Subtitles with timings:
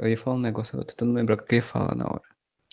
[0.00, 2.06] Eu ia falar um negócio, eu tô tentando lembrar o que eu ia falar na
[2.06, 2.22] hora.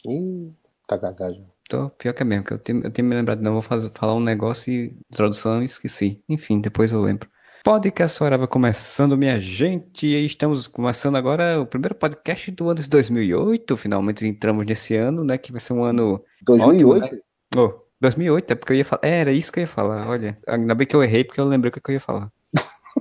[0.07, 0.53] Ih,
[0.87, 1.43] tá gaga já.
[1.69, 3.91] Tô, pior que é mesmo, que eu tenho, eu tenho me lembrado, não, vou fazer,
[3.93, 6.23] falar um negócio e introdução e esqueci.
[6.29, 7.29] Enfim, depois eu lembro.
[7.65, 12.87] Podcast Arava começando, minha gente, e estamos começando agora o primeiro podcast do ano de
[12.87, 16.87] 2008, finalmente entramos nesse ano, né, que vai ser um ano 2008?
[16.87, 17.21] ótimo, né?
[17.57, 20.37] Oh, 2008, é porque eu ia falar, é, era isso que eu ia falar, olha,
[20.47, 22.31] ainda bem que eu errei, porque eu lembrei o que eu ia falar.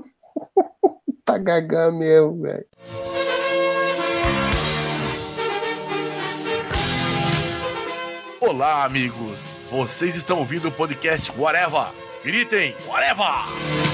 [1.24, 2.64] Tá gaga mesmo, velho.
[8.40, 9.38] Olá, amigos.
[9.70, 11.86] Vocês estão ouvindo o podcast Whatever.
[12.22, 13.85] Gritem, Whatever!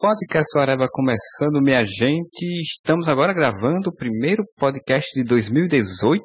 [0.00, 6.24] Podcast Areva começando, minha gente, estamos agora gravando o primeiro podcast de 2018,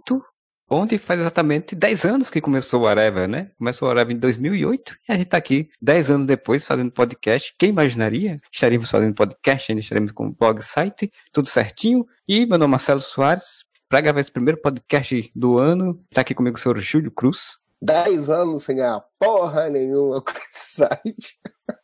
[0.72, 3.52] onde faz exatamente 10 anos que começou o Areva, né?
[3.60, 7.54] Começou o Areva em 2008 e a gente tá aqui 10 anos depois fazendo podcast.
[7.60, 8.38] Quem imaginaria?
[8.50, 12.06] Estaríamos fazendo podcast, ainda estaremos com blog site, tudo certinho.
[12.26, 16.34] E meu nome é Marcelo Soares, para gravar esse primeiro podcast do ano, tá aqui
[16.34, 17.58] comigo o senhor Júlio Cruz.
[17.82, 21.38] 10 anos sem ganhar porra nenhuma com esse site.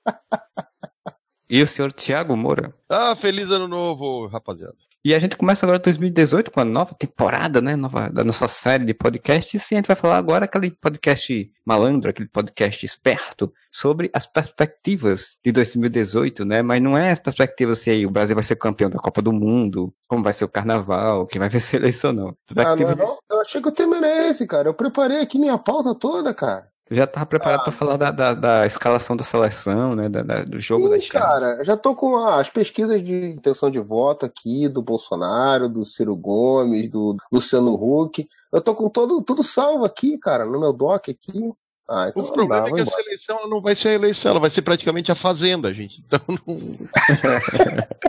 [1.52, 2.73] E o senhor Tiago Moura.
[2.88, 4.73] Ah, feliz ano novo, rapaziada.
[5.03, 7.75] E a gente começa agora 2018 com a nova temporada, né?
[7.75, 9.69] Nova, da nossa série de podcasts.
[9.69, 15.35] E a gente vai falar agora aquele podcast malandro, aquele podcast esperto, sobre as perspectivas
[15.43, 16.61] de 2018, né?
[16.61, 19.33] Mas não é as perspectivas se aí o Brasil vai ser campeão da Copa do
[19.33, 22.30] Mundo, como vai ser o carnaval, quem vai vencer a eleição, não.
[22.55, 23.17] Ah, não, não?
[23.30, 24.69] Eu achei que o tema era esse, cara.
[24.69, 26.70] Eu preparei aqui minha pauta toda, cara.
[26.92, 27.64] Eu já tava preparado Ah.
[27.64, 30.10] para falar da, da, da escalação da seleção, né?
[30.10, 31.10] Da, da- do jogo Sim, da chave.
[31.26, 36.14] cara, já tô com as pesquisas de intenção de voto aqui do Bolsonaro, do Ciro
[36.17, 38.27] Gomes, do Luciano Huck.
[38.52, 41.54] Eu tô com todo, tudo salvo aqui, cara, no meu doc aqui.
[41.89, 42.89] Ah, então O não problema dá, é que embora.
[42.99, 46.04] essa eleição não vai ser a eleição, ela vai ser praticamente a fazenda, gente.
[46.05, 46.60] Então não.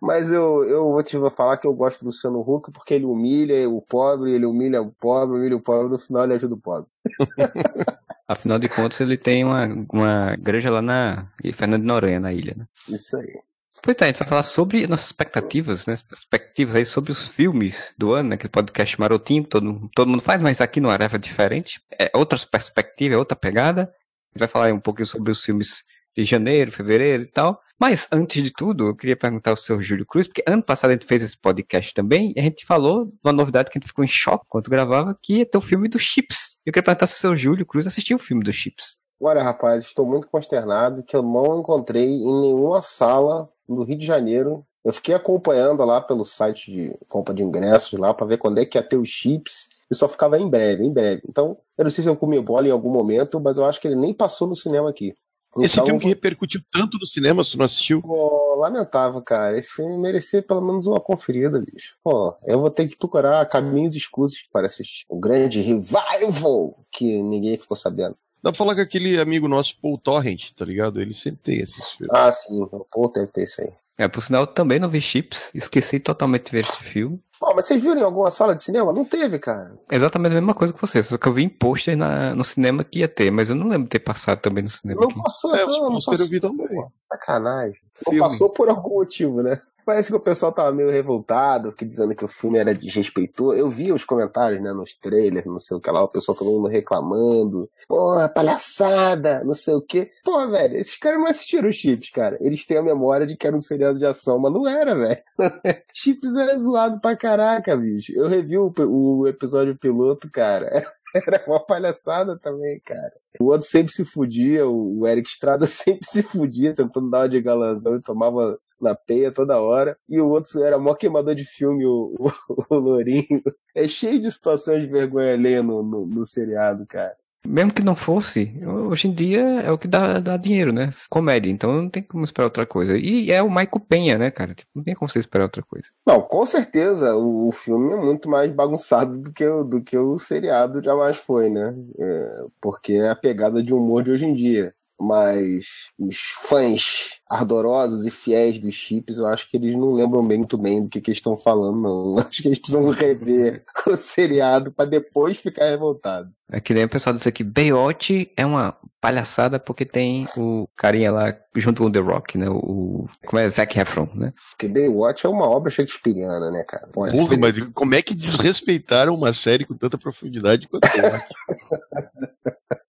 [0.00, 3.68] Mas eu, eu vou te falar que eu gosto do Luciano Huck porque ele humilha
[3.70, 6.86] o pobre, ele humilha o pobre, humilha o pobre, no final ele ajuda o pobre.
[8.26, 12.54] Afinal de contas, ele tem uma, uma igreja lá na Fernando de Noronha, na ilha,
[12.56, 12.64] né?
[12.88, 13.38] Isso aí.
[13.82, 15.94] Pois é, a gente vai falar sobre nossas expectativas, né?
[16.08, 18.36] Perspectivas aí sobre os filmes do ano, né?
[18.36, 21.82] Aquele podcast marotinho, todo, todo mundo faz, mas aqui no Areva é diferente.
[21.98, 23.82] É outras perspectivas, é outra pegada.
[23.82, 23.84] A
[24.32, 25.84] gente vai falar aí um pouquinho sobre os filmes
[26.16, 27.60] de janeiro, fevereiro e tal.
[27.78, 30.92] Mas, antes de tudo, eu queria perguntar ao seu Júlio Cruz, porque ano passado a
[30.92, 34.04] gente fez esse podcast também, e a gente falou uma novidade que a gente ficou
[34.04, 36.58] em choque quando gravava, que ter o filme do Chips.
[36.64, 38.96] Eu queria perguntar se o seu Júlio Cruz assistiu o filme do Chips.
[39.20, 44.06] Olha, rapaz, estou muito consternado que eu não encontrei em nenhuma sala no Rio de
[44.06, 44.64] Janeiro.
[44.84, 48.64] Eu fiquei acompanhando lá pelo site de compra de ingressos lá para ver quando é
[48.64, 49.68] que ia ter os chips.
[49.90, 51.22] E só ficava em breve, em breve.
[51.28, 53.88] Então, eu não sei se eu comi bola em algum momento, mas eu acho que
[53.88, 55.14] ele nem passou no cinema aqui.
[55.58, 58.02] Esse Então, filme que repercutiu tanto no cinema, se não assistiu.
[58.02, 59.58] Pô, lamentável, cara.
[59.58, 61.96] Esse filme merecia pelo menos uma conferida, bicho.
[62.02, 65.04] Pô, eu vou ter que procurar caminhos escusos para assistir.
[65.08, 68.16] O grande revival que ninguém ficou sabendo.
[68.42, 71.00] Dá pra falar com aquele amigo nosso, Paul Torrent, tá ligado?
[71.00, 72.12] Ele sempre tem esses filmes.
[72.12, 72.66] Ah, sim.
[72.92, 73.72] Pô, deve ter isso aí.
[73.96, 77.22] É, por sinal, eu também não vi Chips, esqueci totalmente de ver esse filme.
[77.38, 78.92] Pô, mas vocês viram em alguma sala de cinema?
[78.92, 79.76] Não teve, cara.
[79.90, 83.00] Exatamente a mesma coisa que você, só que eu vi em pôster no cinema que
[83.00, 85.22] ia ter, mas eu não lembro de ter passado também no cinema Não aqui.
[85.22, 86.14] passou, É, não, não passou.
[86.14, 86.66] eu vi também.
[86.68, 87.78] Pô, Sacanagem.
[88.06, 88.18] Não Filme.
[88.20, 89.58] passou por algum motivo, né?
[89.84, 93.56] Parece que o pessoal tava meio revoltado, que dizendo que o filme era desrespeitoso.
[93.56, 96.50] Eu vi os comentários, né, nos trailers, não sei o que lá, o pessoal todo
[96.50, 97.68] mundo reclamando.
[97.86, 100.10] Porra, palhaçada, não sei o que.
[100.24, 102.38] Pô, velho, esses caras não assistiram Chips, cara.
[102.40, 105.22] Eles têm a memória de que era um seriado de ação, mas não era, velho.
[105.92, 108.12] Chips era zoado pra caraca, bicho.
[108.14, 110.84] Eu revi o, o episódio piloto, cara.
[111.14, 113.12] Era uma palhaçada também, cara.
[113.38, 117.28] O outro sempre se fudia, o o Eric Estrada sempre se fudia, tentando dar uma
[117.28, 119.96] de galanzão e tomava na peia toda hora.
[120.08, 123.42] E o outro era mó queimador de filme, o, o, o Lourinho.
[123.74, 127.16] É cheio de situações de vergonha alheia no, no, no seriado, cara.
[127.46, 130.92] Mesmo que não fosse, hoje em dia é o que dá, dá dinheiro, né?
[131.10, 132.96] Comédia, então não tem como esperar outra coisa.
[132.96, 134.54] E é o Michael Penha, né, cara?
[134.54, 135.88] Tipo, não tem como você esperar outra coisa.
[136.06, 139.96] Não, com certeza o, o filme é muito mais bagunçado do que, o, do que
[139.96, 141.74] o seriado jamais foi, né?
[141.98, 144.74] É, porque é a pegada de humor de hoje em dia.
[145.00, 150.56] Mas os fãs ardorosos e fiéis dos chips, eu acho que eles não lembram muito
[150.56, 152.18] bem do que, que eles estão falando, não.
[152.24, 156.30] Acho que eles precisam rever o seriado para depois ficar revoltado.
[156.50, 161.10] É que nem o pessoal dizer que Baywatch é uma palhaçada porque tem o carinha
[161.10, 162.48] lá junto com o The Rock, né?
[162.48, 163.48] O, como é?
[163.48, 164.32] Zac Efron, né?
[164.50, 166.86] Porque Baywatch é uma obra shakespeariana, né, cara?
[166.88, 171.28] Pode Porra, mas como é que desrespeitaram uma série com tanta profundidade quanto Baywatch?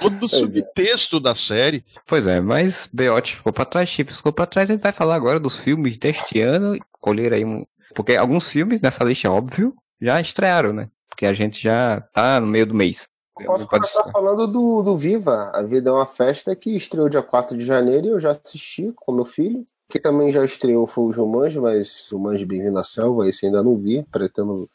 [0.00, 0.28] todo o é.
[0.28, 1.20] subtexto é.
[1.20, 1.84] da série.
[2.06, 5.14] Pois é, mas Beot ficou pra trás, Chips ficou pra trás, a gente vai falar
[5.14, 7.64] agora dos filmes deste ano, colher aí um...
[7.94, 10.88] Porque alguns filmes nessa lista, é óbvio, já estrearam, né?
[11.08, 13.08] Porque a gente já tá no meio do mês.
[13.38, 15.50] Eu posso começar falando do, do Viva.
[15.54, 18.92] A Vida é uma Festa que estreou dia 4 de janeiro e eu já assisti
[18.94, 19.66] com meu filho.
[19.88, 23.76] Que também já estreou foi o Jumanji, mas Jumanji Bem-vindo à Selva, esse ainda não
[23.76, 24.04] vi.
[24.04, 24.68] Pretendo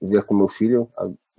[0.00, 0.88] ver com meu filho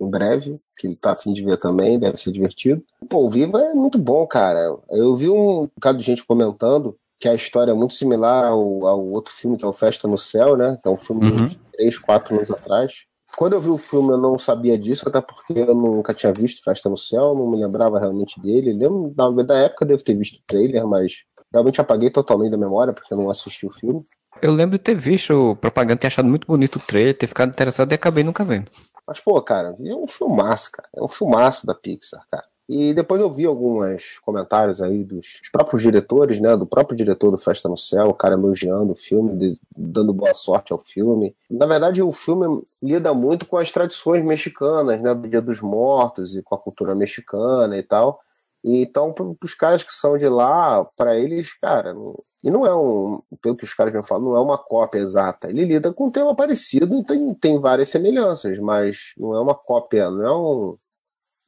[0.00, 2.82] em breve, que ele tá afim de ver também, deve ser divertido.
[3.08, 4.76] Pô, o Viva é muito bom, cara.
[4.90, 9.04] Eu vi um bocado de gente comentando que a história é muito similar ao, ao
[9.06, 10.78] outro filme, que é o Festa no Céu, né?
[10.80, 11.46] Que é um filme uhum.
[11.48, 13.08] de 3, 4 anos atrás.
[13.36, 16.62] Quando eu vi o filme, eu não sabia disso, até porque eu nunca tinha visto
[16.62, 18.72] Festa no Céu, não me lembrava realmente dele.
[18.72, 22.56] lembro, na, da época eu devo ter visto o trailer, mas realmente apaguei totalmente da
[22.56, 24.02] memória, porque eu não assisti o filme.
[24.40, 27.50] Eu lembro de ter visto o propaganda, ter achado muito bonito o trailer, ter ficado
[27.50, 28.70] interessado e acabei nunca vendo.
[29.08, 30.86] Mas, pô, cara, é um filmaço, cara.
[30.94, 32.44] É um filmaço da Pixar, cara.
[32.68, 36.54] E depois eu vi alguns comentários aí dos próprios diretores, né?
[36.54, 40.74] Do próprio diretor do Festa no Céu, o cara elogiando o filme, dando boa sorte
[40.74, 41.34] ao filme.
[41.50, 45.14] Na verdade, o filme lida muito com as tradições mexicanas, né?
[45.14, 48.20] Do Dia dos Mortos e com a cultura mexicana e tal.
[48.62, 51.94] E, então, para os caras que são de lá, para eles, cara,
[52.42, 55.50] e não é um, pelo que os caras me falam, não é uma cópia exata.
[55.50, 59.54] Ele lida com um tema parecido e tem, tem várias semelhanças, mas não é uma
[59.54, 60.78] cópia, não é um,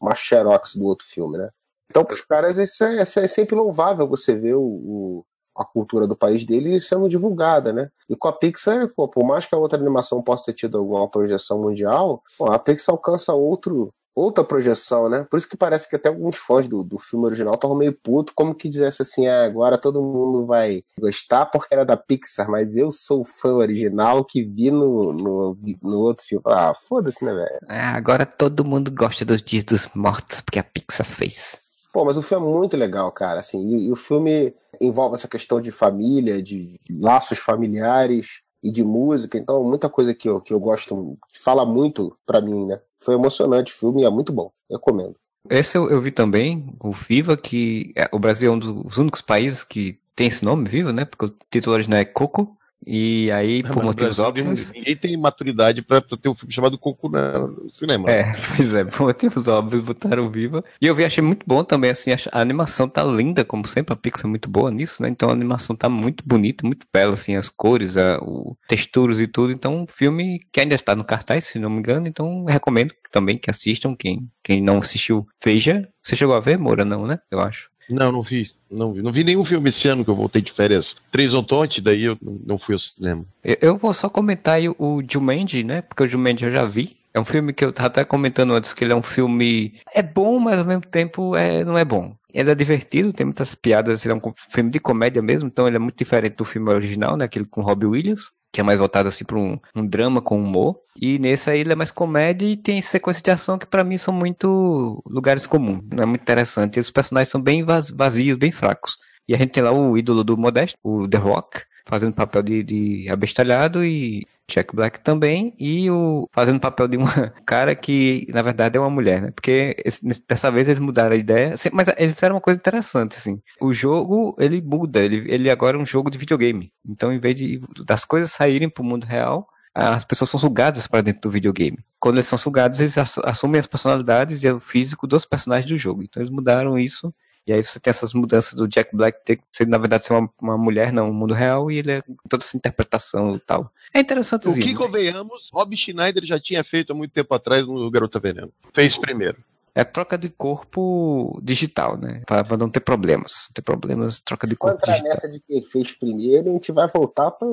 [0.01, 1.51] uma xerox do outro filme, né?
[1.89, 5.27] Então, para os caras, isso é, isso é, sempre louvável você ver o, o,
[5.57, 7.91] a cultura do país dele sendo divulgada, né?
[8.09, 11.09] E com a Pixar, pô, por mais que a outra animação possa ter tido alguma
[11.09, 15.27] projeção mundial, pô, a Pixar alcança outro, outra projeção, né?
[15.31, 18.33] Por isso que parece que até alguns fãs do, do filme original estavam meio puto,
[18.35, 22.77] como que dissesse assim, ah, agora todo mundo vai gostar porque era da Pixar, mas
[22.77, 26.43] eu sou o fã original que vi no, no, no outro filme.
[26.47, 27.59] Ah, foda-se, né, velho?
[27.69, 31.59] É, agora todo mundo gosta dos Dias dos Mortos porque a Pixar fez.
[31.93, 35.27] Pô, mas o filme é muito legal, cara, assim, e, e o filme envolve essa
[35.27, 40.41] questão de família, de, de laços familiares, e de música, então muita coisa que eu,
[40.41, 42.81] que eu gosto, que fala muito para mim, né?
[43.03, 44.51] Foi emocionante o filme e é muito bom.
[44.71, 45.17] Recomendo.
[45.49, 49.23] Esse eu, eu vi também, o Viva, que é, o Brasil é um dos únicos
[49.23, 51.05] países que tem esse nome, Viva, né?
[51.05, 52.57] Porque o título original é Coco.
[52.87, 54.73] E aí, por motivos óbvios.
[54.73, 58.11] Ninguém tem maturidade pra ter um filme chamado Coco no cinema.
[58.11, 60.65] É, pois é, por motivos óbvios botaram Viva.
[60.81, 63.97] E eu vi, achei muito bom também, assim, a animação tá linda, como sempre, a
[63.97, 65.09] Pixar é muito boa nisso, né?
[65.09, 69.27] Então a animação tá muito bonita, muito bela, assim, as cores, a, o texturas e
[69.27, 69.53] tudo.
[69.53, 73.39] Então, um filme que ainda está no cartaz, se não me engano, então recomendo também
[73.39, 75.87] que assistam, quem, quem não assistiu, veja.
[76.03, 76.85] Você chegou a ver, Moura?
[76.85, 77.19] Não, né?
[77.31, 77.70] Eu acho.
[77.91, 78.51] Não, não vi.
[78.71, 79.03] Não vi.
[79.03, 80.97] Não vi nenhum filme esse ano que eu voltei de férias.
[81.11, 83.25] Três Ontonte, daí eu não fui ao cinema.
[83.43, 85.83] Eu, eu vou só comentar aí o Jumanji, né?
[85.83, 86.97] Porque o Jumanji eu já vi.
[87.13, 89.75] É um filme que eu tava até comentando antes que ele é um filme.
[89.93, 92.15] É bom, mas ao mesmo tempo é, não é bom.
[92.33, 95.75] Ele é divertido, tem muitas piadas, ele é um filme de comédia mesmo, então ele
[95.75, 97.25] é muito diferente do filme original, né?
[97.25, 100.77] Aquele com Robbie Williams que é mais voltado assim para um, um, drama com humor.
[101.01, 103.97] E nesse aí ele é mais comédia e tem sequência de ação que para mim
[103.97, 105.83] são muito lugares comuns.
[105.93, 106.77] Não é muito interessante.
[106.77, 108.99] E os personagens são bem vazios, bem fracos.
[109.29, 112.63] E a gente tem lá o ídolo do Modesto, o The Rock, fazendo papel de,
[112.63, 117.11] de abestalhado e Jack Black também, e o fazendo papel de uma
[117.45, 119.31] cara que, na verdade, é uma mulher, né?
[119.33, 123.41] Porque esse, dessa vez eles mudaram a ideia, mas eles fizeram uma coisa interessante, assim.
[123.61, 126.73] O jogo, ele muda, ele, ele agora é um jogo de videogame.
[126.89, 131.03] Então, em vez de das coisas saírem pro mundo real, as pessoas são sugadas para
[131.03, 131.79] dentro do videogame.
[131.99, 136.03] Quando eles são sugados, eles assumem as personalidades e o físico dos personagens do jogo.
[136.03, 137.13] Então, eles mudaram isso
[137.51, 140.31] e aí você tem essas mudanças do Jack Black ter ser, na verdade, ser uma,
[140.41, 143.73] uma mulher, não, um mundo real, e ele é toda essa interpretação e tal.
[143.93, 144.49] É interessante.
[144.49, 148.53] O que convenhamos, Rob Schneider já tinha feito há muito tempo atrás no Garota Veneno.
[148.73, 149.39] Fez primeiro.
[149.75, 152.23] É troca de corpo digital, né?
[152.25, 153.49] Para não ter problemas.
[153.53, 155.11] Ter problemas, troca de corpo digital.
[155.11, 157.49] nessa de quem fez primeiro, a gente vai voltar para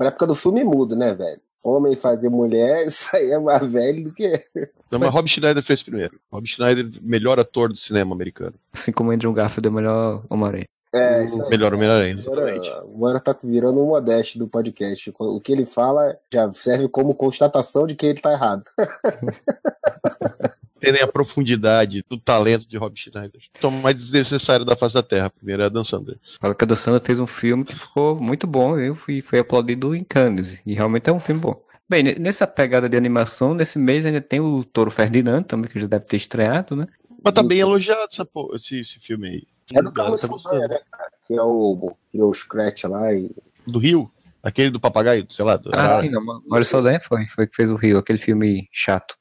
[0.00, 1.40] a época do filme mudo, né, velho?
[1.64, 4.44] Homem fazer mulher, isso aí é mais velho do que.
[4.90, 6.20] Não, mas Rob Schneider fez primeiro.
[6.30, 8.54] Rob Schneider, melhor ator do cinema americano.
[8.72, 10.66] Assim como Andrew Garfield é o melhor Homem-Aranha.
[10.94, 11.50] É, isso aí.
[11.50, 12.68] Melhor Homem-Aranha, exatamente.
[12.68, 15.12] Agora tá virando um modesto do podcast.
[15.18, 18.62] O que ele fala já serve como constatação de que ele tá errado.
[20.84, 23.40] entendem a profundidade do talento de Rob Schneider.
[23.56, 25.30] Então, mais desnecessário da face da Terra.
[25.30, 26.18] Primeiro é a Dan Sandler.
[26.40, 28.98] Fala que a Dan Sandler fez um filme que ficou muito bom, viu?
[29.08, 30.62] E foi aplaudido em Cannes.
[30.66, 31.62] E realmente é um filme bom.
[31.88, 35.86] Bem, nessa pegada de animação, nesse mês ainda tem o Toro Ferdinand também, que já
[35.86, 36.86] deve ter estreado, né?
[37.22, 39.42] Mas tá bem elogiado essa, esse, esse filme aí.
[39.72, 40.42] É do Tá Carlos gostando.
[40.42, 41.10] Saldanha, né, cara?
[41.26, 43.30] Que é o, que é o Scratch lá e.
[43.66, 44.10] Do Rio?
[44.42, 45.56] Aquele do papagaio, sei lá.
[45.56, 45.70] Do...
[45.72, 46.22] Ah, sim, não.
[46.46, 49.16] Mário Saldanha foi, foi que fez o Rio, aquele filme chato.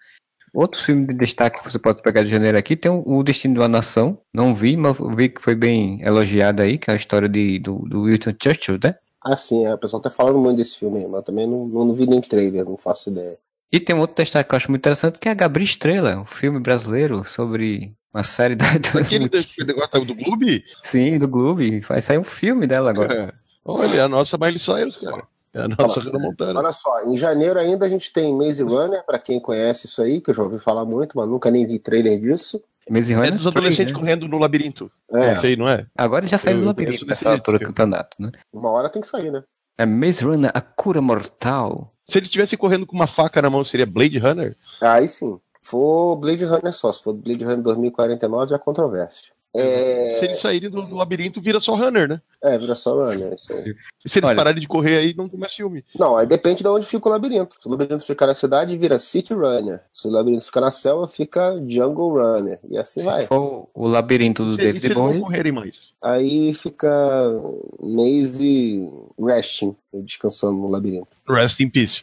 [0.54, 3.60] Outros filmes de destaque que você pode pegar de janeiro aqui tem o Destino de
[3.60, 4.20] uma Nação.
[4.32, 7.80] Não vi, mas vi que foi bem elogiado aí, que é a história de, do,
[7.80, 8.96] do Winston Churchill, né?
[9.20, 11.66] Ah, sim, é, o pessoal tá falando muito desse filme aí, mas eu também não,
[11.66, 13.38] não, não vi nem trailer, não faço ideia.
[13.72, 16.18] E tem um outro destaque que eu acho muito interessante, que é a Gabriel Estrela,
[16.18, 18.66] um filme brasileiro sobre uma série da...
[19.00, 19.30] Aquele
[19.66, 20.64] negócio do clube?
[20.84, 21.62] Sim, do Globo.
[21.88, 23.14] Vai sair um filme dela agora.
[23.14, 23.34] É.
[23.66, 25.24] Olha, é a nossa Miley Cyrus, cara.
[25.54, 26.60] É a nossa Montana.
[26.60, 30.20] Olha só, em janeiro ainda a gente tem Maze Runner, pra quem conhece isso aí,
[30.20, 32.60] que eu já ouvi falar muito, mas nunca nem vi trailer disso.
[32.90, 34.00] Maze É Runner dos três, adolescentes né?
[34.00, 34.92] correndo no labirinto.
[35.12, 35.86] É, Não sei, não é?
[35.96, 38.32] Agora já saiu do labirinto nessa altura do campeonato, né?
[38.52, 39.44] uma hora tem que sair, né?
[39.78, 41.94] É Maze Runner, a cura mortal.
[42.10, 44.56] Se ele estivesse correndo com uma faca na mão, seria Blade Runner?
[44.82, 45.40] Aí sim.
[45.64, 49.32] For Blade Runner só, se for Blade Runner 2049, há controvérsia.
[49.56, 52.22] É, Se eles saírem do, do labirinto, vira só Runner, né?
[52.42, 53.34] é vira só Runner.
[53.36, 53.76] Isso aí.
[54.04, 55.86] E se eles Olha- pararem de correr aí, não começa filme.
[55.98, 57.56] Não, aí depende de onde fica o labirinto.
[57.62, 59.80] Se o labirinto ficar na cidade, vira City Runner.
[59.94, 62.60] Se o labirinto ficar na selva, fica Jungle Runner.
[62.70, 63.28] E assim Se vai.
[63.28, 65.78] for o labirinto do Se, se David eles não Bowie, correrem mais.
[66.02, 66.90] Aí fica
[67.80, 71.16] Maze Resting, descansando no labirinto.
[71.30, 72.02] Rest in peace.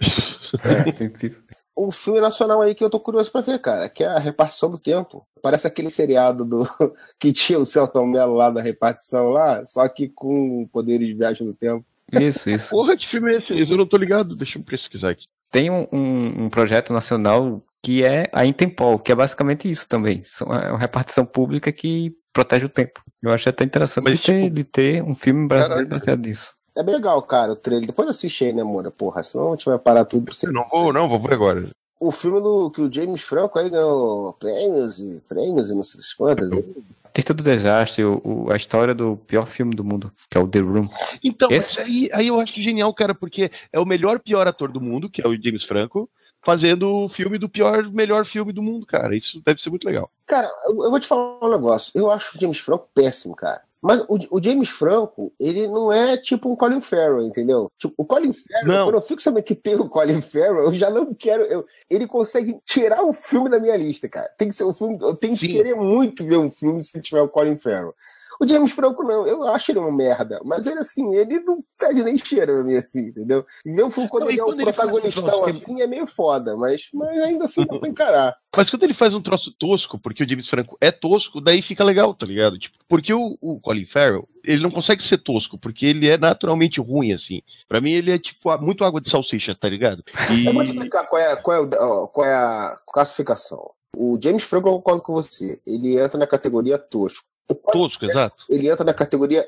[0.65, 1.35] é, tem que-
[1.77, 4.71] Um filme nacional aí que eu tô curioso pra ver, cara, que é a repartição
[4.71, 5.27] do tempo.
[5.43, 6.67] Parece aquele seriado do
[7.19, 11.47] que tinha o Celton Mello lá da repartição lá, só que com poderes de viagem
[11.47, 11.85] no tempo.
[12.13, 12.71] isso, isso.
[12.75, 13.59] Porra, que filme é esse?
[13.59, 14.37] Eu não tô ligado.
[14.37, 15.25] Deixa eu pesquisar aqui.
[15.51, 20.23] Tem um, um, um projeto nacional que é a Intempol, que é basicamente isso também.
[20.41, 23.03] É uma repartição pública que protege o tempo.
[23.23, 26.55] Eu acho até interessante Mas, de, ter, tipo, de ter um filme brasileiro baseado nisso.
[26.77, 27.87] É bem legal, cara, o trailer.
[27.87, 28.91] Depois assiste aí, né, Moura?
[28.91, 30.47] Porra, senão a gente vai parar tudo pra você.
[30.47, 31.71] Eu não vou, não, vou ver agora.
[31.99, 36.01] O filme do que o James Franco aí ganhou prêmios e prêmios e não sei
[36.17, 36.49] quantas.
[36.51, 36.63] né?
[37.05, 40.49] Artista do Desastre, o, o- a história do pior filme do mundo, que é o
[40.49, 40.89] The Room.
[41.23, 44.81] Então, Esse- aí, aí eu acho genial, cara, porque é o melhor pior ator do
[44.81, 46.09] mundo, que é o James Franco,
[46.43, 49.15] fazendo o filme do pior melhor filme do mundo, cara.
[49.15, 50.11] Isso deve ser muito legal.
[50.25, 51.93] Cara, eu, eu vou te falar um negócio.
[51.95, 53.61] Eu acho o James Franco péssimo, cara.
[53.83, 57.71] Mas o, o James Franco, ele não é tipo um Colin Farrell, entendeu?
[57.79, 58.85] Tipo, o Colin Farrell, Não.
[58.87, 61.43] quando eu fico sabendo que tem o Colin Farrell, eu já não quero.
[61.45, 64.29] eu- ele consegue tirar o filme da minha lista, cara.
[64.37, 64.99] Tem que ser um filme.
[65.01, 65.53] Eu tenho que Sim.
[65.57, 67.95] querer muito ver um filme se tiver o Colin Farrell.
[68.43, 70.41] O James Franco, não, eu acho ele uma merda.
[70.45, 73.45] Mas ele, assim, ele não fede nem cheira pra mim, assim, entendeu?
[73.67, 75.83] Um quando Não, e ele é um quando ele faz um protagonistão troço que- assim
[75.83, 78.37] é meio foda, mas, mas ainda assim dá pra encarar.
[78.57, 81.85] Mas quando ele faz um troço tosco, porque o James Franco é tosco, daí fica
[81.85, 82.59] legal, tá ligado?
[82.59, 86.81] Tipo, porque o, o Colin Farrell, ele não consegue ser tosco, porque ele é naturalmente
[86.81, 87.43] ruim, assim.
[87.69, 90.03] Pra mim, ele é tipo muito água de salsicha, tá ligado?
[90.35, 90.47] E...
[90.47, 93.71] Eu vou te explicar qual é, qual, é, o- qual é a classificação.
[93.97, 95.61] O James Franco, eu concordo com você.
[95.67, 97.27] Ele entra na categoria tosco.
[97.55, 98.37] Tosco, exato.
[98.49, 99.47] Ele entra na categoria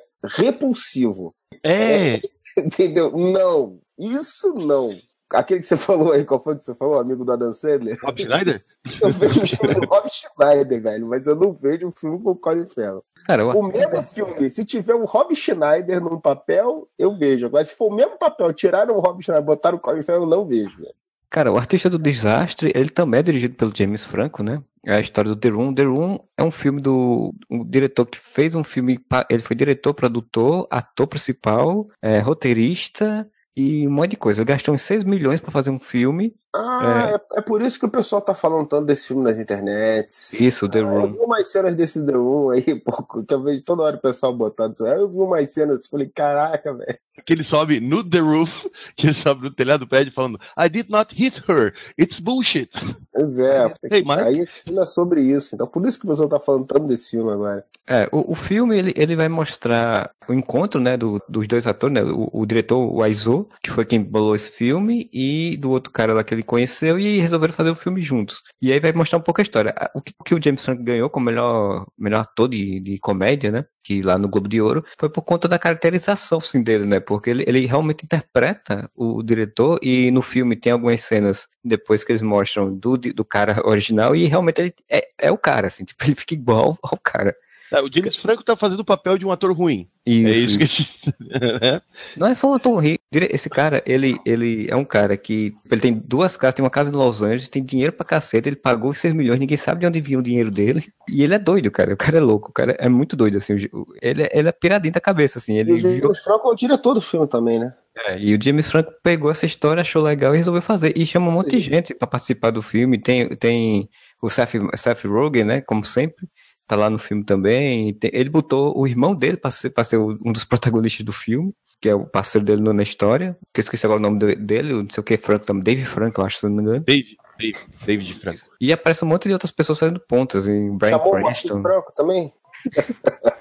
[0.52, 1.34] repulsivo.
[1.62, 2.20] É,
[2.56, 3.10] Entendeu?
[3.16, 3.78] Não.
[3.98, 4.96] Isso não.
[5.30, 7.98] Aquele que você falou aí, qual foi que você falou, amigo do Adam Sandler?
[8.02, 8.62] Rob Schneider?
[9.00, 12.30] Eu vejo o filme do Rob Schneider, velho, mas eu não vejo o filme com
[12.32, 13.02] o Colin Farrell.
[13.24, 17.46] Cara, O o, mesmo filme, se tiver o Rob Schneider num papel, eu vejo.
[17.46, 20.28] Agora, se for o mesmo papel, tiraram o Rob Schneider, botaram o Colin Farrell, eu
[20.28, 20.94] não vejo, velho.
[21.30, 24.62] cara, o Artista do Desastre, ele também é dirigido pelo James Franco, né?
[24.84, 25.74] É a história do The Room.
[25.74, 28.98] The Room é um filme do um diretor que fez um filme.
[29.30, 34.40] Ele foi diretor, produtor, ator principal, é, roteirista e um monte de coisa.
[34.40, 36.34] Ele gastou uns 6 milhões pra fazer um filme.
[36.54, 37.38] Ah, é.
[37.38, 40.34] é por isso que o pessoal tá falando tanto desse filme nas internets.
[40.34, 41.10] Isso, The Ah, Eu Room.
[41.12, 44.34] vi umas cenas desse The Room aí, pô, que eu vejo toda hora o pessoal
[44.34, 44.84] botando isso.
[44.84, 46.98] Aí eu vi umas cenas e falei, caraca, velho.
[47.24, 48.66] que ele sobe no The Roof,
[48.96, 52.70] que ele sobe no telhado do prédio falando I did not hit her, it's bullshit.
[53.12, 54.20] Pois é, Hey, Mike.
[54.20, 55.54] aí não é sobre isso.
[55.54, 57.64] Então por isso que o pessoal tá falando tanto desse filme agora.
[57.86, 61.94] É, o, o filme ele, ele vai mostrar o encontro né, do- dos dois atores,
[61.94, 65.92] né, o, o diretor, o Aizo, que foi quem bolou esse filme, e do outro
[65.92, 68.42] cara lá que ele conheceu, e resolveram fazer o filme juntos.
[68.60, 69.74] E aí vai mostrar um pouco a história.
[69.94, 73.50] O que, o que o James Franco ganhou como melhor, melhor ator de, de comédia,
[73.50, 73.64] né?
[73.82, 77.00] Que lá no Globo de Ouro, foi por conta da caracterização sim, dele, né?
[77.00, 82.12] Porque ele, ele realmente interpreta o, diretor, e no filme tem algumas cenas depois que
[82.12, 86.04] eles mostram do, do cara original, e realmente ele é, é o cara, assim, tipo,
[86.04, 87.34] ele fica igual ao cara.
[87.72, 89.88] Ah, o James Franco tá fazendo o papel de um ator ruim.
[90.04, 90.28] Isso.
[90.28, 91.14] É isso que a gente.
[91.60, 91.82] né?
[92.16, 93.02] Não é só um ator rico.
[93.12, 95.54] Esse cara, ele, ele é um cara que.
[95.70, 98.56] Ele tem duas casas, tem uma casa em Los Angeles, tem dinheiro pra cacete, ele
[98.56, 100.84] pagou 6 milhões, ninguém sabe de onde vinha o dinheiro dele.
[101.08, 101.94] E ele é doido, cara.
[101.94, 103.54] O cara é louco, o cara é muito doido, assim.
[104.02, 105.56] Ele, ele é piradinho da cabeça, assim.
[105.56, 107.74] Ele E o James Franco é o diretor do filme também, né?
[108.06, 110.92] É, e o James Franco pegou essa história, achou legal e resolveu fazer.
[110.96, 112.98] E chama um monte de gente pra participar do filme.
[112.98, 113.88] Tem, tem
[114.20, 115.60] o Seth, Seth Rogen, né?
[115.60, 116.26] Como sempre.
[116.66, 117.96] Tá lá no filme também.
[118.02, 121.52] Ele botou o irmão dele pra ser, pra ser o- um dos protagonistas do filme,
[121.80, 123.36] que é o parceiro dele na história.
[123.52, 125.62] Que eu esqueci agora o nome de- dele, o não sei o que, Franco também.
[125.62, 126.84] Dave Franco, eu acho, se não me engano.
[126.86, 128.40] David, David, David Franco.
[128.60, 131.62] E aparece um monte de outras pessoas fazendo pontas, em Brian Chamou o Cranston.
[131.62, 132.32] Franco também?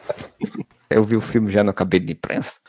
[0.90, 2.60] Eu vi o filme já no cabelo de imprensa.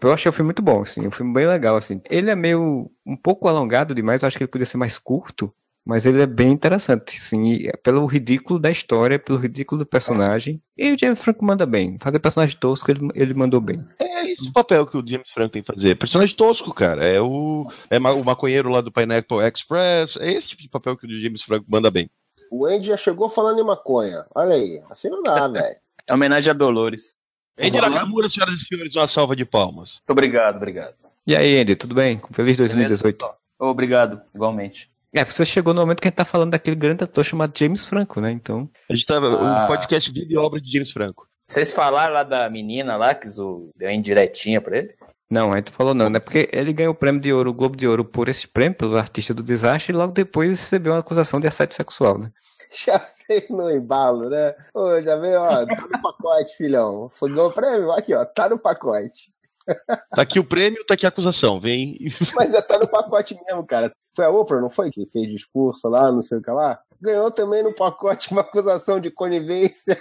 [0.00, 2.00] Eu achei o filme muito bom, assim, um filme bem legal, assim.
[2.10, 5.50] Ele é meio, um pouco alongado demais, eu acho que ele podia ser mais curto,
[5.86, 10.62] mas ele é bem interessante, sim, é pelo ridículo da história, pelo ridículo do personagem.
[10.76, 13.84] E o James Franco manda bem, fazer personagem tosco, ele, ele mandou bem.
[13.98, 15.94] É esse o papel que o James Franco tem que fazer.
[15.96, 17.06] Personagem tosco, cara.
[17.06, 20.16] É o, é o maconheiro lá do Pineapple Express.
[20.16, 22.10] É esse tipo de papel que o James Franco manda bem.
[22.50, 24.24] O Andy já chegou falando em maconha.
[24.34, 24.82] Olha aí.
[24.90, 25.76] Assim não dá, velho.
[26.06, 27.14] É homenagem a Dolores.
[27.60, 29.94] Andy Nakamura, senhoras e senhores, uma salva de palmas.
[29.94, 30.94] Muito obrigado, obrigado.
[31.26, 32.20] E aí, Andy, tudo bem?
[32.32, 33.16] Feliz 2018.
[33.16, 33.36] Beleza?
[33.58, 34.90] Obrigado, igualmente.
[35.14, 37.84] É, você chegou no momento que a gente tá falando daquele grande ator chamado James
[37.84, 38.30] Franco, né?
[38.32, 39.26] Então, A gente tava.
[39.28, 39.64] Ah.
[39.64, 41.26] O podcast Vida e Obra de James Franco.
[41.48, 44.94] Vocês falaram lá da menina lá que zo- deu indiretinha pra ele?
[45.30, 46.18] não, a gente falou não, né?
[46.20, 48.96] Porque ele ganhou o prêmio de ouro, o Globo de Ouro, por esse prêmio, pelo
[48.96, 52.30] artista do desastre, e logo depois recebeu uma acusação de assédio sexual, né?
[52.86, 54.54] Já veio no embalo, né?
[54.74, 57.10] Ô, já veio, ó, tá no pacote, filhão.
[57.14, 57.92] Foi ganhou o prêmio?
[57.92, 59.32] Aqui, ó, tá no pacote.
[59.66, 61.60] Tá aqui o prêmio, tá aqui a acusação.
[61.60, 61.98] Vem.
[62.34, 63.92] Mas é, tá no pacote mesmo, cara.
[64.14, 64.90] Foi a Oprah, não foi?
[64.90, 66.78] Que fez discurso lá, não sei o que lá.
[67.00, 70.00] Ganhou também no pacote uma acusação de conivência.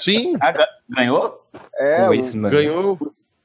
[0.00, 1.44] Sim, Ah, ga- ganhou?
[1.76, 2.06] É,
[2.50, 2.98] ganhou.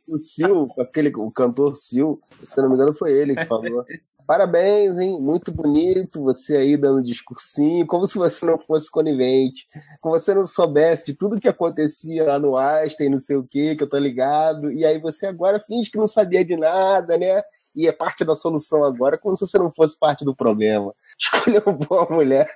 [0.08, 3.86] O Sil, aquele, o cantor Sil, se não me engano, foi ele que falou.
[4.28, 5.22] Parabéns, hein?
[5.22, 9.66] Muito bonito você aí dando discursinho, como se você não fosse conivente,
[10.02, 13.78] como você não soubesse de tudo que acontecia lá no Einstein, não sei o que,
[13.78, 17.42] que eu tô ligado, e aí você agora finge que não sabia de nada, né?
[17.78, 20.92] E é parte da solução agora, como se você não fosse parte do problema.
[21.22, 22.50] Escolheu uma boa mulher.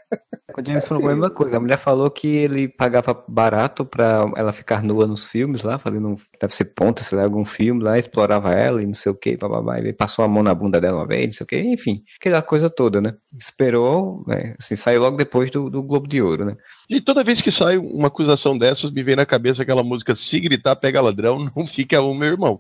[0.52, 1.58] Com o James Franco a mesma coisa.
[1.58, 6.16] A mulher falou que ele pagava barato pra ela ficar nua nos filmes lá, fazendo,
[6.40, 9.38] deve ser ponta, sei lá, algum filme lá, explorava ela e não sei o que,
[9.38, 12.04] bababá, e passou a mão na bunda dela uma vez, não sei o que, enfim,
[12.20, 13.14] aquela coisa toda, né?
[13.40, 16.58] Esperou, né, assim, saiu logo depois do, do Globo de Ouro, né?
[16.92, 20.38] E toda vez que sai uma acusação dessas, me vem na cabeça aquela música Se
[20.42, 22.60] gritar, pega ladrão, não fica um meu irmão.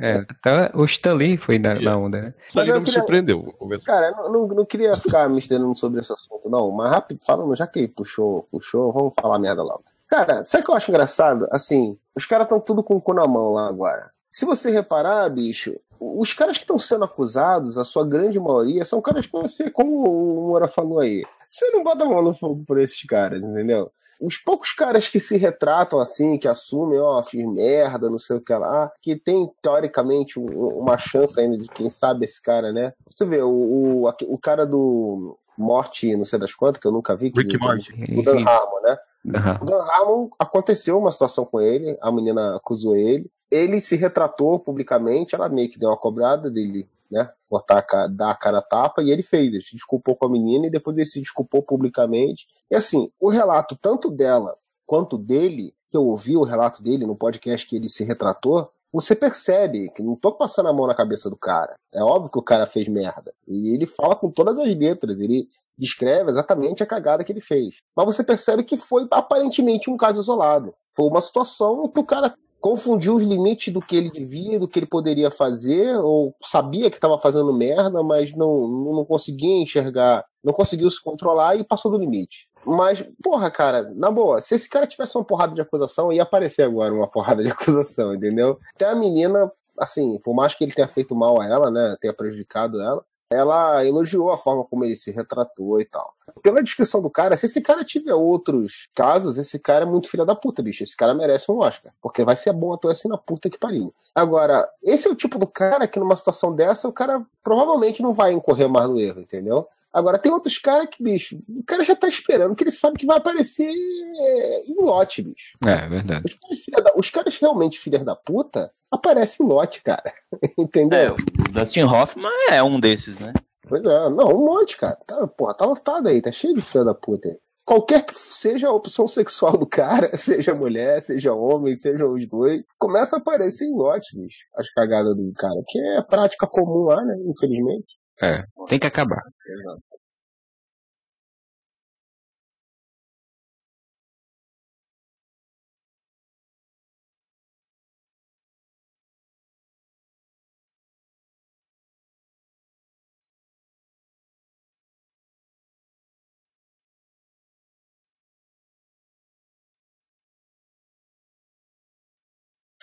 [0.00, 2.34] É, até o Stan Lee foi na, na onda, né?
[2.56, 3.54] Eu não me queria- surpreendeu.
[3.84, 6.72] Cara, eu não, não, não queria ficar me estendendo sobre esse assunto, não.
[6.72, 9.84] Mas rápido, falando, já que puxou, puxou, vamos falar merda logo.
[10.08, 11.46] Cara, sabe o que eu acho engraçado?
[11.52, 14.10] Assim, os caras estão tudo com o cu na mão lá agora.
[14.28, 19.00] Se você reparar, bicho, os caras que estão sendo acusados, a sua grande maioria, são
[19.00, 22.64] caras que você, como o Moura falou aí, você não bota a mão no fogo
[22.66, 23.90] por esses caras, entendeu?
[24.20, 28.40] Os poucos caras que se retratam assim, que assumem, ó, fiz merda, não sei o
[28.40, 32.94] que lá, que tem teoricamente um- uma chance ainda de quem sabe esse cara, né?
[33.14, 37.14] Você vê, o, o, o cara do Morte, não sei das quantas, que eu nunca
[37.14, 37.30] vi.
[37.30, 37.92] Que, Rick Morty.
[38.18, 38.98] O Dan Harmon, né?
[39.34, 39.58] Aham.
[39.60, 44.58] O Dan Harmon aconteceu uma situação com ele, a menina acusou ele, ele se retratou
[44.58, 47.30] publicamente, ela meio que deu uma cobrada dele, né?
[47.56, 50.30] Botar a dar a cara a tapa, e ele fez, ele se desculpou com a
[50.30, 52.46] menina e depois ele se desculpou publicamente.
[52.70, 57.16] E assim, o relato tanto dela quanto dele, que eu ouvi o relato dele no
[57.16, 61.28] podcast que ele se retratou, você percebe que não tô passando a mão na cabeça
[61.28, 61.74] do cara.
[61.92, 63.34] É óbvio que o cara fez merda.
[63.46, 67.76] E ele fala com todas as letras, ele descreve exatamente a cagada que ele fez.
[67.94, 70.74] Mas você percebe que foi aparentemente um caso isolado.
[70.94, 74.78] Foi uma situação que o cara confundiu os limites do que ele devia, do que
[74.78, 80.52] ele poderia fazer, ou sabia que estava fazendo merda, mas não, não conseguia enxergar, não
[80.52, 82.48] conseguiu se controlar e passou do limite.
[82.64, 86.62] Mas, porra, cara, na boa, se esse cara tivesse uma porrada de acusação, ia aparecer
[86.62, 88.58] agora uma porrada de acusação, entendeu?
[88.74, 92.12] Até a menina, assim, por mais que ele tenha feito mal a ela, né, tenha
[92.12, 96.14] prejudicado ela, ela elogiou a forma como ele se retratou e tal.
[96.42, 100.24] Pela descrição do cara, se esse cara tiver outros casos, esse cara é muito filho
[100.24, 100.82] da puta, bicho.
[100.82, 101.92] Esse cara merece um Oscar.
[102.00, 103.94] Porque vai ser bom ator assim na puta que pariu.
[104.14, 108.14] Agora, esse é o tipo do cara que numa situação dessa, o cara provavelmente não
[108.14, 109.68] vai incorrer mais no erro, entendeu?
[109.92, 113.06] Agora, tem outros caras que, bicho, o cara já tá esperando, que ele sabe que
[113.06, 115.56] vai aparecer é, em lote, bicho.
[115.66, 116.24] É, é verdade.
[116.26, 120.12] Os caras, filha da- os caras realmente filhas da puta aparecem em lote, cara.
[120.58, 120.98] Entendeu?
[120.98, 123.32] É, o Dustin Hoffman é um desses, né?
[123.68, 124.96] Pois é, não, um monte, cara.
[125.06, 127.36] Tá, porra, tá lotado aí, tá cheio de filha da puta aí.
[127.64, 132.62] qualquer que seja a opção sexual do cara, seja mulher, seja homem, sejam os dois,
[132.78, 137.14] começa a aparecer em ótimos as cagadas do cara, que é prática comum lá, né?
[137.26, 137.86] Infelizmente.
[138.22, 139.22] É, tem que acabar.
[139.48, 139.82] Exato.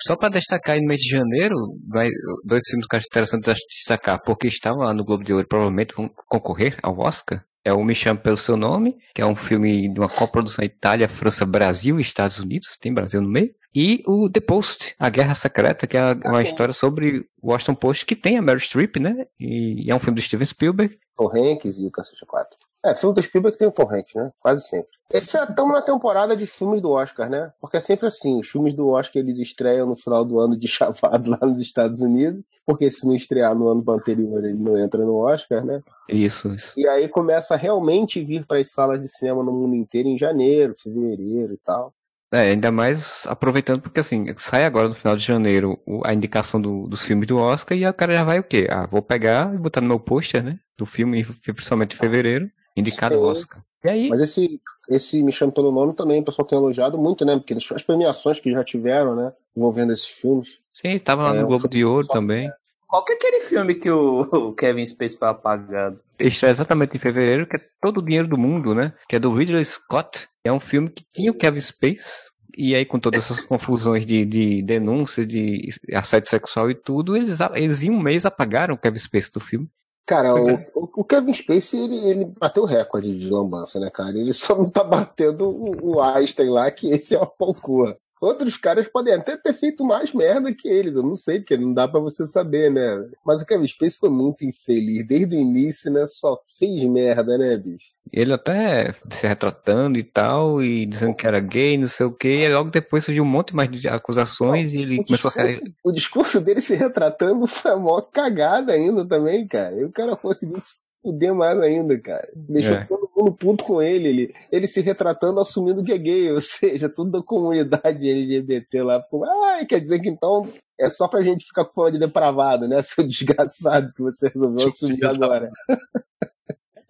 [0.07, 1.55] Só para destacar, no mês de janeiro,
[1.87, 2.09] vai,
[2.45, 5.93] dois filmes que eu acho interessante destacar, porque estavam lá no Globo de Ouro, provavelmente
[5.95, 7.43] vão concorrer ao Oscar.
[7.65, 11.07] É o Me Chame Pelo Seu Nome, que é um filme de uma coprodução Itália,
[11.07, 13.51] França, Brasil e Estados Unidos, tem Brasil no meio.
[13.73, 16.49] E o The Post, A Guerra Secreta, que é uma Ah, sim.
[16.49, 19.25] história sobre o Washington Post, que tem a Meryl Streep, né?
[19.39, 20.97] E é um filme do Steven Spielberg.
[21.15, 22.49] Tom Hanks e o Cacete 4.
[22.85, 24.31] É, filme do Spielberg tem Hanks, né?
[24.39, 24.89] Quase sempre.
[25.11, 27.51] Esse é tão na temporada de filmes do Oscar, né?
[27.61, 30.67] Porque é sempre assim, os filmes do Oscar eles estreiam no final do ano de
[30.67, 35.03] chavado lá nos Estados Unidos, porque se não estrear no ano anterior ele não entra
[35.05, 35.81] no Oscar, né?
[36.09, 36.73] Isso, isso.
[36.75, 40.17] E aí começa a realmente vir para as salas de cinema no mundo inteiro em
[40.17, 41.93] janeiro, fevereiro e tal.
[42.33, 46.87] É, ainda mais aproveitando porque assim, sai agora no final de janeiro a indicação do-
[46.87, 48.67] dos filmes do Oscar e o cara já vai o quê?
[48.71, 50.57] Ah, vou pegar e botar no meu pôster, né?
[50.75, 53.27] Do filme, principalmente em fevereiro, indicado ao Sim.
[53.27, 53.63] Oscar.
[53.83, 57.25] E aí, Mas esse, esse Me Chama Pelo Nome também o pessoal tem elogiado muito,
[57.25, 57.35] né?
[57.37, 59.33] Porque as premiações que já tiveram, né?
[59.55, 60.59] Envolvendo esses filmes.
[60.73, 62.49] sim, estava lá É, no Globo de Ouro também.
[62.87, 65.99] Qual que é aquele filme que o, o Kevin Space foi apagado?
[66.19, 68.93] Estreia exatamente em fevereiro, que é Todo o Dinheiro do Mundo, né?
[69.09, 70.27] Que é do Ridley Scott.
[70.43, 72.31] É um filme que tinha o Kevin Space.
[72.55, 77.39] E aí, com todas essas confusões de, de denúncia, de assédio sexual e tudo, eles,
[77.55, 79.67] eles em um mês apagaram o Kevin Space do filme.
[80.05, 80.59] Cara, o,
[80.97, 84.17] o- Kevin Spacey, ele, ele bateu o recorde de lambança, né, cara?
[84.17, 87.97] Ele só não tá batendo o, o Einstein lá, que esse é uma concua.
[88.21, 91.73] Outros caras podem até ter feito mais merda que eles, eu não sei, porque não
[91.73, 92.81] dá pra você saber, né?
[93.25, 95.05] Mas o Kevin Spacey foi muito infeliz.
[95.05, 96.05] Desde o início, né?
[96.07, 97.92] Só fez merda, né, bicho?
[98.11, 102.27] Ele até se retratando e tal, e dizendo que era gay, não sei o que,
[102.27, 105.47] e logo depois surgiu um monte mais de acusações e ele começou a ser.
[105.47, 109.75] discurso, o discurso dele se retratando foi a maior cagada ainda também, cara.
[109.79, 112.27] E o cara conseguiu se fuder mais ainda, cara.
[112.35, 112.85] Deixou É.
[112.85, 114.07] todo mundo puto com ele.
[114.09, 114.33] ele.
[114.51, 119.23] Ele se retratando assumindo que é gay, ou seja, toda a comunidade LGBT lá ficou.
[119.25, 120.47] Ah, quer dizer que então
[120.79, 122.79] é só pra gente ficar com fama de depravado, né?
[122.83, 125.49] Seu desgraçado que você resolveu assumir agora.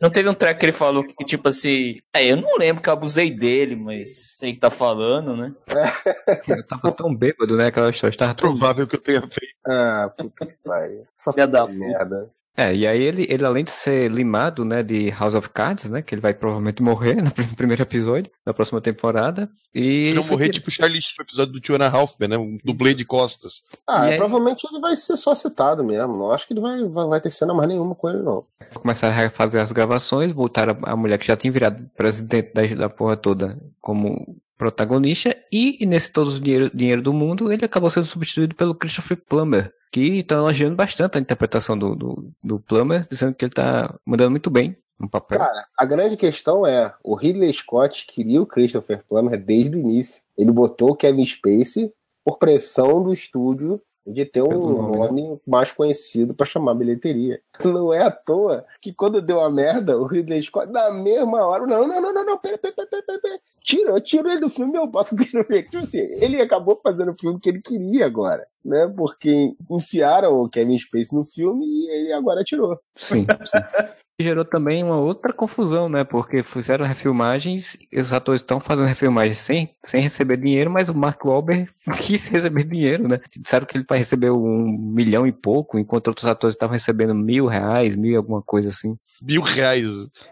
[0.04, 2.02] Não teve um track que ele falou que, tipo assim.
[2.14, 5.56] É, eu não lembro que eu abusei dele, mas sei que tá falando, né?
[6.46, 7.68] Eu tava tão bêbado, né?
[7.68, 8.12] Aquela história.
[8.12, 9.56] Estava tão Provável que eu tenha feito.
[9.66, 11.08] Ah, puta que pariu.
[11.18, 12.30] Só da merda.
[12.56, 16.04] É, e aí ele, ele além de ser limado, né, de House of Cards, né,
[16.04, 20.50] que ele vai provavelmente morrer no prim- primeiro episódio, na próxima temporada, e não morrer,
[20.50, 22.38] tipo Charlie Sheen no episódio do Two and a Half Men, né?
[22.38, 23.64] Um dublê de costas.
[23.88, 26.16] Ah, E aí- provavelmente ele vai ser só citado mesmo.
[26.16, 28.46] Não acho que ele vai, vai, vai ter cena mais nenhuma com ele, não.
[28.76, 32.90] começaram a fazer as gravações, botaram a mulher que já tinha virado presidente da, da
[32.90, 38.06] porra toda como protagonista, e nesse Todos os dinheiro, dinheiro do Mundo, ele acabou sendo
[38.06, 43.34] substituído pelo Christopher Plummer, que está elogiando bastante a interpretação do, do, do Plummer, dizendo
[43.34, 45.40] que ele tá mandando muito bem no papel.
[45.40, 50.22] Cara, a grande questão é, o Ridley Scott queria o Christopher Plummer desde o início.
[50.38, 51.92] Ele botou o Kevin Spacey
[52.24, 57.42] por pressão do estúdio de ter um Pelo nome, nome mais conhecido pra chamar bilheteria.
[57.64, 61.66] Não é à toa que quando deu a merda, o Ridley Scott, na mesma hora,
[61.66, 63.40] não, não, não, não, não, pera, pera, pera, pera, pera.
[63.62, 65.64] Tira, eu tiro ele do filme e eu boto o Christopher.
[65.64, 68.92] Tipo assim, ele acabou fazendo o filme que ele queria agora, né?
[68.96, 72.78] Porque enfiaram o Kevin Spacey no filme e ele agora tirou.
[72.96, 73.58] Sim, sim.
[74.20, 76.04] E gerou também uma outra confusão, né?
[76.04, 80.94] Porque fizeram refilmagens e os atores estão fazendo refilmagens sem, sem receber dinheiro, mas o
[80.94, 83.20] Mark Wahlberg quis receber dinheiro, né?
[83.36, 87.48] Disseram que ele vai receber um milhão e pouco, enquanto outros atores estavam recebendo mil
[87.48, 88.96] reais, mil e alguma coisa assim.
[89.20, 89.88] Mil reais.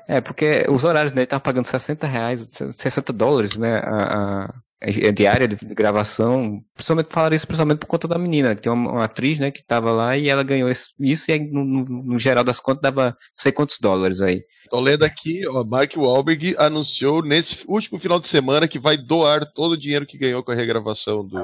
[0.07, 3.77] É, porque os horários dele estavam pagando 60 reais, 60 dólares, né?
[3.83, 4.53] A, a
[5.13, 6.61] diária de gravação.
[6.73, 9.63] Principalmente falaram isso principalmente por conta da menina, que tem uma, uma atriz, né, que
[9.63, 12.81] tava lá e ela ganhou esse- isso e aí, no, no- no geral das contas
[12.81, 14.43] dava não sei quantos dólares aí.
[14.69, 19.45] Tô lendo aqui, ó, Mark Wahlberg anunciou nesse último final de semana que vai doar
[19.53, 21.37] todo o dinheiro que ganhou com a regravação do.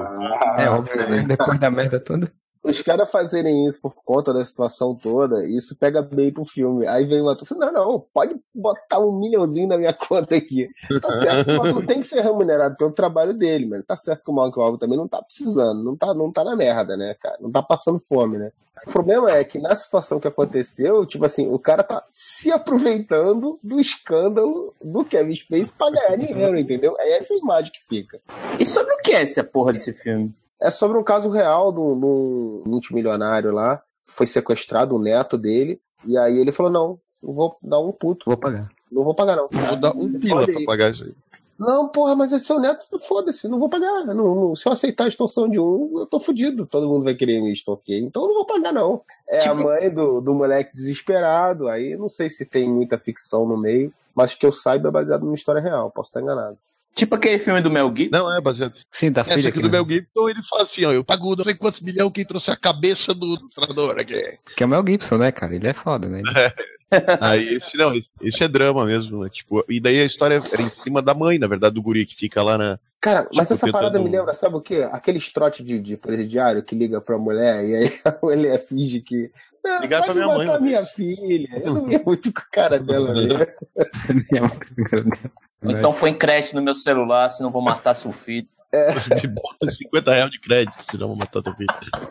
[0.56, 1.24] é óbvio, né?
[1.28, 2.32] Depois da merda toda.
[2.70, 6.86] Os caras fazerem isso por conta da situação toda, isso pega bem pro filme.
[6.86, 10.68] Aí vem o ator não, não, pode botar um milhãozinho na minha conta aqui.
[11.00, 14.24] Tá certo que o ator tem que ser remunerado pelo trabalho dele, mas tá certo
[14.24, 17.14] que o Mark Wahlberg também não tá precisando, não tá, não tá na merda, né,
[17.14, 17.38] cara?
[17.40, 18.52] Não tá passando fome, né?
[18.86, 23.58] O problema é que na situação que aconteceu, tipo assim, o cara tá se aproveitando
[23.62, 26.94] do escândalo do Kevin Spacey pra ganhar dinheiro, entendeu?
[26.98, 28.20] É essa a imagem que fica.
[28.58, 30.32] E sobre o que é essa porra desse filme?
[30.60, 33.82] É sobre um caso real do, do multimilionário lá.
[34.06, 35.80] Foi sequestrado o neto dele.
[36.06, 38.24] E aí ele falou: não, não vou dar um puto.
[38.26, 38.68] Vou pagar.
[38.90, 39.48] Não vou pagar, não.
[39.50, 41.14] Vou dar um pila Pode pra pagar isso aí.
[41.58, 44.04] Não, porra, mas é seu neto, foda-se, não vou pagar.
[44.06, 46.64] Não, não- se eu aceitar a extorsão de um, eu tô fudido.
[46.64, 48.00] Todo mundo vai querer me extorquir.
[48.02, 49.02] Então eu não vou pagar, não.
[49.28, 51.68] É a Tipo- mãe do, do moleque desesperado.
[51.68, 53.92] Aí não sei se tem muita ficção no meio.
[54.14, 55.90] Mas que eu saiba é baseado numa história real.
[55.90, 56.56] Posso estar enganado.
[56.98, 58.18] Tipo aquele filme do Mel Gibson.
[58.18, 58.74] Não, é baseado.
[58.90, 61.36] Sim, da Essa filha aqui que, do Mel Gibson, ele fala assim, ó, eu pago
[61.36, 64.20] não sei quantos milhões quem trouxe a cabeça do ilustrador aqui.
[64.56, 65.54] que é o Mel Gibson, né, cara?
[65.54, 66.22] Ele é foda, né?
[67.20, 69.30] Aí esse não, esse, é drama mesmo, né?
[69.30, 72.14] Tipo, e daí a história era em cima da mãe, na verdade, do guri que
[72.16, 72.78] fica lá na.
[73.00, 74.88] Cara, mas Tipo, essa parada me tentando- lembra, sabe o quê?
[74.90, 77.90] Aquele trote de, de presidiário que liga pra mulher e aí
[78.32, 79.30] ele é finge que.
[79.62, 81.48] "Não, Ligaram pra minha mãe matar uma minha filha.
[81.62, 83.46] Eu não ia muito com a cara dela, né?
[85.62, 88.48] Ou Então põe crédito no meu celular, senão vou matar seu filho.
[88.72, 91.68] Me bota 50 reais de crédito, senão eu vou matar teu filho.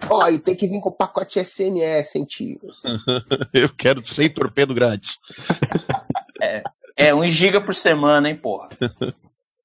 [0.10, 2.60] Ó, e tem que vir com pacote SMS, hein, tio?
[3.54, 5.20] Eu quero 100 torpedo grátis.
[6.96, 8.70] É, um giga por semana, hein, porra.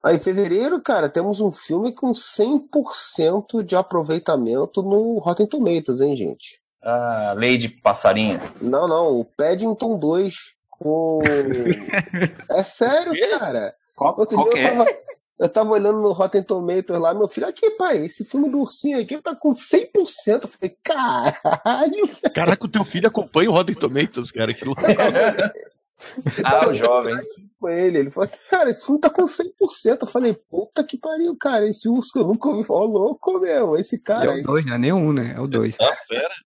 [0.03, 6.15] Aí, em fevereiro, cara, temos um filme com 100% de aproveitamento no Rotten Tomatoes, hein,
[6.15, 6.61] gente?
[6.83, 8.39] Ah, lei de passarinho.
[8.61, 10.35] Não, não, o Paddington 2
[10.69, 11.21] com...
[12.49, 13.73] é sério, cara.
[13.95, 14.91] Qual, Outro qual que dia é eu tava,
[15.43, 18.99] eu tava olhando no Rotten Tomatoes lá, meu filho, aqui, pai, esse filme do ursinho
[18.99, 20.43] aqui tá com 100%.
[20.43, 24.53] Eu falei, caralho, Caraca, o teu filho acompanha o Rotten Tomatoes, cara.
[24.53, 24.81] Que louco.
[26.43, 27.15] Ah, o jovem.
[27.59, 27.97] com ele.
[27.99, 29.97] Ele falou, cara, esse filme tá com 100%.
[30.01, 33.95] Eu falei, puta que pariu, cara, esse urso eu nunca ouvi falar, louco mesmo, esse
[33.95, 34.41] É cara aí.
[34.41, 35.33] o 2, não é nem um, né?
[35.37, 35.77] É o 2.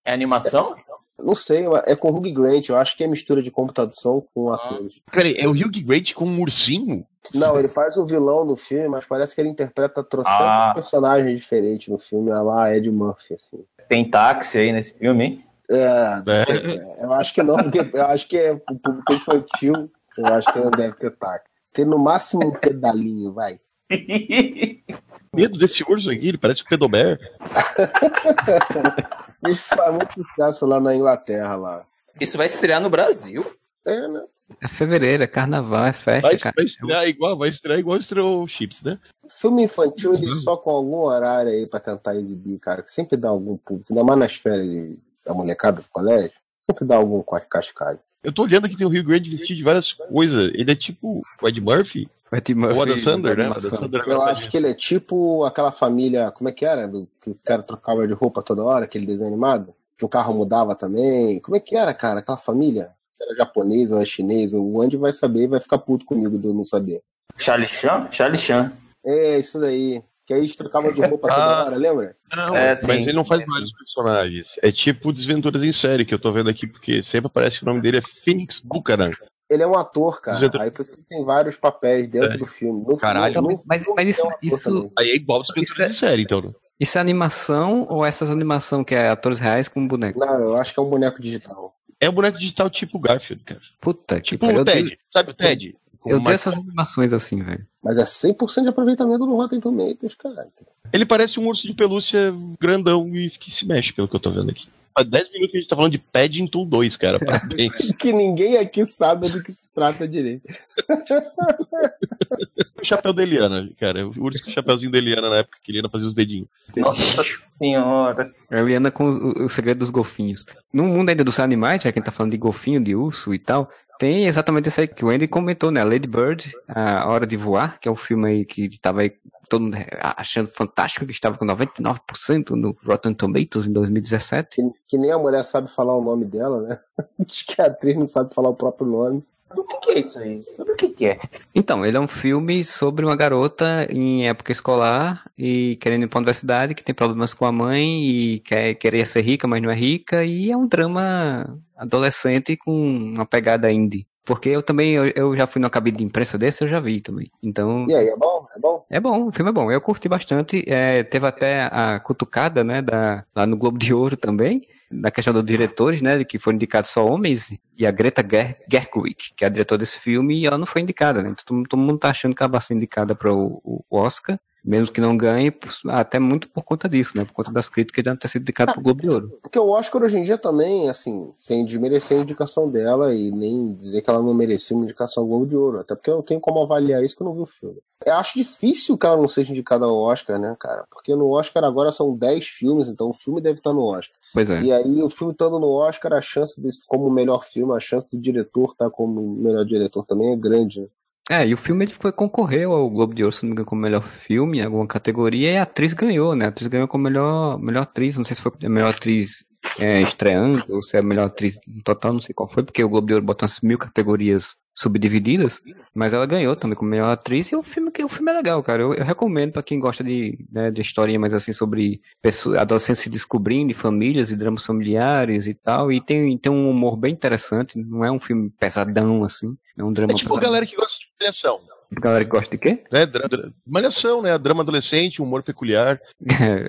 [0.05, 0.75] É animação?
[1.19, 4.51] Não sei, é com o Hugh Grant, eu acho que é mistura de computação com
[4.53, 5.01] atores.
[5.11, 7.05] Peraí, é o Hugh Grant com um ursinho?
[7.33, 10.71] Não, ele faz o vilão no filme, mas parece que ele interpreta trocentos Ah.
[10.75, 13.63] personagens diferentes no filme, a lá Ed Murphy, assim.
[13.89, 15.43] Tem táxi aí nesse filme, hein?
[15.69, 19.13] É, não sei, é, eu acho que não, porque eu acho que é o público
[19.13, 21.45] infantil, eu acho que não deve ter taco.
[21.73, 23.59] Tem no máximo um pedalinho, vai.
[25.37, 27.17] Medo desse urso aqui, ele parece o Pedobear.
[29.47, 31.85] Isso faz muito sucesso lá na Inglaterra, lá.
[32.19, 33.45] Isso vai estrear no Brasil.
[33.85, 34.23] É, né?
[34.61, 36.53] É fevereiro, é carnaval, é festa, Vai, cara.
[36.55, 38.97] vai estrear igual, vai estrear igual estreou o Chips, né?
[39.29, 43.27] Filme infantil, ele só com algum horário aí pra tentar exibir, cara, que sempre dá
[43.29, 47.99] algum público, ainda mais nas férias de- da molecada do colégio, sempre dá algum cascalho.
[48.23, 50.49] Eu tô olhando aqui, tem o Hugh Grant vestido de várias coisas.
[50.53, 53.59] Ele é tipo o Ed Murphy, O Adam Sander, né?
[53.59, 56.87] Sander Eu acho que ele é tipo aquela família, como é que era?
[56.87, 59.73] Do, que o cara trocava de roupa toda hora, aquele desenho animado?
[59.97, 61.39] Que o carro mudava também.
[61.39, 62.19] Como é que era, cara?
[62.19, 62.91] Aquela família?
[63.19, 64.53] Era japonês ou é chinês?
[64.53, 67.01] O Andy vai saber e vai ficar puto comigo de eu não saber.
[67.37, 68.07] Charlie Chan?
[68.11, 68.71] Charlie Chan.
[69.05, 70.03] É, isso daí.
[70.25, 71.65] Que aí eles trocavam de roupa toda Ah.
[71.65, 72.15] hora, lembra?
[72.35, 73.49] Não, É, mas sim, ele não faz sim.
[73.49, 74.49] vários personagens.
[74.61, 77.65] É tipo Desventuras em Série, que eu tô vendo aqui, porque sempre parece que o
[77.65, 79.11] nome dele é Phoenix Buchanan.
[79.49, 80.37] Ele é um ator, cara.
[80.39, 82.37] Desventura- Aí por isso que ele tem vários papéis dentro É.
[82.37, 82.83] do filme.
[82.85, 83.41] No, Caralho.
[83.41, 84.91] no- no- Mas- no mas isso- filme é um isso-.
[84.99, 86.41] Aí é igual Desventuras em Série, então.
[86.41, 86.51] né?
[86.79, 90.19] Isso é animação ou essas animação que é atores reais com boneco?
[90.19, 91.73] Não, eu acho que é um boneco digital.
[91.99, 93.61] É um boneco digital tipo Garfield, cara.
[93.81, 94.57] Puta que Tipo pariu.
[94.57, 94.89] o Eu Ted.
[94.89, 95.75] dei, Sabe o Ted?
[96.05, 97.65] Eu dei essas animações assim, velho.
[97.83, 100.47] Mas é 100% de aproveitamento no Rotten Tomatoes, cara.
[100.93, 104.29] Ele parece um urso de pelúcia grandão e que se mexe, pelo que eu tô
[104.31, 104.67] vendo aqui.
[104.97, 107.19] Há 10 minutos que a gente tá falando de Paddington 2, cara.
[107.19, 107.71] Parabéns.
[107.99, 110.41] Que ninguém aqui sabe do que se trata direito.
[112.81, 114.07] o chapéu da Eliana, cara.
[114.07, 116.47] O urso com o chapéuzinho da Eliana na época que Eliana fazia os dedinhos.
[116.75, 118.33] Nossa senhora.
[118.49, 120.47] A Eliana com o, o segredo dos golfinhos.
[120.73, 123.35] No mundo ainda dos animais, já que a gente tá falando de golfinho, de urso
[123.35, 125.83] e tal, tem exatamente isso aí que o Andy comentou, né?
[125.83, 129.13] Lady Bird, A Hora de Voar, que é um filme aí que tava aí
[129.49, 134.55] todo mundo achando fantástico, que estava com 99% no Rotten Tomatoes em 2017.
[134.55, 136.79] Que, que nem a mulher sabe falar o nome dela, né?
[137.19, 139.23] Diz que a atriz não sabe falar o próprio nome.
[139.55, 140.43] O que, que é isso aí?
[140.55, 141.19] Sobre o que, que é?
[141.55, 146.19] Então, ele é um filme sobre uma garota em época escolar e querendo ir pra
[146.19, 149.75] universidade, que tem problemas com a mãe e quer, queria ser rica, mas não é
[149.75, 154.07] rica, e é um drama adolescente com uma pegada indie.
[154.27, 156.99] Porque eu também, eu, eu já fui numa cabine de imprensa desse, eu já vi
[156.99, 157.31] também.
[157.41, 158.45] Então, E aí, é bom?
[158.53, 158.85] É bom?
[158.89, 159.71] É bom, o filme é bom.
[159.71, 160.65] Eu curti bastante.
[160.67, 165.33] É, teve até a cutucada, né, da, lá no Globo de Ouro também, na questão
[165.33, 169.47] dos diretores, né, que foram indicados só homens, e a Greta Ger Gerwig, que é
[169.47, 171.33] a diretora desse filme, e ela não foi indicada, né?
[171.45, 174.93] Todo, todo mundo tá achando que ela vai ser indicada para o, o Oscar, mesmo
[174.93, 177.23] que não ganhe, por- até muito por conta disso, né?
[177.23, 179.39] Por conta das críticas de não ter sido indicado pro Globo de Ouro.
[179.41, 183.73] Porque o Oscar hoje em dia também, assim, sem desmerecer a indicação dela e nem
[183.73, 185.79] dizer que ela não merecia uma indicação ao Globo de Ouro.
[185.79, 187.77] Até porque eu não tenho como avaliar isso que eu não vi o filme.
[188.05, 190.85] Eu acho difícil que ela não seja indicada ao Oscar, né, cara?
[190.91, 194.15] Porque no Oscar agora são 10 filmes, então o filme deve estar no Oscar.
[194.33, 194.61] Pois é.
[194.61, 197.79] E aí, o filme estando no Oscar, a chance desse como o melhor filme, a
[197.79, 200.81] chance do diretor estar como o melhor diretor também é grande.
[200.81, 200.87] né?
[201.29, 203.65] É, e o filme ele foi, concorreu ao Globo de Ouro, se não me engano,
[203.65, 206.45] como melhor filme em alguma categoria, e a atriz ganhou, né?
[206.45, 209.43] A atriz ganhou como melhor, melhor atriz, não sei se foi a melhor atriz
[209.79, 212.83] é, estreando, ou se é a melhor atriz no total, não sei qual foi, porque
[212.83, 215.59] o Globo de Ouro botou umas mil categorias subdivididas,
[215.93, 218.61] mas ela ganhou também como melhor atriz, e o filme, que o filme é legal,
[218.61, 218.83] cara.
[218.83, 223.01] Eu, eu recomendo pra quem gosta de, né, de historinha mais assim sobre pessoas, adolescentes
[223.01, 227.11] se descobrindo, de famílias e dramas familiares e tal, e tem, tem um humor bem
[227.11, 230.47] interessante, não é um filme pesadão assim, é um drama É tipo a pesadão.
[230.47, 231.59] galera que gosta de malhação.
[231.91, 232.83] Galera que gosta de quê?
[232.91, 233.05] Né?
[233.05, 234.37] Dra- dra- Malhação, né?
[234.37, 235.99] Drama adolescente, humor peculiar.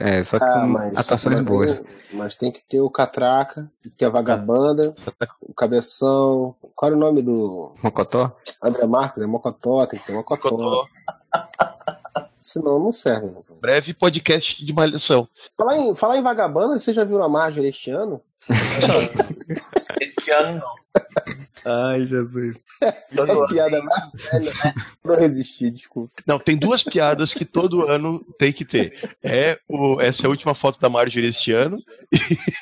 [0.01, 1.79] É, é, só que Ah, com mas, atuações mas, boas.
[1.81, 4.95] tem, mas tem que ter o Catraca, tem que ter a Vagabanda,
[5.41, 6.55] o Cabeção.
[6.75, 8.37] Qual era o nome do Mocotó?
[8.63, 9.23] André Marques?
[9.23, 10.51] É Mocotó, tem que ter Mocotó.
[10.51, 10.87] Cotó.
[12.41, 13.27] Senão não serve.
[13.27, 13.41] né?
[13.61, 15.29] Breve podcast de malhação.
[15.57, 18.23] Falar em, falar em Vagabanda, você já viu a Marjorie este ano?
[20.01, 21.03] Este ano não.
[21.65, 22.65] Ai, Jesus.
[22.81, 24.53] Essa é a piada mais velha.
[25.05, 26.13] Não resisti, desculpa.
[26.27, 29.17] Não, tem duas piadas que todo ano tem que ter.
[29.23, 31.79] É o, essa é a última foto da Marjorie este ano.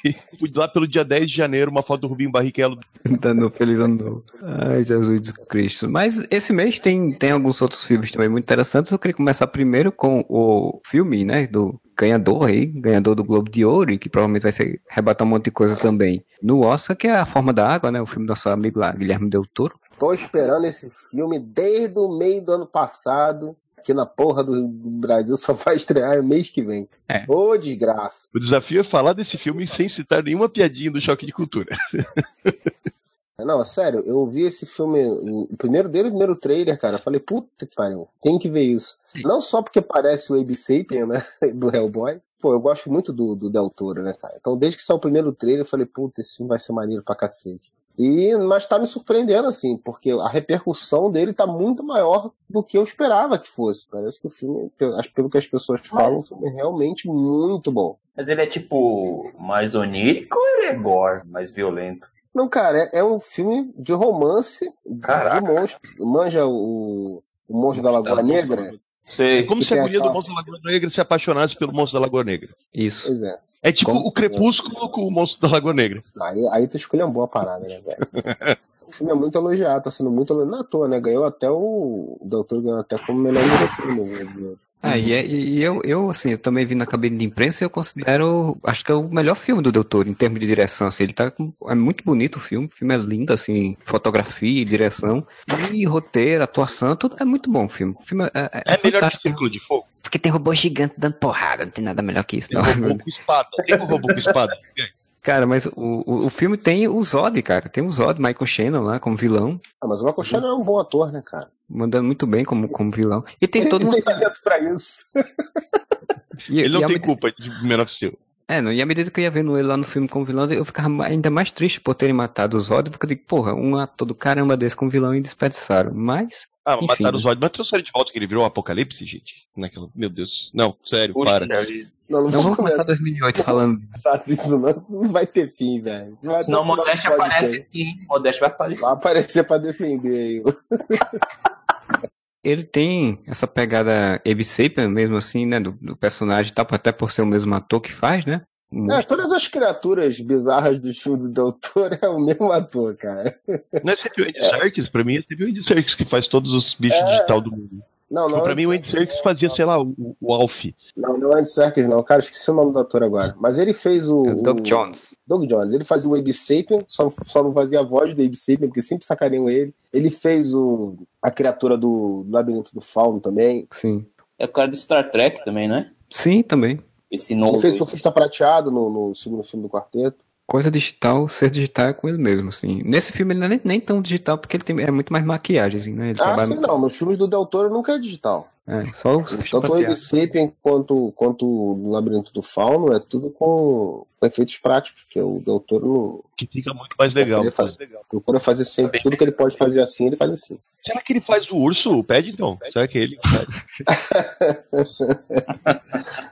[0.04, 0.14] E
[0.54, 2.78] lá pelo dia 10 de janeiro, uma foto do Rubinho Barrichello.
[3.20, 4.24] Dando feliz ano novo.
[4.42, 5.88] Ai, Jesus Cristo.
[5.88, 8.90] Mas esse mês tem, tem alguns outros filmes também muito interessantes.
[8.90, 13.64] Eu queria começar primeiro com o filme, né, do ganhador aí, ganhador do Globo de
[13.64, 17.06] Ouro, e que provavelmente vai ser rebatar um monte de coisa também no Oscar, que
[17.06, 19.78] é A Forma da Água, né, o filme do nosso amigo lá, Guilherme Del Toro.
[19.98, 23.56] Tô esperando esse filme desde o meio do ano passado.
[23.82, 26.88] Que na porra do, do Brasil só vai estrear mês que vem.
[27.08, 27.24] É.
[27.28, 28.26] Ô, desgraça.
[28.34, 31.76] O desafio é falar desse filme sem citar nenhuma piadinha do choque de cultura.
[33.38, 36.96] Não, sério, eu vi esse filme, o primeiro dele, o primeiro trailer, cara.
[36.96, 38.96] eu Falei, puta que pariu, tem que ver isso.
[39.22, 41.22] Não só porque parece o Abe Sapien, né?
[41.54, 42.20] Do Hellboy.
[42.40, 44.36] Pô, eu gosto muito do, do Del Toro, né, cara?
[44.38, 47.02] Então, desde que saiu o primeiro trailer, eu falei, puta, esse filme vai ser maneiro
[47.02, 47.72] pra cacete.
[47.98, 52.76] E, mas tá me surpreendendo, assim, porque a repercussão dele tá muito maior do que
[52.76, 53.88] eu esperava que fosse.
[53.90, 54.70] Parece que o filme,
[55.14, 57.96] pelo que as pessoas falam, o filme é realmente muito bom.
[58.14, 62.06] Mas ele é tipo mais onírico ou ele é gore, mais violento?
[62.36, 64.70] Não, cara, é, é um filme de romance
[65.00, 65.40] Caraca.
[65.40, 65.80] de monstro.
[66.06, 68.74] Manja o, o monstro da Lagoa Negra?
[69.02, 69.44] Sei.
[69.44, 72.24] Como se a guria do Monstro da Lagoa Negra se apaixonasse pelo Monstro da Lagoa
[72.24, 72.50] Negra.
[72.74, 73.06] Isso.
[73.06, 73.38] Pois é.
[73.62, 74.06] É tipo Como?
[74.06, 76.04] o Crepúsculo com o Monstro da Lagoa Negra.
[76.20, 78.58] Aí, aí tu escolheu a parada, né, velho?
[78.86, 80.52] O filme é muito elogiado, tá sendo muito elogiado.
[80.52, 81.00] Não à toa, né?
[81.00, 82.18] Ganhou até o.
[82.20, 86.30] O doutor ganhou até como melhor diretor no- Ah, e, é- e eu, eu, assim,
[86.30, 89.34] eu também vi na cabine de imprensa e eu considero, acho que é o melhor
[89.34, 92.40] filme do Doutor, em termos de direção, assim, ele tá com, é muito bonito o
[92.40, 95.26] filme, o filme é lindo, assim, fotografia, direção,
[95.72, 99.10] e roteiro, atuação, tudo é muito bom o filme, o filme é, é, É, melhor
[99.10, 99.84] que Círculo de Fogo.
[100.02, 102.64] porque tem robô gigante dando porrada, não tem nada melhor que isso, Tem não.
[102.64, 103.48] robô com espada.
[103.66, 104.52] Tem um robô com espada.
[105.26, 105.72] Cara, mas o,
[106.06, 109.60] o, o filme tem o Zod, cara, tem o Zod, Michael Shannon lá, como vilão,
[109.82, 111.50] Ah, mas o Michael Shannon é um bom ator, né, cara?
[111.68, 113.92] mandando muito bem como, como vilão, e tem todo Ele um...
[113.92, 115.04] tem talento pra isso.
[116.48, 118.16] e- Ele não tem medida- culpa de Man of Steel.
[118.48, 120.48] É, não, e à medida que eu ia vendo ele lá no filme como vilão,
[120.52, 123.76] eu ficava ainda mais triste por terem matado o Zod, porque eu digo, porra, um
[123.76, 125.92] ator do caramba desse como vilão e desperdiçaram.
[125.92, 127.18] Mas, Ah, Enfim, mataram né?
[127.18, 129.48] o Zod, mas trouxeram de volta que ele virou um apocalipse, gente.
[129.56, 129.88] Naquela...
[129.92, 130.52] Meu Deus.
[130.54, 131.64] Não, sério, Puxa, para.
[131.64, 131.90] vida.
[132.08, 133.80] Não, não, não vamos começar começar 2008 falando.
[134.26, 134.70] disso, não.
[134.70, 136.16] Isso não vai ter fim, velho.
[136.16, 137.84] Senão o Modeste aparece aqui.
[138.08, 138.82] O Modeste vai aparecer.
[138.82, 140.42] Vai aparecer pra defender aí.
[142.44, 147.22] Ele tem essa pegada Sapien mesmo assim, né, do, do personagem, tá, até por ser
[147.22, 148.42] o mesmo ator que faz, né?
[148.90, 153.36] É, todas as criaturas bizarras do filme do Doutor é o mesmo ator, cara.
[153.82, 154.88] Não é sempre o Andy Serkis?
[154.88, 157.82] Pra mim é sempre o Andy Serkis que faz todos os bichos digital do mundo.
[158.10, 158.40] Não, não.
[158.42, 160.64] pra é mim o Andy Serkis fazia, sei lá, o, o Alf.
[160.96, 162.02] Não, não é Andy Serkis, não.
[162.02, 163.34] Cara, esqueci o nome do ator agora.
[163.38, 164.24] Mas ele fez o.
[164.26, 165.12] É o Doug o- Jones.
[165.26, 165.72] Doug Jones.
[165.74, 168.82] Ele fazia o Abe Sapien, só, só não fazia a voz do Abe Sapien, porque
[168.82, 169.74] sempre sacaneiam ele.
[169.92, 173.66] Ele fez o, a criatura do, do Labirinto do Fauno também.
[173.72, 174.06] Sim.
[174.38, 175.90] É o cara do Star Trek também, né?
[176.08, 176.78] Sim, também.
[177.10, 177.58] Esse Ele novo.
[177.60, 180.24] fez o Surfista Prateado no, no segundo filme do quarteto.
[180.46, 182.80] Coisa digital, ser digital é com ele mesmo, assim.
[182.84, 185.24] Nesse filme ele não é nem, nem tão digital, porque ele tem, é muito mais
[185.24, 186.10] maquiagem, assim, né?
[186.10, 186.78] Ele Ah, trabalha sim, não.
[186.80, 188.48] Nos filmes do Del Toro nunca é digital.
[188.68, 194.04] É, só os Tanto o Recipe quanto, quanto o Labirinto do Fauno é tudo com,
[194.18, 196.20] com efeitos práticos, que o doutor não.
[196.36, 197.42] Que fica muito mais legal.
[197.42, 197.76] Ele faz-
[198.08, 200.58] Procura fazer sempre tudo que ele pode fazer assim, ele faz assim.
[200.84, 202.58] Será que ele faz o urso, o Paddington?
[202.72, 203.18] Será que é ele?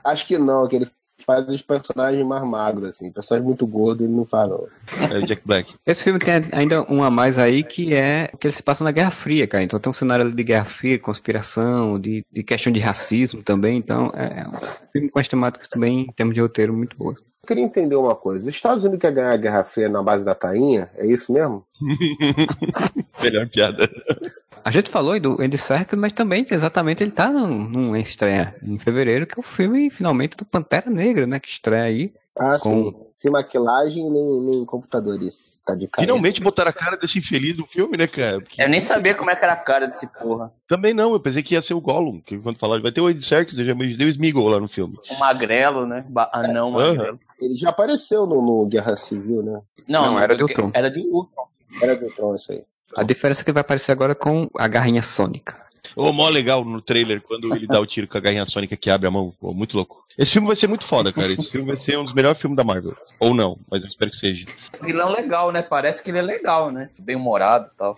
[0.03, 0.87] Acho que não, que ele
[1.25, 3.11] faz os personagens mais magros, assim.
[3.11, 4.67] Personagem muito gordo ele não faz, não.
[5.11, 5.73] É o Jack Black.
[5.85, 8.91] Esse filme tem ainda um a mais aí que é que ele se passa na
[8.91, 9.63] Guerra Fria, cara.
[9.63, 13.77] Então tem um cenário ali de Guerra Fria, conspiração, de, de questão de racismo também.
[13.77, 17.17] Então é um filme com as temáticas também, em termos de roteiro, muito boas.
[17.45, 18.49] Eu queria entender uma coisa.
[18.49, 20.89] Os Estados Unidos quer ganhar a Guerra Fria na base da tainha?
[20.95, 21.63] É isso mesmo?
[23.21, 23.87] Melhor piada.
[24.65, 28.55] A gente falou aí do Andy Serkis, mas também exatamente ele tá num, num estreia
[28.63, 31.39] em fevereiro, que é o filme finalmente do Pantera Negra, né?
[31.39, 32.11] Que estreia aí.
[32.35, 32.95] Ah, Com- sim.
[33.15, 35.61] Sem maquilagem nem, nem computadores.
[35.65, 36.05] Tá de cara.
[36.05, 38.41] Finalmente botaram a cara desse infeliz no filme, né, cara?
[38.41, 40.51] Porque Eu nem sabia como é que era a cara desse porra.
[40.67, 43.09] Também não, eu pensei que ia ser o Gollum, que quando falaram, vai ter o
[43.09, 44.97] Ed Serkis, eu já imaginei o Smeagol lá no filme.
[45.09, 46.05] Um magrelo, né?
[46.09, 47.17] Ba anão magrelo.
[47.39, 49.61] Ele já apareceu no, no Guerra Civil, né?
[49.87, 50.71] Não, Não, era de Ultron.
[50.73, 51.45] Era de Ultron.
[51.81, 52.63] Era do Tron isso aí.
[52.95, 55.65] A diferença é que ele vai aparecer agora com a garrinha sônica.
[55.95, 58.89] Ô, mó legal no trailer, quando ele dá o tiro com a garrinha sônica que
[58.89, 59.33] abre a mão.
[59.39, 60.03] Pô, muito louco.
[60.17, 61.31] Esse filme vai ser muito foda, cara.
[61.31, 62.95] Esse filme vai ser um dos melhores filmes da Marvel.
[63.19, 64.45] Ou não, mas eu espero que seja.
[64.81, 65.61] Vilão legal, né?
[65.61, 66.89] Parece que ele é legal, né?
[66.99, 67.97] Bem humorado e tal.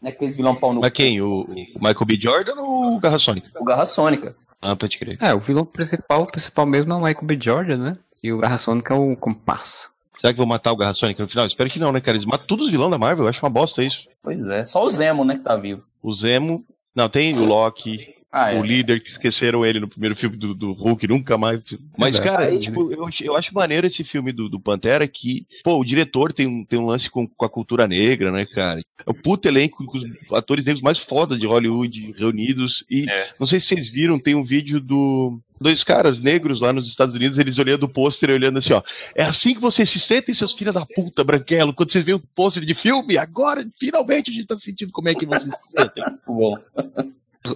[0.00, 1.20] Não é aqueles vilão pau no Mas quem?
[1.20, 2.18] O, o Michael B.
[2.20, 3.50] Jordan ou o Garra Sônica?
[3.52, 4.36] cu, Garra Sônica.
[4.60, 5.18] Ah, pode crer.
[5.20, 7.38] É, o vilão principal, o principal mesmo é o Michael B.
[7.40, 7.98] Jordan, né?
[8.22, 9.88] E o Garra Sônica é o comparsa.
[10.16, 11.46] Será que vão matar o Garra Sônica no final?
[11.46, 12.16] Espero que não, né, cara?
[12.16, 14.06] Eles matam todos os vilões da Marvel, eu acho uma bosta isso.
[14.22, 14.64] Pois é.
[14.64, 15.36] Só o Zemo, né?
[15.36, 15.82] Que tá vivo.
[16.02, 16.64] O Zemo.
[16.94, 18.60] Não, tem o Loki, Ah, é.
[18.60, 21.60] o líder que esqueceram ele no primeiro filme do, do Hulk, nunca mais.
[21.96, 22.36] Mas, Verdade.
[22.38, 25.78] cara, Aí- tipo, eu, acho- eu acho maneiro esse filme do, do Pantera que, pô,
[25.78, 28.80] o diretor tem um, tem um lance com, com a cultura negra, né, cara?
[28.80, 32.84] É o puto elenco com os atores negros mais foda de Hollywood reunidos.
[32.90, 33.30] E É.
[33.40, 35.40] não sei se vocês viram, tem um vídeo do.
[35.58, 38.82] Dois caras negros lá nos Estados Unidos, eles olhando o pôster e olhando assim, ó.
[39.14, 42.22] É assim que vocês se sentem, seus filhos da puta, branquelo, quando vocês veem o
[42.34, 46.04] pôster de filme, agora finalmente a gente tá sentindo como é que vocês se sentem.
[46.04, 46.56] Muito bom.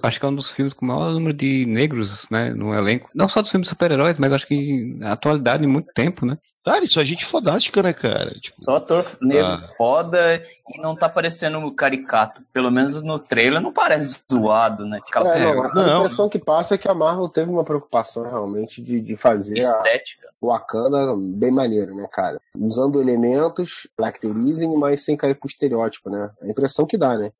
[0.01, 3.09] Acho que é um dos filmes com o maior número de negros, né, no elenco.
[3.15, 6.37] Não só dos filmes super-heróis, mas acho que na atualidade, em muito tempo, né?
[6.63, 8.35] Cara, isso é gente fodástica, né, cara?
[8.39, 9.57] Tipo, Só ator negro Ah.
[9.75, 10.43] foda
[10.75, 12.39] e não tá parecendo caricato.
[12.53, 14.99] Pelo menos no trailer não parece zoado, né?
[15.03, 15.97] De calça É, não, a não.
[15.97, 19.57] impressão que passa é que a Marvel teve uma preocupação realmente de, de fazer a
[19.57, 20.29] estética.
[20.39, 22.39] Wakanda bem maneiro, né, cara?
[22.55, 26.29] Usando elementos caracterizem, mas sem cair pro estereótipo, né?
[26.41, 27.31] É a impressão que dá, né?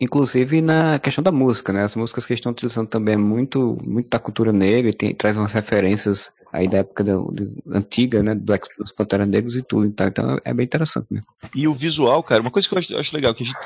[0.00, 1.82] Inclusive na questão da música, né?
[1.82, 5.36] As músicas que estão utilizando também é muito, muito da cultura negra e tem, traz
[5.36, 8.34] umas referências aí da época da, do- antiga, né?
[8.34, 9.86] Do Black dos Panteras Negros e tudo.
[9.86, 11.26] Então, então é bem interessante mesmo.
[11.54, 13.58] E o visual, cara, uma coisa que eu acho, acho legal, que a gente,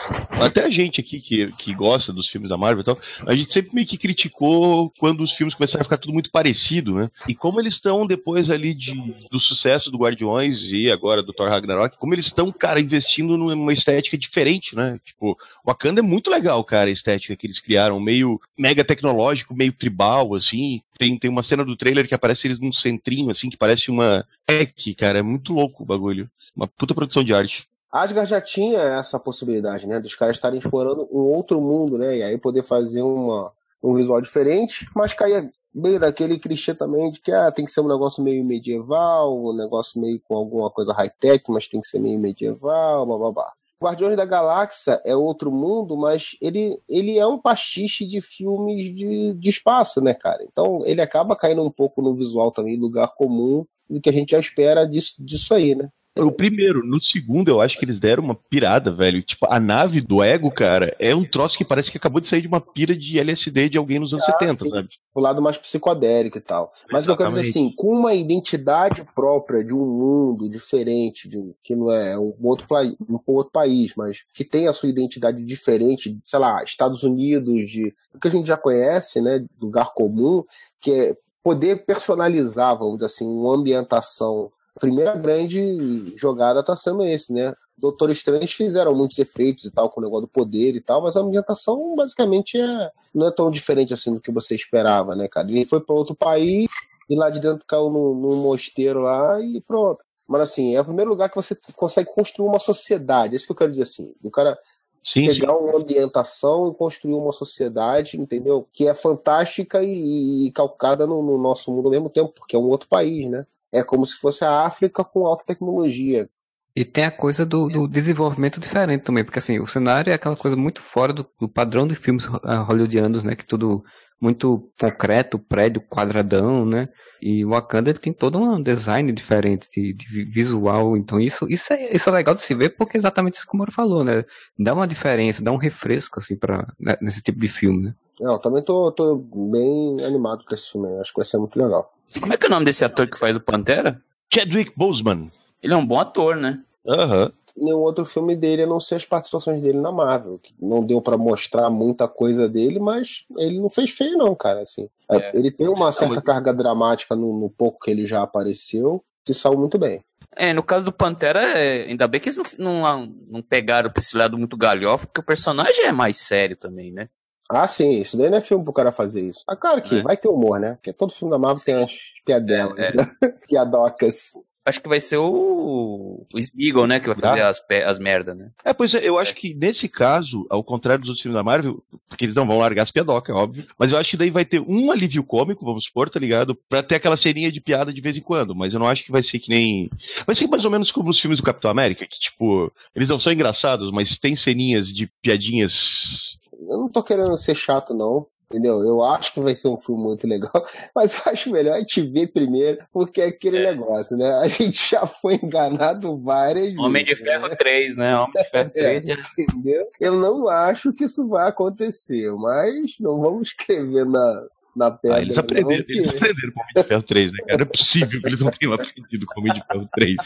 [0.42, 3.52] até a gente aqui que, que gosta dos filmes da Marvel e tal, a gente
[3.52, 7.10] sempre meio que criticou quando os filmes começaram a ficar tudo muito parecido, né?
[7.28, 8.92] E como eles estão depois ali de,
[9.30, 13.72] do sucesso do Guardiões e agora do Thor Ragnarok, como eles estão, cara, investindo numa
[13.72, 14.98] estética diferente, né?
[15.04, 19.72] Tipo, Wakanda é muito legal, cara, a estética que eles criaram, meio mega tecnológico, meio
[19.72, 20.80] tribal, assim.
[20.98, 24.26] Tem, tem uma cena do trailer que aparece eles num centrinho, assim, que parece uma
[24.46, 26.30] tech, cara, é muito louco o bagulho.
[26.54, 27.66] Uma puta produção de arte.
[27.90, 30.00] Asgard já tinha essa possibilidade, né?
[30.00, 32.18] Dos caras estarem explorando um outro mundo, né?
[32.18, 37.20] E aí poder fazer uma, um visual diferente, mas caía meio daquele clichê também de
[37.20, 40.92] que ah, tem que ser um negócio meio medieval, um negócio meio com alguma coisa
[40.92, 43.52] high-tech, mas tem que ser meio medieval, blá.
[43.82, 49.34] Guardiões da Galáxia é outro mundo, mas ele, ele é um pastiche de filmes de,
[49.34, 50.42] de espaço, né, cara?
[50.44, 54.30] Então ele acaba caindo um pouco no visual também, lugar comum, do que a gente
[54.30, 55.90] já espera disso, disso aí, né?
[56.18, 59.22] O primeiro, no segundo, eu acho que eles deram uma pirada, velho.
[59.22, 62.42] Tipo, a nave do Ego, cara, é um troço que parece que acabou de sair
[62.42, 64.70] de uma pira de LSD de alguém nos anos Ah, 70, sim.
[64.70, 64.88] sabe?
[65.14, 66.72] o lado mais psicodélico e tal.
[66.90, 71.28] Mas o que eu quero dizer assim, com uma identidade própria de um mundo diferente,
[71.28, 72.66] de que não é um outro,
[73.08, 77.94] um outro país, mas que tem a sua identidade diferente, sei lá, Estados Unidos, de
[78.14, 80.44] o que a gente já conhece, né, lugar comum,
[80.80, 84.50] que é poder personalizar, vamos dizer assim, uma ambientação.
[84.76, 87.54] A primeira grande jogada está sendo esse, né?
[87.76, 91.16] Doutor Estranho fizeram muitos efeitos e tal, com o negócio do poder e tal, mas
[91.16, 95.50] a ambientação basicamente é, não é tão diferente assim do que você esperava, né, cara?
[95.50, 96.70] Ele foi para outro país
[97.08, 100.02] e lá de dentro caiu num, num mosteiro lá e pronto.
[100.26, 103.34] Mas assim, é o primeiro lugar que você consegue construir uma sociedade.
[103.34, 104.14] É isso que eu quero dizer assim.
[104.22, 104.58] O cara
[105.04, 105.40] Sim, sim.
[105.40, 108.68] pegar uma ambientação e construir uma sociedade, entendeu?
[108.72, 112.58] Que é fantástica e, e calcada no, no nosso mundo ao mesmo tempo, porque é
[112.58, 113.44] um outro país, né?
[113.72, 116.28] É como se fosse a África com alta tecnologia.
[116.74, 120.36] E tem a coisa do, do desenvolvimento diferente também, porque assim, o cenário é aquela
[120.36, 123.34] coisa muito fora do, do padrão de filmes ah, hollywoodianos, né?
[123.34, 123.84] Que tudo
[124.22, 126.88] muito concreto, prédio quadradão, né?
[127.20, 131.94] E o Wakanda tem todo um design diferente de, de visual, então isso, isso, é,
[131.94, 134.24] isso é legal de se ver porque é exatamente isso que o Moro falou, né?
[134.56, 137.94] Dá uma diferença, dá um refresco, assim, pra, né, nesse tipo de filme, né?
[138.20, 141.92] Eu também tô, tô bem animado pra esse filme, acho que vai ser muito legal.
[142.20, 144.00] Como é que é o nome desse ator que faz o Pantera?
[144.32, 145.30] Chadwick Boseman.
[145.62, 146.60] Ele é um bom ator, né?
[146.86, 147.32] Aham.
[147.56, 150.38] Nenhum outro filme dele, a não ser as participações dele na Marvel.
[150.38, 154.62] Que não deu pra mostrar muita coisa dele, mas ele não fez feio, não, cara.
[154.62, 154.88] Assim.
[155.10, 155.30] É.
[155.34, 159.04] Ele tem uma certa mas- carga dramática no, no pouco que ele já apareceu.
[159.26, 160.00] Se saiu muito bem.
[160.34, 164.00] É, no caso do Pantera, é, ainda bem que eles não, não, não pegaram pra
[164.00, 167.08] esse lado muito galhofa, porque o personagem é mais sério também, né?
[167.50, 169.42] Ah, sim, isso daí não é filme pro cara fazer isso.
[169.46, 170.02] Ah, claro que É.
[170.02, 170.74] vai ter humor, né?
[170.74, 171.92] Porque todo filme da Marvel tem umas
[172.24, 172.94] piadelas, É, é.
[172.96, 173.04] né?
[173.48, 174.32] piadocas.
[174.64, 178.36] Acho que vai ser o, o Smeagol, né, que vai fazer as, pe- as merdas,
[178.38, 178.48] né?
[178.64, 181.82] É, pois é, eu acho que nesse caso, ao contrário dos outros filmes da Marvel,
[182.08, 184.44] porque eles não vão largar as piadocas, é óbvio, mas eu acho que daí vai
[184.44, 186.54] ter um alívio cômico, vamos supor, tá ligado?
[186.68, 189.10] Pra ter aquela ceninha de piada de vez em quando, mas eu não acho que
[189.10, 189.90] vai ser que nem.
[190.24, 193.18] Vai ser mais ou menos como os filmes do Capitão América, que, tipo, eles não
[193.18, 196.38] são engraçados, mas tem ceninhas de piadinhas.
[196.68, 198.26] Eu não tô querendo ser chato, não.
[198.50, 198.82] Entendeu?
[198.82, 200.52] Eu acho que vai ser um filme muito legal,
[200.94, 204.30] mas eu acho melhor a gente ver primeiro, porque é aquele negócio, né?
[204.40, 207.24] A gente já foi enganado várias Homem de vezes.
[207.26, 207.54] Ferro né?
[207.56, 208.18] 3, né?
[208.18, 209.16] Homem de Ferro 3 já...
[209.38, 209.86] Entendeu?
[209.98, 214.44] Eu não acho que isso vai acontecer, mas não vamos escrever na,
[214.76, 215.16] na pedra.
[215.16, 217.56] Ah, eles não, aprenderam, que- eles aprenderam com o Homem de Ferro 3, né, cara?
[217.56, 220.16] Não é possível que eles não tenham aprendido com o Homem de Ferro 3.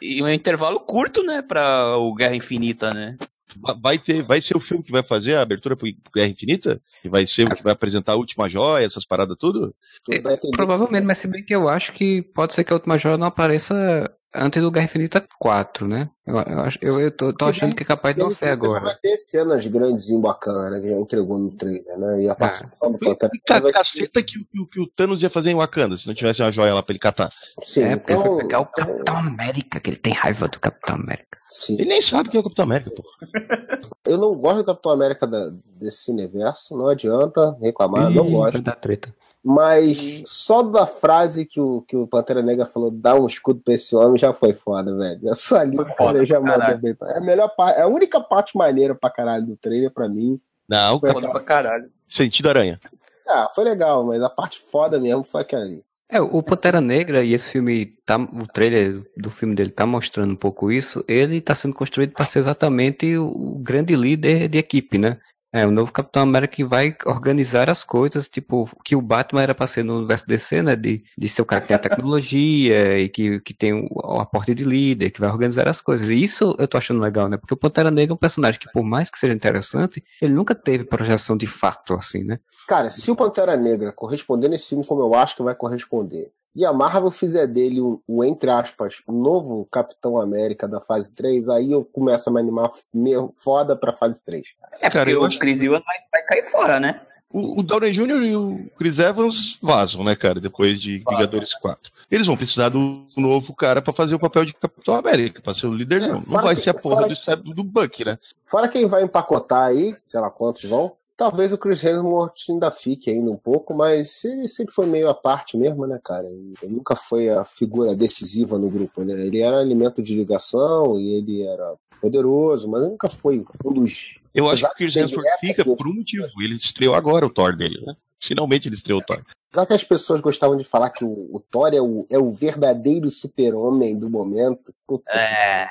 [0.00, 3.18] E um intervalo curto, né, pra o Guerra Infinita, né?
[3.56, 6.80] Va- Vai ter, vai ser o filme que vai fazer a abertura pro Guerra Infinita?
[7.02, 9.74] Que vai ser o que vai apresentar a última joia, essas paradas tudo?
[10.10, 13.16] entender Provavelmente, mas se bem que eu acho que pode ser que a última joia
[13.16, 16.10] não apareça antes do Guerra Infinita 4, né?
[16.26, 18.84] Eu, eu, acho- eu, eu tô, tô achando que é capaz de não ser agora.
[18.84, 20.80] Vai ter cenas grandes e bacanas, né?
[20.80, 22.22] Que já entregou no trailer, né?
[22.22, 23.30] E a participação do Pantera
[23.72, 26.50] caceta que, o- que que o Thanos ia fazer em Wakanda, se não tivesse uma
[26.52, 27.32] joia lá pra ele catar.
[27.62, 30.58] Sim, É, porque ele então, foi pegar o Capitão América, que ele tem raiva do
[30.58, 31.38] Capitão América.
[31.48, 31.74] sim.
[31.74, 33.02] Ele nem sabe quem é o Capitão América, pô.
[34.06, 38.52] Eu não gosto do Capitão América da- desse universo, não adianta reclamar, não Ih, gosto.
[38.52, 39.14] vai dar treta.
[39.48, 43.74] Mas só da frase que o, que o Pantera Negra falou, dá um escudo pra
[43.74, 45.20] esse homem, já foi foda, velho.
[45.36, 46.96] Só ali o cara já mandou bem.
[47.04, 50.40] É a, melhor parte, é a única parte maneira pra caralho do trailer pra mim.
[50.68, 51.88] Não, Foi Foda pra caralho.
[52.08, 52.80] sentido aranha.
[53.28, 55.80] Ah, foi legal, mas a parte foda mesmo foi aquela ali.
[56.08, 60.32] É, o Pantera Negra, e esse filme, tá, o trailer do filme dele tá mostrando
[60.32, 64.58] um pouco isso, ele tá sendo construído para ser exatamente o, o grande líder de
[64.58, 65.18] equipe, né?
[65.56, 69.54] É, o novo Capitão América que vai organizar as coisas, tipo, que o Batman era
[69.54, 70.76] pra ser no universo DC, né?
[70.76, 74.20] De, de ser o cara que tem a tecnologia e que, que tem o, o
[74.20, 76.10] aporte de líder, que vai organizar as coisas.
[76.10, 77.38] E isso eu tô achando legal, né?
[77.38, 80.54] Porque o Pantera Negra é um personagem que, por mais que seja interessante, ele nunca
[80.54, 82.38] teve projeção de fato, assim, né?
[82.68, 86.64] Cara, se o Pantera Negra corresponder nesse filme como eu acho que vai corresponder, e
[86.64, 91.70] a Marvel fizer dele o, o, entre aspas, novo Capitão América da fase 3, aí
[91.70, 94.44] eu começo a me animar meio foda pra fase 3.
[94.80, 97.00] É Cara, eu o acho- Chris Evans vai, vai cair fora, né?
[97.28, 98.22] O, o Downey Jr.
[98.22, 100.40] e o Chris Evans vazam, né, cara?
[100.40, 101.18] Depois de Vazam.
[101.18, 101.92] Vingadores 4.
[102.10, 105.66] Eles vão precisar do novo cara pra fazer o papel de Capitão América, pra ser
[105.66, 106.10] o líderzão.
[106.18, 108.16] É, Não vai que- ser a porra do, Seb- do Buck, né?
[108.44, 113.10] Fora quem vai empacotar aí, sei lá quantos vão, talvez o Chris Hemsworth ainda fique
[113.10, 116.28] ainda um pouco, mas ele sempre foi meio à parte mesmo, né, cara?
[116.28, 119.14] Ele nunca foi a figura decisiva no grupo, né?
[119.14, 124.20] Ele era alimento de ligação e ele era poderoso, mas nunca foi um dos...
[124.34, 126.26] Eu acho que o Chris Hemsworth fica por um motivo.
[126.38, 127.96] Ele estreou agora o Thor dele, né?
[128.20, 129.22] Finalmente ele estreou o Thor.
[129.54, 132.30] Sabe que as pessoas gostavam de falar que o, o Thor é o, é o
[132.30, 134.74] verdadeiro super-homem do momento?
[134.86, 135.66] Puta É.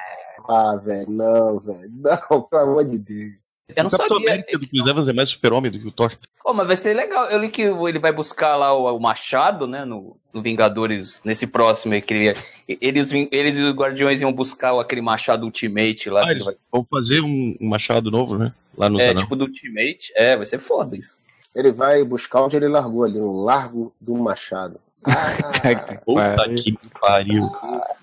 [0.48, 1.92] Ah, velho, não, velho.
[1.92, 3.45] Não, pelo amor de Deus.
[3.70, 4.34] Eu não o Capitão sabia.
[4.34, 6.16] América do Chris Evans é mais super-homem do que o Thor.
[6.44, 7.26] Pô, mas vai ser legal.
[7.26, 9.84] Eu li que ele vai buscar lá o, o Machado, né?
[9.84, 12.38] No, no Vingadores, nesse próximo que ele,
[12.80, 16.28] eles, eles e os Guardiões iam buscar aquele Machado Ultimate lá.
[16.28, 18.54] Ah, eles vai, vão fazer um, um machado novo, né?
[18.78, 19.24] Lá no é, canal.
[19.24, 20.14] tipo do Ultimate.
[20.16, 21.20] É, vai ser foda isso.
[21.56, 24.80] Ele vai buscar onde ele largou ali, no Largo do Machado.
[25.08, 27.50] Ah, Puta que pariu.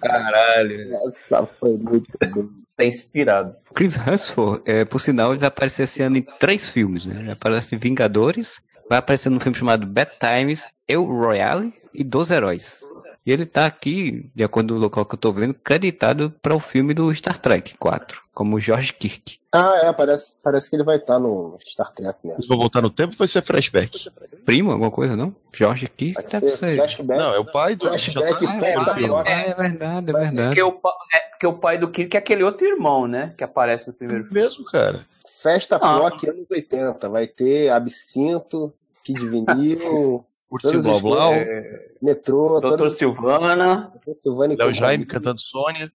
[0.01, 0.95] Caralho.
[1.07, 2.49] essa foi muito boa.
[2.77, 3.55] Tá inspirado.
[3.75, 7.21] Chris Hemsworth, é, por sinal, ele vai aparecer esse ano em três filmes, né?
[7.21, 12.31] Ele aparece em Vingadores, vai aparecer num filme chamado Bad Times, Eu Royale e Dos
[12.31, 12.83] Heróis.
[13.25, 16.55] E ele tá aqui, de acordo com o local que eu tô vendo, creditado para
[16.57, 19.39] o filme do Star Trek 4, como George Kirk.
[19.53, 22.39] Ah, é, parece, parece que ele vai estar no Star Trek mesmo.
[22.41, 24.11] Eles vão voltar no tempo vai ser flashback.
[24.45, 25.33] Primo, alguma coisa, não?
[25.55, 26.75] George Kirk Vai deve ser ser.
[26.77, 27.19] flashback.
[27.21, 27.85] Não, é o pai do.
[27.85, 29.29] Flashback tá- tá- agora.
[29.31, 30.57] É verdade, é verdade.
[30.57, 30.81] Porque o,
[31.15, 33.35] é, porque o pai do Kirk é aquele outro irmão, né?
[33.39, 34.41] Que aparece no primeiro filme.
[34.41, 35.07] mesmo, cara.
[35.43, 35.79] Festa Ah.
[36.11, 37.09] POC anos 80.
[37.09, 38.73] Vai ter absinto,
[39.05, 40.25] Kid Vinil,
[40.61, 41.65] Todas Blau as Blau, coisas.
[42.03, 43.91] metrô, Doutor Silvana.
[43.95, 44.75] Doutor Silvana e Léo.
[44.75, 45.91] Jaime cantando Sônia.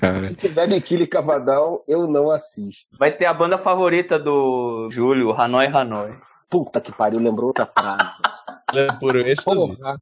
[0.00, 2.96] Cara, Se tiver Mequile Cavadão, eu não assisto.
[2.98, 6.14] Vai ter a banda favorita do Júlio, Hanoi Hanoi.
[6.48, 8.04] Puta que pariu, lembrou outra frase.
[8.74, 9.56] É por êxtase.
[9.56, 9.96] Porra.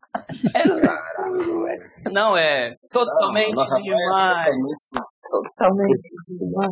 [2.11, 4.57] Não, é totalmente demais.
[5.31, 6.01] Totalmente
[6.37, 6.71] demais.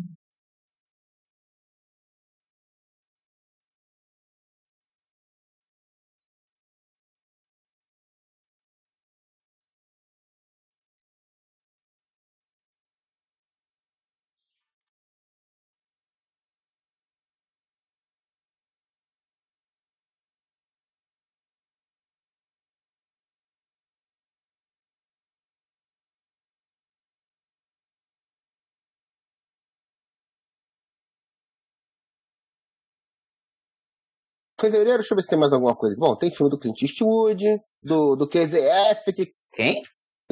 [34.65, 35.97] Fevereiro, deixa eu ver se tem mais alguma coisa.
[35.99, 37.45] Bom, tem filme do Clint Eastwood,
[37.83, 39.83] do, do Casey Affleck, Quem?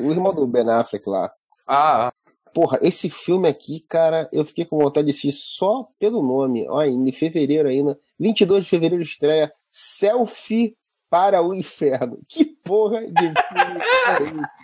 [0.00, 1.30] o irmão do Ben Affleck lá.
[1.66, 2.12] Ah,
[2.54, 6.68] Porra, esse filme aqui, cara, eu fiquei com vontade de assistir só pelo nome.
[6.68, 7.98] Olha, em fevereiro ainda.
[8.20, 10.76] 22 de fevereiro estreia Selfie
[11.08, 12.18] para o Inferno.
[12.28, 13.80] Que porra de filme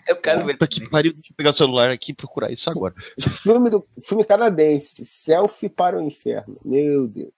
[0.07, 0.55] é eu quero ver.
[0.55, 2.95] Puta que pariu, deixa eu pegar o celular aqui e procurar isso agora.
[3.43, 6.59] filme, do, filme canadense, Selfie para o Inferno.
[6.65, 7.33] Meu Deus.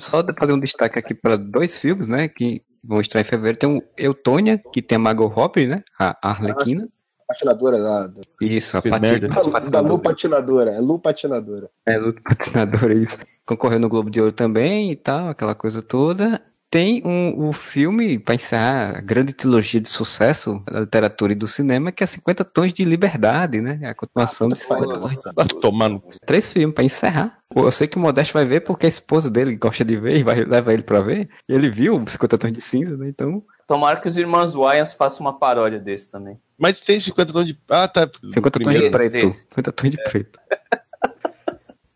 [0.00, 2.28] Só de fazer um destaque aqui para dois filmes, né?
[2.28, 3.58] Que vão estrear em fevereiro.
[3.58, 5.82] Tem o Eutônia, que tem a Margot Robbie, né?
[5.98, 6.88] A Arlequina.
[7.26, 8.06] Patinadora lá.
[8.06, 9.28] Da, Isso, a Fez Pati- merda.
[9.28, 10.70] da, da Lu Patinadora.
[10.72, 11.68] É Lu Patinadora.
[11.84, 13.18] É, luta patinadora, isso.
[13.44, 16.40] Concorreu no Globo de Ouro também e tal, aquela coisa toda.
[16.68, 21.46] Tem um, um filme, para encerrar a grande trilogia de sucesso da literatura e do
[21.46, 23.78] cinema, que é 50 Tons de Liberdade, né?
[23.82, 25.22] É a continuação de 50 Tons.
[25.34, 26.02] Vai tomar no.
[26.26, 27.38] Três filmes para encerrar.
[27.54, 30.22] Eu sei que o Modesto vai ver porque a esposa dele gosta de ver e
[30.22, 31.28] vai levar ele pra ver.
[31.48, 33.08] E ele viu 50 Tons de Cinza, né?
[33.08, 36.38] Então, Tomara que os irmãos Wyans façam uma paródia desse também.
[36.56, 37.58] Mas tem 50 tons de.
[37.68, 38.08] Ah, tá.
[38.32, 39.16] 50 Tons de Preto.
[39.16, 39.38] esse.
[39.50, 40.38] 50 Tons de Preto.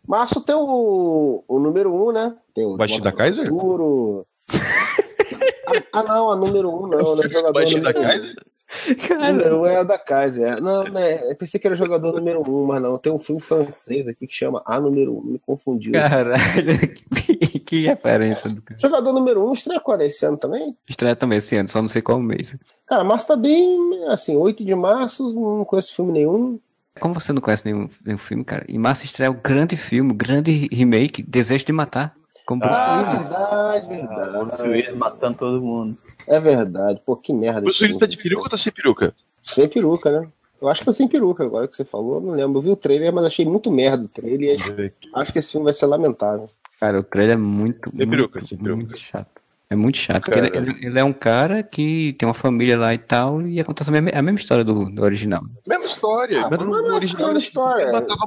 [0.05, 2.35] Março tem o, o número 1, um, né?
[2.53, 3.47] Tem o Baixo De da Kaiser?
[3.47, 4.27] Futuro.
[5.67, 8.03] Ah, ah, não, a número 1 um, não, não é jogador número 1.
[8.03, 8.35] Kaiser?
[9.09, 10.61] Número 1 é a da Kaiser.
[10.61, 11.29] Não, né?
[11.29, 12.97] Eu pensei que era jogador número 1, um, mas não.
[12.97, 15.17] Tem um filme francês aqui que chama A número 1.
[15.17, 15.91] Um, me confundiu.
[15.93, 16.79] Caralho,
[17.13, 18.79] que, que referência do cara.
[18.79, 20.01] Jogador número 1 um, estreia quando?
[20.01, 20.75] Esse ano também?
[20.87, 22.57] Estreia também esse ano, só não sei qual mês.
[22.87, 24.05] Cara, março tá bem.
[24.07, 26.59] Assim, 8 de março, não conheço filme nenhum.
[26.99, 28.65] Como você não conhece nenhum, nenhum filme, cara?
[28.67, 32.15] Em março estreia o grande filme, o grande remake, Desejo de Matar.
[32.51, 33.29] Com Bruce Ah, Willis.
[33.29, 34.67] verdade, Bruce verdade.
[34.69, 35.97] Willis matando todo mundo.
[36.27, 37.01] É verdade.
[37.05, 37.61] Pô, que merda.
[37.61, 39.15] Bruce Willis tá de peruca ou tá sem peruca?
[39.41, 40.27] Sem peruca, né?
[40.61, 42.59] Eu acho que tá sem peruca agora que você falou, não lembro.
[42.59, 44.57] Eu vi o trailer, mas achei muito merda o trailer.
[44.77, 46.49] e Acho que esse filme vai ser lamentável.
[46.79, 48.75] Cara, o trailer é muito, Sem peruca, muito, sem peruca.
[48.83, 49.40] muito chato.
[49.71, 50.23] É muito chato.
[50.25, 53.57] porque Ele, ele- ele é um cara que tem uma família lá e tal, e
[53.57, 55.41] acontece a mesma, a mesma história do, do original.
[55.65, 56.39] Mesma história.
[56.45, 57.83] Ah, mas mas no não é original mesma história.
[57.83, 58.21] ele matava.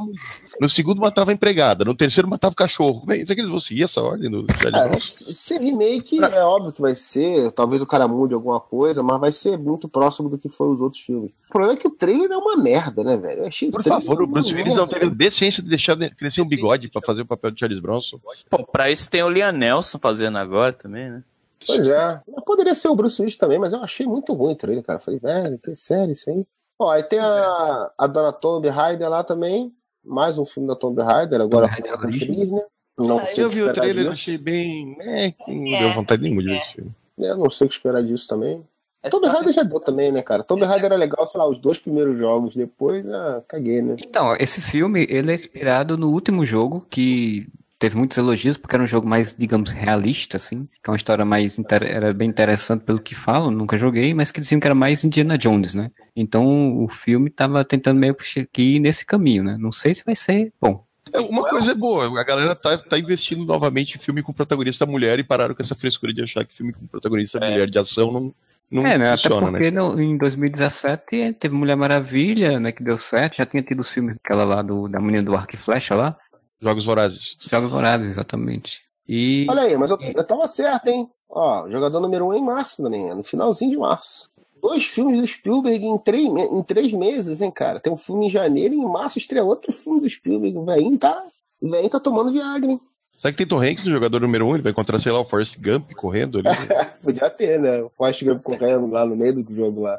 [0.59, 3.05] No segundo matava a empregada, no terceiro matava o cachorro.
[3.05, 4.99] Bem, Será que eles vão seguir essa ordem do Charlie É, Brown?
[5.01, 9.31] se remake é óbvio que vai ser, talvez o cara mude alguma coisa, mas vai
[9.33, 11.31] ser muito próximo do que foram os outros filmes.
[11.47, 13.43] O problema é que o trailer é uma merda, né, velho?
[13.43, 16.41] Eu achei Por favor, o Bruce Willis não teve a decência de deixar de- crescer
[16.41, 18.19] um bigode pra fazer o papel de Charles Bronson.
[18.49, 21.23] Pô, pra isso tem o Liam Nelson fazendo agora também, né?
[21.67, 22.21] Pois é.
[22.45, 24.99] Poderia ser o Bruce Willis também, mas eu achei muito ruim o trailer, cara.
[25.01, 26.45] Falei, velho, que sério isso aí.
[26.79, 29.73] Ó, aí tem a, a dona Tomb Raider lá também.
[30.05, 32.63] Mais um filme da Tomb Raider, agora Tomb Raider com né?
[32.99, 34.13] Não Ah, sei eu o que vi o esperar trailer, disso.
[34.13, 34.97] achei bem.
[35.01, 36.93] É, que não deu vontade nenhuma de ver esse filme.
[37.19, 38.63] Eu não sei o que esperar disso também.
[39.03, 40.43] Essa Tomb Raider já deu também, né, cara?
[40.43, 42.55] Tomb Raider era legal, sei lá, os dois primeiros jogos.
[42.57, 43.97] Depois, ah, caguei, né?
[43.99, 47.47] Então, esse filme, ele é inspirado no último jogo, que
[47.85, 51.23] teve muitos elogios, porque era um jogo mais, digamos, realista, assim, que é uma história
[51.23, 54.75] mais, inter- era bem interessante pelo que falam, nunca joguei, mas que diziam que era
[54.75, 55.91] mais Indiana Jones, né?
[56.17, 58.17] Então, o filme tava tentando meio
[58.51, 59.59] que ir nesse caminho, né?
[59.61, 60.83] Não sei se vai ser bom.
[61.13, 64.87] É, Uma coisa é boa, a galera tá, tá investindo novamente em filme com protagonista
[64.87, 68.11] mulher e pararam com essa frescura de achar que filme com protagonista mulher de ação
[68.11, 68.35] não,
[68.71, 69.11] não é, né?
[69.13, 69.79] Até funciona, porque né?
[69.79, 72.73] no- em 2017 teve Mulher Maravilha, né?
[72.73, 75.55] Que deu certo, já tinha tido os filmes, aquela lá do, da menina do arco
[75.55, 76.17] e flecha lá,
[76.65, 77.37] Jogos Vorazes.
[77.49, 78.83] Jogos Vorazes, exatamente.
[79.07, 79.47] E...
[79.49, 81.09] Olha aí, mas eu, eu tava certo, hein?
[81.29, 84.31] Ó, jogador número um é em março também, é no finalzinho de março.
[84.61, 87.79] Dois filmes do Spielberg em três, em três meses, hein, cara?
[87.79, 90.57] Tem um filme em janeiro e em março estreia outro filme do Spielberg.
[90.57, 91.23] O velhinho tá,
[91.61, 92.81] o velhinho tá tomando Viagra, hein?
[93.19, 94.49] Será que tem Tom Hanks no jogador número 1?
[94.49, 94.55] Um?
[94.55, 96.49] Ele vai encontrar, sei lá, o Forrest Gump correndo ali.
[97.03, 97.83] Podia ter, né?
[97.83, 99.99] O Forrest Gump correndo lá no meio do jogo lá.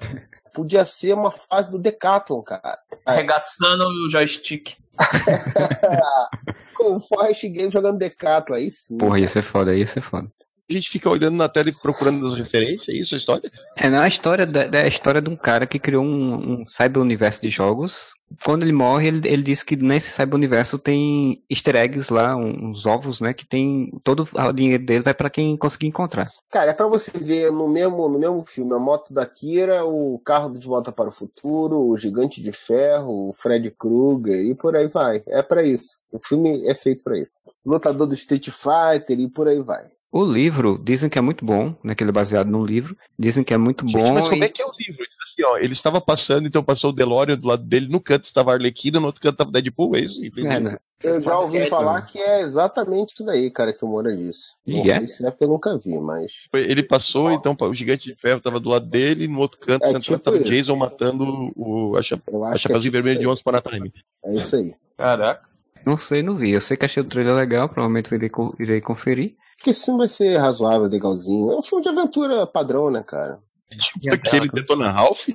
[0.53, 2.79] Podia ser uma fase do Decathlon, cara.
[3.05, 4.75] Arregaçando o joystick.
[6.75, 8.97] Com o Forrest Gump jogando Decathlon, aí sim.
[8.97, 10.29] Porra, ia ser foda, ia ser foda.
[10.69, 13.51] A gente fica olhando na tela e procurando as referências, é isso a história?
[13.77, 16.65] É, não, a história da, da- é história de um cara que criou um, um
[16.67, 18.13] cyber-universo de jogos.
[18.43, 23.21] Quando ele morre, ele, ele diz que nesse cyber-universo tem easter eggs lá, uns ovos,
[23.21, 23.31] né?
[23.33, 23.91] Que tem.
[24.03, 26.27] Todo o dinheiro dele vai pra quem conseguir encontrar.
[26.49, 30.19] Cara, é pra você ver no mesmo, no mesmo filme a moto da Kira, o
[30.25, 34.75] carro De Volta para o Futuro, o Gigante de Ferro, o Fred Krueger e por
[34.75, 35.21] aí vai.
[35.27, 35.99] É pra isso.
[36.11, 37.35] O filme é feito pra isso.
[37.63, 39.85] Lutador do Street Fighter e por aí vai.
[40.17, 41.93] O livro, dizem que é muito bom, né?
[41.93, 42.95] Que ele é baseado num livro.
[43.19, 44.13] Dizem que é muito Gente, bom.
[44.13, 45.03] mas como e- é que é o livro?
[45.03, 48.23] Diz assim, ó, ele estava passando, então passou o DeLorean do lado dele, no canto
[48.23, 50.21] estava Arlequina, no outro canto estava Deadpool, é isso?
[50.37, 50.77] É, né?
[51.03, 52.07] Eu já ouvi falar né?
[52.09, 54.53] que é exatamente isso daí, cara, que o Moura disse.
[54.65, 54.99] Não é?
[54.99, 56.31] sei se é porque eu nunca vi, mas.
[56.53, 59.87] Ele passou, então o gigante de ferro estava do lado dele, no outro canto É
[59.87, 60.49] central tipo estava o isso.
[60.49, 63.31] Jason matando o, a, cha é Chapeuzinho tipo Vermelho isso de aí.
[63.33, 63.91] Once Upon a Time.
[64.23, 64.73] É isso aí.
[64.97, 65.45] Caraca.
[65.85, 66.51] Não sei, não vi.
[66.51, 69.35] Eu sei que achei o trailer legal, provavelmente eu irei, irei conferir.
[69.55, 71.51] Acho que esse filme vai ser razoável, legalzinho.
[71.51, 73.39] É um filme de aventura padrão, né, cara?
[73.69, 75.27] Tipo aquele Detona Ralph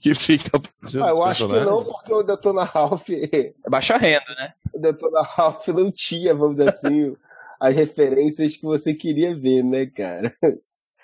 [0.00, 0.50] que fica
[1.00, 3.08] Ah, eu acho que não, porque o Detona Ralph.
[3.10, 4.52] É baixa renda, né?
[4.72, 7.14] o Detona Ralph não tinha, vamos dizer assim,
[7.60, 10.34] as referências que você queria ver, né, cara?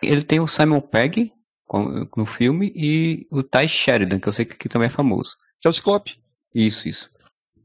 [0.02, 1.32] Ele tem o Simon Pegg
[2.16, 5.36] no filme e o Ty Sheridan, que eu sei que também é famoso.
[5.60, 6.18] Que é o Ciclope.
[6.54, 7.10] Isso, isso.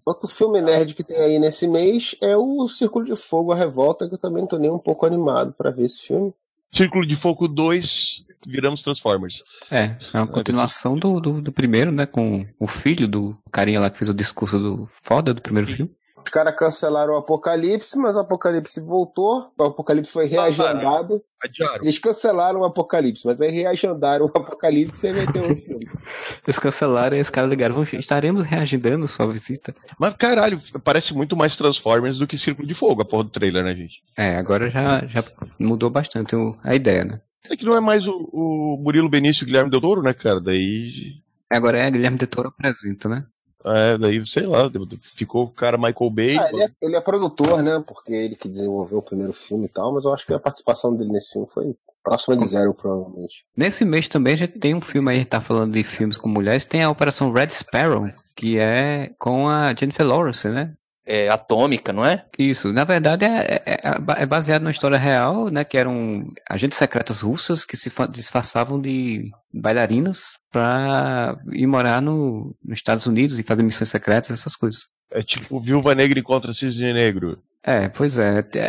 [0.05, 4.07] Outro filme nerd que tem aí nesse mês é o Círculo de Fogo, a Revolta,
[4.07, 6.33] que eu também tô nem um pouco animado pra ver esse filme.
[6.73, 9.43] Círculo de Fogo 2, viramos Transformers.
[9.71, 12.05] É, é uma continuação do, do, do primeiro, né?
[12.05, 15.91] Com o filho do carinha lá que fez o discurso do foda do primeiro filme.
[16.25, 21.21] Os caras cancelaram o Apocalipse, mas o Apocalipse voltou, o Apocalipse foi reagendado.
[21.43, 21.83] Adiaram.
[21.83, 25.85] Eles cancelaram o Apocalipse, mas aí reagendaram o Apocalipse e vai ter um filme.
[26.47, 29.75] Eles cancelaram e os caras ligaram, "Vamos- estaremos reagendando sua visita.
[29.99, 33.63] Mas caralho, parece muito mais Transformers do que Círculo de Fogo, a porra do trailer,
[33.63, 34.01] né, gente?
[34.17, 35.23] É, agora já, já
[35.59, 37.21] mudou bastante o- a ideia, né?
[37.43, 40.13] Isso aqui não é mais o, o Murilo Benício e o Guilherme Del Toro, né,
[40.13, 40.39] cara?
[40.39, 41.15] Daí.
[41.51, 43.25] Agora é Guilherme de Toro apresenta, né?
[43.65, 44.69] É, daí, sei lá,
[45.15, 46.37] ficou o cara Michael Bay.
[46.37, 47.83] Ah, ele, é, ele é produtor, né?
[47.85, 50.95] Porque ele que desenvolveu o primeiro filme e tal, mas eu acho que a participação
[50.95, 53.45] dele nesse filme foi próxima de zero, provavelmente.
[53.55, 56.17] Nesse mês também a gente tem um filme aí, a gente tá falando de filmes
[56.17, 60.73] com mulheres, tem a Operação Red Sparrow, que é com a Jennifer Lawrence, né?
[61.05, 62.25] É atômica, não é?
[62.39, 63.81] Isso, na verdade é, é,
[64.19, 65.63] é baseado numa história real, né?
[65.65, 72.55] Que eram agentes secretas russas que se fa- disfarçavam de bailarinas pra ir morar no,
[72.63, 74.81] nos Estados Unidos e fazer missões secretas, essas coisas.
[75.11, 77.37] É tipo Viúva Negra encontra Cisne Negro.
[77.65, 78.39] É, pois é.
[78.55, 78.59] É-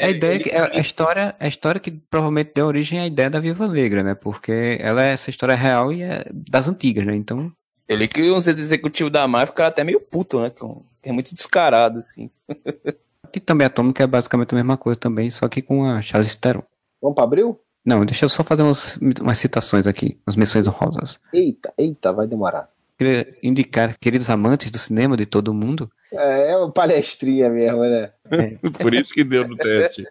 [0.00, 3.06] é- a ideia é que é a história, a história que provavelmente deu origem à
[3.06, 4.14] ideia da Viúva Negra, né?
[4.14, 7.14] Porque ela é essa história real e é das antigas, né?
[7.16, 7.50] Então,
[7.88, 10.50] Eu li que os executivos da Marvel ficaram até meio puto, né?
[10.50, 12.30] Com- é muito descarado, assim.
[13.22, 16.62] aqui também Atômica é basicamente a mesma coisa também, só que com a Charlize Theron.
[17.00, 17.60] Vamos pra abril?
[17.84, 21.20] Não, deixa eu só fazer umas, umas citações aqui, umas menções honrosas.
[21.32, 22.68] Eita, eita, vai demorar.
[22.98, 28.10] Queria indicar, queridos amantes do cinema de todo mundo, É, é uma palestrinha mesmo, né?
[28.80, 30.06] Por isso que deu no teste.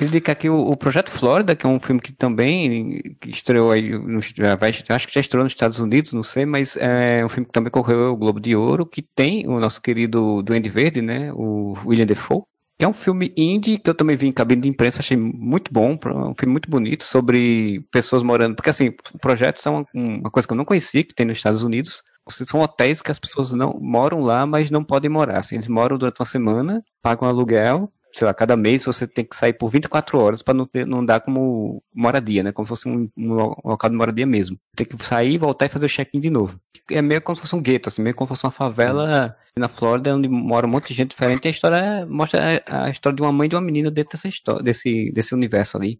[0.00, 4.18] Indicar aqui o, o Projeto Flórida, que é um filme que também estreou aí, no,
[4.18, 7.70] acho que já estreou nos Estados Unidos, não sei, mas é um filme que também
[7.70, 12.06] correu o Globo de Ouro, que tem o nosso querido Duende Verde, né, o William
[12.06, 12.42] Defoe,
[12.78, 15.72] que é um filme indie que eu também vi em cabine de imprensa, achei muito
[15.72, 20.52] bom, um filme muito bonito, sobre pessoas morando, porque assim, projetos são uma coisa que
[20.52, 24.20] eu não conhecia, que tem nos Estados Unidos, são hotéis que as pessoas não moram
[24.20, 25.40] lá, mas não podem morar.
[25.40, 29.34] Assim, eles moram durante uma semana, pagam aluguel, sei lá, cada mês você tem que
[29.34, 32.52] sair por 24 horas para não, ter- não dar como moradia, né?
[32.52, 34.58] Como se fosse um, um lo- local de moradia mesmo.
[34.76, 36.60] Tem que sair, voltar e fazer o check-in de novo.
[36.90, 39.66] É meio como se fosse um gueto, assim, meio como se fosse uma favela na
[39.68, 41.44] Flórida, onde mora um monte de gente diferente.
[41.46, 44.12] E a história mostra a, a história de uma mãe e de uma menina dentro
[44.12, 45.98] dessa história, desse, desse universo ali.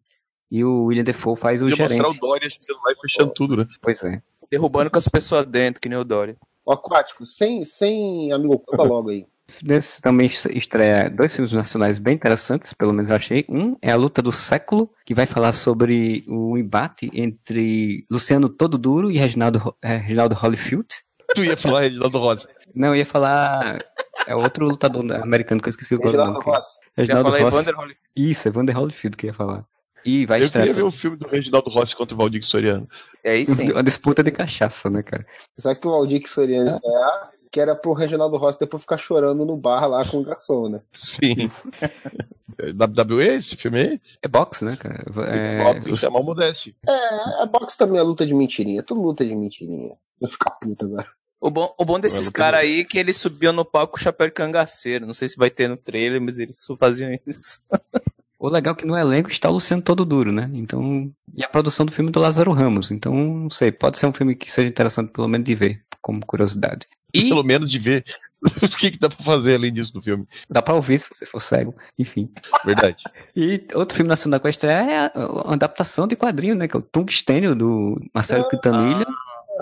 [0.50, 2.02] E o William Defoe faz o Podia gerente.
[2.02, 3.66] mostrar o Dória chegando lá e fechando tudo, né?
[3.80, 4.20] Pois é.
[4.52, 6.36] Derrubando com as pessoas dentro, que nem o Dory.
[6.62, 9.24] O Aquático, sem, sem amigo, conta logo aí.
[9.62, 13.46] Desse também estreia dois filmes nacionais bem interessantes, pelo menos eu achei.
[13.48, 18.76] Um é A Luta do Século, que vai falar sobre o embate entre Luciano Todo
[18.76, 20.88] Duro e Reginaldo, eh, Reginaldo Holyfield.
[21.34, 22.48] Tu ia falar Reginaldo Rosa.
[22.74, 23.82] Não, eu ia falar.
[24.26, 26.10] É outro lutador americano que eu esqueci o nome.
[26.10, 26.42] Reginaldo.
[26.44, 26.62] Já
[26.94, 27.96] Reginaldo Holyfield.
[28.14, 29.64] Isso, Evander Holyfield que eu ia falar.
[30.04, 32.88] E vai Eu estrear queria ver o filme do Reginaldo Rossi contra o Valdir Soriano.
[33.22, 33.70] É isso sim.
[33.70, 35.26] uma disputa de cachaça, né, cara?
[35.56, 39.58] Sabe que o Aldir Soriano é que era pro Reginaldo Rossi depois ficar chorando no
[39.58, 40.80] bar lá com o garçom, né?
[40.92, 41.50] Sim.
[42.58, 44.00] É WWE esse filme aí?
[44.20, 45.02] É boxe, né, cara?
[45.26, 46.76] É, Óbvio, os- chamar o Modeste.
[46.86, 49.96] É, a boxe também é luta de mentirinha, tudo luta de mentirinha.
[50.20, 51.06] Vou ficar puta agora.
[51.40, 54.26] O bom, o bom desses caras aí é que eles subiam no palco com chapéu
[54.26, 55.06] de cangaceiro.
[55.06, 57.58] Não sei se vai ter no trailer, mas eles faziam isso.
[58.42, 60.50] O legal é que no elenco está o Luciano Todo Duro, né?
[60.52, 62.90] Então, e a produção do filme do Lázaro Ramos.
[62.90, 66.26] Então, não sei, pode ser um filme que seja interessante pelo menos de ver, como
[66.26, 66.88] curiosidade.
[67.14, 68.04] E Pelo menos de ver
[68.42, 70.26] o que, que dá pra fazer além disso no filme.
[70.50, 72.32] dá pra ouvir se você for cego, enfim.
[72.64, 72.96] Verdade.
[73.36, 76.66] E outro filme nacional que vai estrear é a, a adaptação de quadrinho, né?
[76.66, 79.06] Que é o Tungstênio, do Marcelo Quintanilha.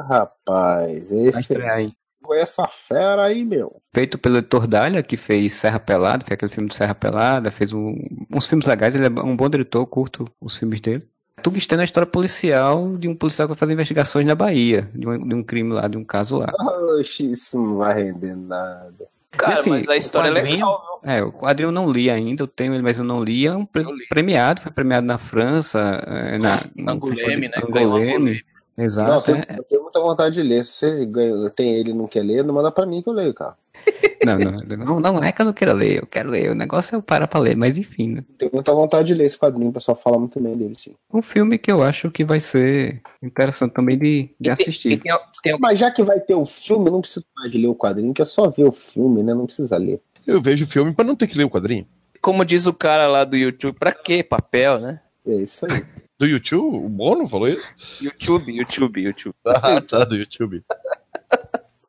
[0.08, 1.92] Rapaz, Vai esse estrear aí.
[2.30, 3.82] Com essa fera aí, meu.
[3.92, 7.72] Feito pelo Heitor Dália, que fez Serra Pelada, fez aquele filme do Serra Pelada, fez
[7.72, 7.96] um-
[8.32, 11.04] uns filmes legais, ele é um bom diretor, curto os filmes dele.
[11.42, 15.08] Tungstênio é a história policial de um policial que vai fazer investigações na Bahia, de
[15.08, 16.52] um, de um crime lá, de um caso lá.
[17.00, 19.08] Oxe, isso não vai render nada.
[19.32, 21.00] Cara, assim, mas a história é legal?
[21.02, 23.46] É, o quadrinho eu não li ainda, eu tenho ele, mas eu não li.
[23.46, 24.06] É um pre- li.
[24.08, 26.60] premiado, foi premiado na França, é, na
[26.92, 27.54] Angoleme, né?
[27.56, 28.44] Angoleme.
[28.82, 29.10] Exato.
[29.30, 29.44] Não, eu é.
[29.46, 30.64] tenho, eu tenho muita vontade de ler.
[30.64, 33.12] Se você ganha- tem ele e não quer ler, não manda pra mim que eu
[33.12, 33.54] leio, cara.
[34.22, 36.50] Não, não, não, não é que eu não queira ler, eu quero ler.
[36.50, 38.24] O negócio é eu parar pra ler, mas enfim, né?
[38.36, 40.94] Tenho muita vontade de ler esse quadrinho, o pessoal fala muito bem dele, sim.
[41.10, 44.92] Um filme que eu acho que vai ser interessante também de, de E tem- assistir.
[44.92, 47.68] E tem, tem, Mas já que vai ter o filme, não precisa mais de ler
[47.68, 49.32] o quadrinho, que é só ver o filme, né?
[49.32, 50.02] Não precisa ler.
[50.26, 51.86] Eu vejo o filme pra não ter que ler o quadrinho.
[52.20, 55.00] como diz o cara lá do YouTube, pra que papel, né?
[55.26, 55.82] É isso aí.
[56.20, 56.76] Do YouTube?
[56.84, 57.64] O Bono falou isso?
[58.00, 59.34] YouTube, YouTube, YouTube.
[59.46, 60.62] Ah, tá, do YouTube.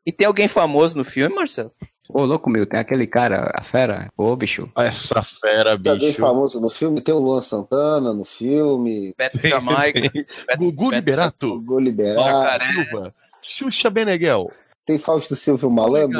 [0.04, 1.72] E tem alguém famoso no filme, Marcelo?
[2.10, 4.68] Ô, louco meu, tem aquele cara, a fera, ô bicho.
[4.76, 6.20] Ah, Essa fera, Tem alguém bicho.
[6.22, 7.00] famoso no filme?
[7.02, 10.00] Tem o Luan Santana no filme, Beto Jamaica.
[10.58, 11.54] Gugu Beto- Liberato.
[11.54, 12.20] o Gol Liberado.
[12.32, 13.16] Marcos Silva.
[13.44, 14.50] Xuxa Beneguel.
[14.88, 16.20] Tem Fausto Silvio Malandro.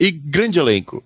[0.00, 1.04] E grande elenco.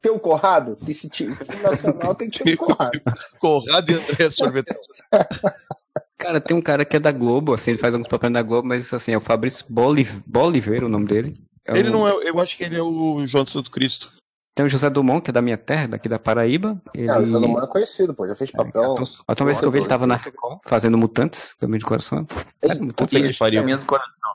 [0.00, 0.78] Tem o Corrado.
[0.88, 3.00] Esse time nacional tem que ter o Corrado.
[3.40, 4.74] Conrado e André Sorvete.
[6.18, 8.68] Cara, tem um cara que é da Globo, assim, ele faz alguns papéis da Globo,
[8.68, 11.34] mas assim, é o Fabrício Boliv Boliveira, o nome dele.
[11.66, 12.12] É Ele um- não é.
[12.28, 14.08] Eu acho que ele é o João de Santo Cristo.
[14.54, 16.80] Tem o José Dumont, que é da minha terra, daqui da Paraíba.
[16.94, 17.08] Ele...
[17.10, 18.26] Ah, o Salomão é conhecido, pô.
[18.28, 18.84] Já fez É, papel.
[18.84, 21.78] a última- a última vez que eu vi ele tava na Record, fazendo Mutantes, Caminho
[21.80, 22.26] de Coração.
[22.80, 23.60] Mutantes é- que pariu.
[23.60, 24.30] Caminhos do coração.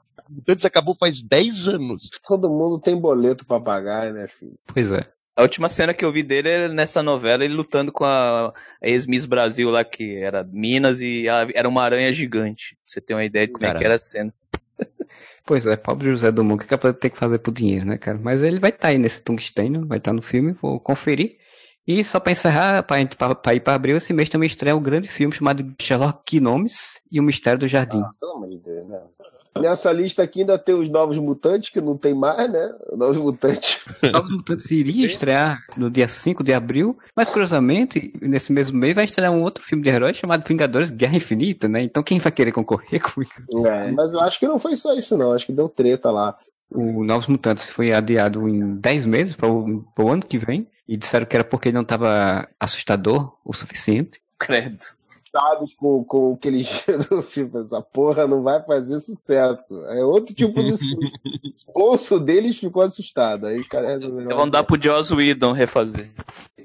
[0.47, 2.09] Antes acabou faz 10 anos.
[2.27, 4.57] Todo mundo tem boleto pra pagar, né, filho?
[4.65, 5.07] Pois é.
[5.35, 8.51] A última cena que eu vi dele é nessa novela, ele lutando com a,
[8.81, 12.75] ex-Miss Brasil lá, que era Minas, e era uma aranha gigante.
[12.75, 13.79] Pra você ter uma ideia de como é Caralho.
[13.79, 14.33] que era a cena.
[15.45, 17.97] Pois é, pobre José Dumont, o que é pra ter que fazer por dinheiro, né,
[17.97, 18.19] cara?
[18.21, 21.37] Mas ele vai estar aí nesse tungstênio, vai estar no filme, vou conferir.
[21.87, 24.75] E só pra encerrar, pra, gente- pra, pra ir pra abril, esse mês também estreia
[24.75, 28.01] um grande filme chamado Sherlock Gnomes e o Mistério do Jardim.
[28.19, 28.99] Pelo amor de Deus, né?
[29.61, 32.73] Nessa lista aqui ainda tem os Novos Mutantes, que não tem mais, né?
[32.93, 33.79] Novos Mutantes.
[34.11, 39.05] Novos Mutantes iria estrear no dia 5 de abril, mas curiosamente, nesse mesmo mês vai
[39.05, 41.81] estrear um outro filme de herói chamado Vingadores Guerra Infinita, né?
[41.81, 45.17] Então quem vai querer concorrer com É, mas eu acho que não foi só isso,
[45.17, 45.33] não.
[45.33, 46.37] Acho que deu treta lá.
[46.69, 50.67] o Novos Mutantes foi adiado em 10 meses para o, para o ano que vem
[50.87, 54.21] e disseram que era porque ele não estava assustador o suficiente.
[54.39, 54.96] Credo.
[55.77, 57.59] Com, com o que eles do filme.
[57.61, 59.83] Essa porra não vai fazer sucesso.
[59.89, 60.97] É outro tipo de susto.
[61.67, 63.47] o bolso deles ficou assustado.
[63.47, 64.35] Aí os caras resolveram.
[64.37, 66.09] Vão dar pro Joss Whedon refazer.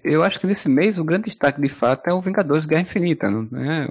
[0.05, 3.31] Eu acho que nesse mês o grande destaque de fato é o Vingadores Guerra Infinita,
[3.31, 3.89] não é?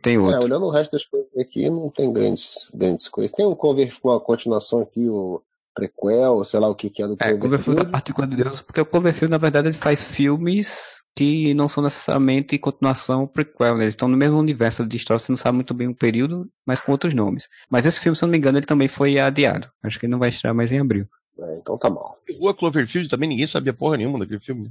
[0.00, 0.44] Tem É, outro.
[0.44, 3.30] olhando o resto das coisas aqui, não tem grandes, grandes coisas.
[3.30, 5.42] Tem um cover com a continuação aqui, o
[5.74, 7.90] prequel, sei lá o que que é do É, Cloverfield da Cloverfield.
[7.90, 12.58] Partícula de Deus, porque o Cloverfield, na verdade, ele faz filmes que não são necessariamente
[12.58, 13.84] continuação prequel, né?
[13.84, 16.80] Eles estão no mesmo universo de história, você não sabe muito bem o período, mas
[16.80, 17.48] com outros nomes.
[17.70, 19.68] Mas esse filme, se eu não me engano, ele também foi adiado.
[19.82, 21.06] Acho que ele não vai estrear mais em abril.
[21.38, 22.14] É, então tá bom.
[22.38, 24.70] Rua Cloverfield também, ninguém sabia porra nenhuma daquele filme.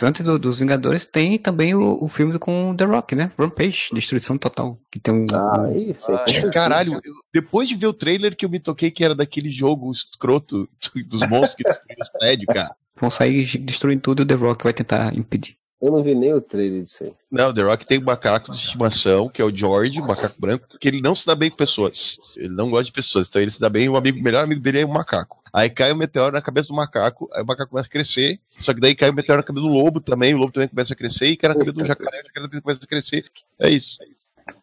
[0.00, 3.30] Antes do- dos Vingadores tem também o, o filme com The Rock, né?
[3.38, 4.74] Rampage, Destruição Total.
[4.90, 5.26] Que tem um.
[5.32, 6.10] Ah, um- isso.
[6.10, 6.50] Ah, é, certeza.
[6.52, 9.92] Caralho, eu- depois de ver o trailer que eu me toquei que era daquele jogo
[9.92, 10.66] escroto
[11.06, 12.74] dos monstros que destruíam os prédios, cara.
[12.98, 15.56] vão sair destruindo tudo e o The Rock vai tentar impedir.
[15.80, 17.12] Eu não vi nem o trailer disso aí.
[17.30, 20.40] Não, o The Rock tem um macaco de estimação, que é o George, o macaco
[20.40, 22.16] branco, que ele não se dá bem com pessoas.
[22.36, 24.60] Ele não gosta de pessoas, então ele se dá bem, o amigo, o melhor amigo
[24.60, 25.41] dele é um macaco.
[25.52, 28.72] Aí cai o meteoro na cabeça do macaco, aí o macaco começa a crescer, só
[28.72, 30.96] que daí cai o meteoro na cabeça do lobo também, o lobo também começa a
[30.96, 33.30] crescer, e cai na cabeça do jacaré, o jacaré também começa a crescer.
[33.58, 33.98] É isso.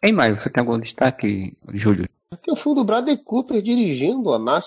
[0.02, 2.08] Em maio, você tem algum destaque, Júlio?
[2.42, 4.60] Tem o filme do Bradley Cooper dirigindo, a uma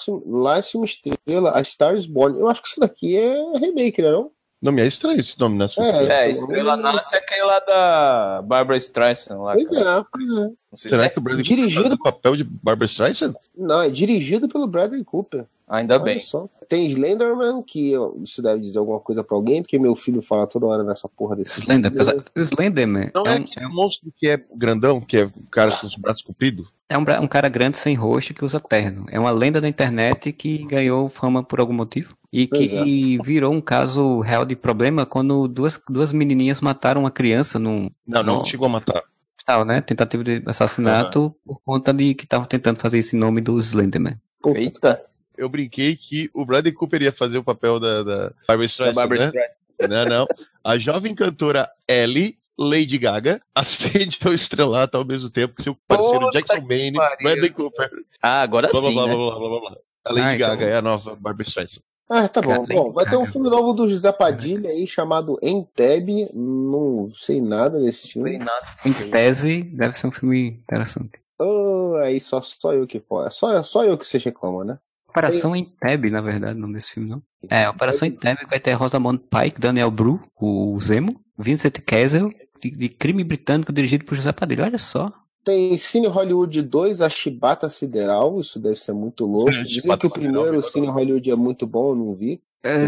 [0.86, 2.40] Estrela, a Star is Born.
[2.40, 4.12] Eu acho que isso daqui é remake, né?
[4.12, 4.24] Não?
[4.24, 4.32] Não
[4.72, 5.68] me é estranho esse nome, né?
[6.10, 9.54] É, Estrela Nasce é aquele lá da Barbara Streisand lá.
[9.54, 10.00] Pois cara.
[10.00, 10.34] é, pois é.
[10.34, 12.86] Não sei se Será é- que o Bradley Dirigido- Cooper faz o papel de Barbara
[12.90, 13.34] Streisand?
[13.58, 15.46] Não, é dirigido pelo Bradley Cooper.
[15.68, 16.20] Ainda Olha bem.
[16.20, 16.48] só.
[16.68, 20.46] Tem Slenderman, que eu- isso deve dizer alguma coisa pra alguém, porque meu filho fala
[20.46, 22.24] toda hora nessa porra desse Slender, filme.
[22.36, 25.72] o Slenderman Não é, é, um, aquele monstro que é grandão, que é o cara
[25.72, 26.68] com os braços compridos?
[26.90, 29.06] é um, bra- um cara grande sem rosto que usa terno.
[29.10, 32.16] É uma lenda da internet que ganhou fama por algum motivo.
[32.34, 37.12] E Pois que virou um caso real de problema quando duas, duas menininhas mataram uma
[37.12, 38.46] criança num Não, não Não.
[38.46, 39.04] chegou a matar.
[39.46, 39.82] tal, né?
[39.82, 44.16] Tentativa de assassinato por conta de que estavam tentando fazer esse nome do Slenderman.
[44.42, 45.06] Puta, Eita.
[45.38, 48.94] Eu brinquei que o Bradley Cooper ia fazer o papel da, da Barbara Da Streisand,
[48.96, 49.88] Barbara né?
[49.88, 50.28] Não, não.
[50.64, 56.20] A jovem cantora Ellie Lady Gaga acende ao estrelato ao mesmo tempo que seu parceiro
[56.28, 56.98] Puta Jackson Maine.
[57.22, 57.90] Bradley Cooper.
[58.22, 59.16] Ah, agora Blá, blá, sim, blá, né?
[59.16, 59.78] blá, blá, blá, blá.
[60.06, 61.82] A Lady Ah, então- Gaga é a nova Barbara Streisand.
[62.10, 62.66] Ah, tá bom.
[62.66, 66.30] Bom, vai ter um filme novo do José Padilha aí chamado Entebbe.
[66.34, 68.38] Não sei nada desse Sei filme.
[68.40, 68.66] nada.
[68.86, 71.12] Em tese, deve ser um filme interessante.
[71.40, 73.40] Oh, aí só, só eu que posso.
[73.40, 74.78] Só, só eu que vocês reclamam, né?
[75.08, 77.22] Operação Entebbe, na verdade, o nome desse filme, não?
[77.50, 82.90] É, Operação Entebbe vai ter Rosamund Pike, Daniel Bru, o Zemo, Vincent Kessel, de, de
[82.90, 84.66] crime britânico dirigido por José Padilha.
[84.66, 85.12] Olha só.
[85.44, 88.40] Tem Cine Hollywood 2, a Chibata Sideral.
[88.40, 89.52] Isso deve ser muito louco.
[89.52, 92.42] É, Dizem que o primeiro eu Cine Hollywood é muito bom, eu não vi.
[92.64, 92.86] É,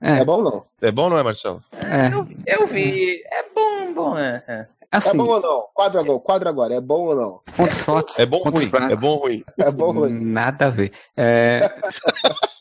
[0.00, 0.64] É bom não?
[0.80, 1.62] É bom ou não é, Marcelo?
[1.74, 3.22] é, Eu vi.
[3.26, 4.42] É bom, bom, é.
[4.48, 4.66] é.
[4.94, 5.64] É assim, bom ou não?
[5.72, 6.74] Quadro agora, quadro agora.
[6.74, 7.40] É bom ou não?
[7.56, 8.66] pontos fortes, É bom ou ruim?
[8.68, 8.90] fracos.
[8.90, 9.44] É bom ou ruim?
[9.58, 10.12] É bom ou ruim?
[10.20, 10.92] Nada a ver.
[11.16, 11.60] É...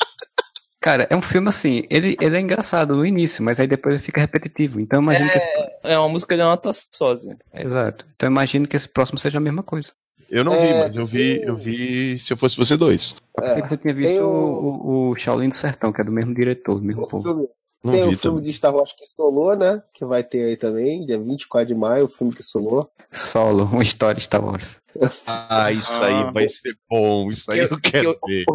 [0.82, 4.04] Cara, é um filme assim, ele, ele é engraçado no início, mas aí depois ele
[4.04, 4.80] fica repetitivo.
[4.80, 5.48] Então eu imagino que esse...
[5.84, 7.30] É uma música de nota só, assim.
[7.54, 8.06] Exato.
[8.16, 9.92] Então eu imagino que esse próximo seja a mesma coisa.
[10.28, 13.16] Eu não É, vi, mas eu vi, eu vi se eu fosse você dois.
[13.38, 16.34] Eu pensei que você tinha visto o- o, Shaolin do Sertão, que é do mesmo
[16.34, 17.24] diretor, do mesmo O povo.
[17.24, 17.48] filme-
[17.84, 18.42] Não tem o filme também.
[18.52, 19.84] de Star Wars que solou, né?
[19.94, 22.90] Que vai ter aí também, dia 24 de maio, o filme que solou.
[23.12, 24.80] Solo, uma história de Star Wars.
[25.28, 27.30] Ah, isso aí vai ser bom.
[27.32, 28.46] Isso aí Que eu, eu- quero que ver.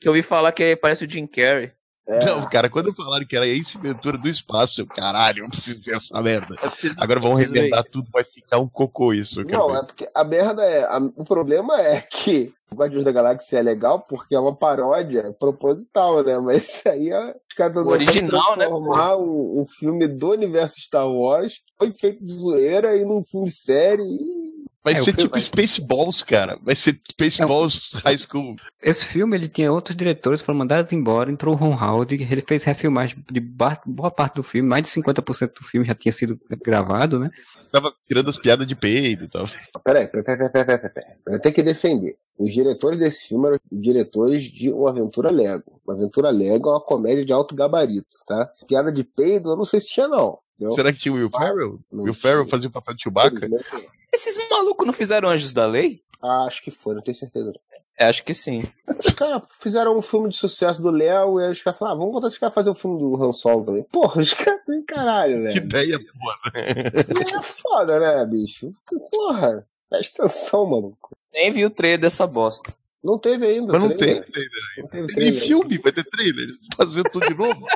[0.00, 1.72] Que eu ouvi falar que parece o Jim Carrey.
[2.08, 5.80] É, Não, cara, quando falaram que era Ace Ventura do espaço, eu, caralho, eu preciso
[5.80, 6.56] ver essa merda.
[6.56, 9.44] Preciso, Agora vão arrebentar tudo, vai ficar um cocô isso.
[9.44, 9.78] Não, ver.
[9.78, 10.82] é porque a merda é.
[10.84, 15.32] a- o problema é que o Guardiões da Galáxia é legal porque é uma paródia
[15.38, 16.36] proposital, né?
[16.38, 17.30] Mas isso aí é.
[17.48, 22.32] Os caras original, né, transformar um, um filme do universo Star Wars foi feito de
[22.32, 24.04] zoeira e num filme sério.
[24.04, 24.39] E...
[24.82, 26.58] Vai É, ser tipo vai- Spaceballs, cara.
[26.62, 28.56] Vai ser Spaceballs High School.
[28.82, 32.64] Esse filme, ele tinha outros diretores, foram mandados embora, entrou o Ron Howard, ele fez
[32.64, 37.18] refilmagem de boa parte do filme, mais de 50% do filme já tinha sido gravado,
[37.18, 37.30] né?
[37.70, 39.46] Tava tirando as piadas de peido e tal.
[39.84, 41.14] Peraí, peraí, peraí, peraí, peraí, peraí.
[41.26, 42.16] Eu tenho que defender.
[42.38, 45.78] Os diretores desse filme eram diretores de Uma Aventura Lego.
[45.86, 48.50] Uma Aventura Lego é uma comédia de alto gabarito, tá?
[48.66, 50.38] Piada de peido, eu não sei se tinha, não.
[50.56, 50.74] entendeu?
[50.74, 51.78] Será que tinha o Will Ferrell?
[51.92, 53.46] Não Will Ferrell fazia o papel de Chewbacca?
[54.12, 56.02] Esses malucos não fizeram Anjos da Lei?
[56.22, 57.52] Ah, acho que foi, não tenho certeza.
[57.98, 58.62] É, acho que sim.
[58.98, 62.00] Os caras fizeram um filme de sucesso do Léo e aí os caras falaram, ah,
[62.00, 63.82] vamos botar esse cara fazer um filme do Han Solo também.
[63.84, 65.56] Porra, os caras têm caralho, Que velho.
[65.58, 66.92] ideia boa, né?
[67.38, 68.72] É foda, né, bicho?
[69.12, 71.10] Porra, presta atenção, maluco.
[71.32, 72.72] Nem vi o trailer dessa bosta.
[73.04, 73.72] Não teve ainda.
[73.72, 74.30] Mas não tem trailer.
[74.30, 74.50] trailer.
[74.78, 75.42] Não teve Tem trailer.
[75.46, 76.46] filme, vai ter trailer.
[76.76, 77.66] Fazendo tudo de novo.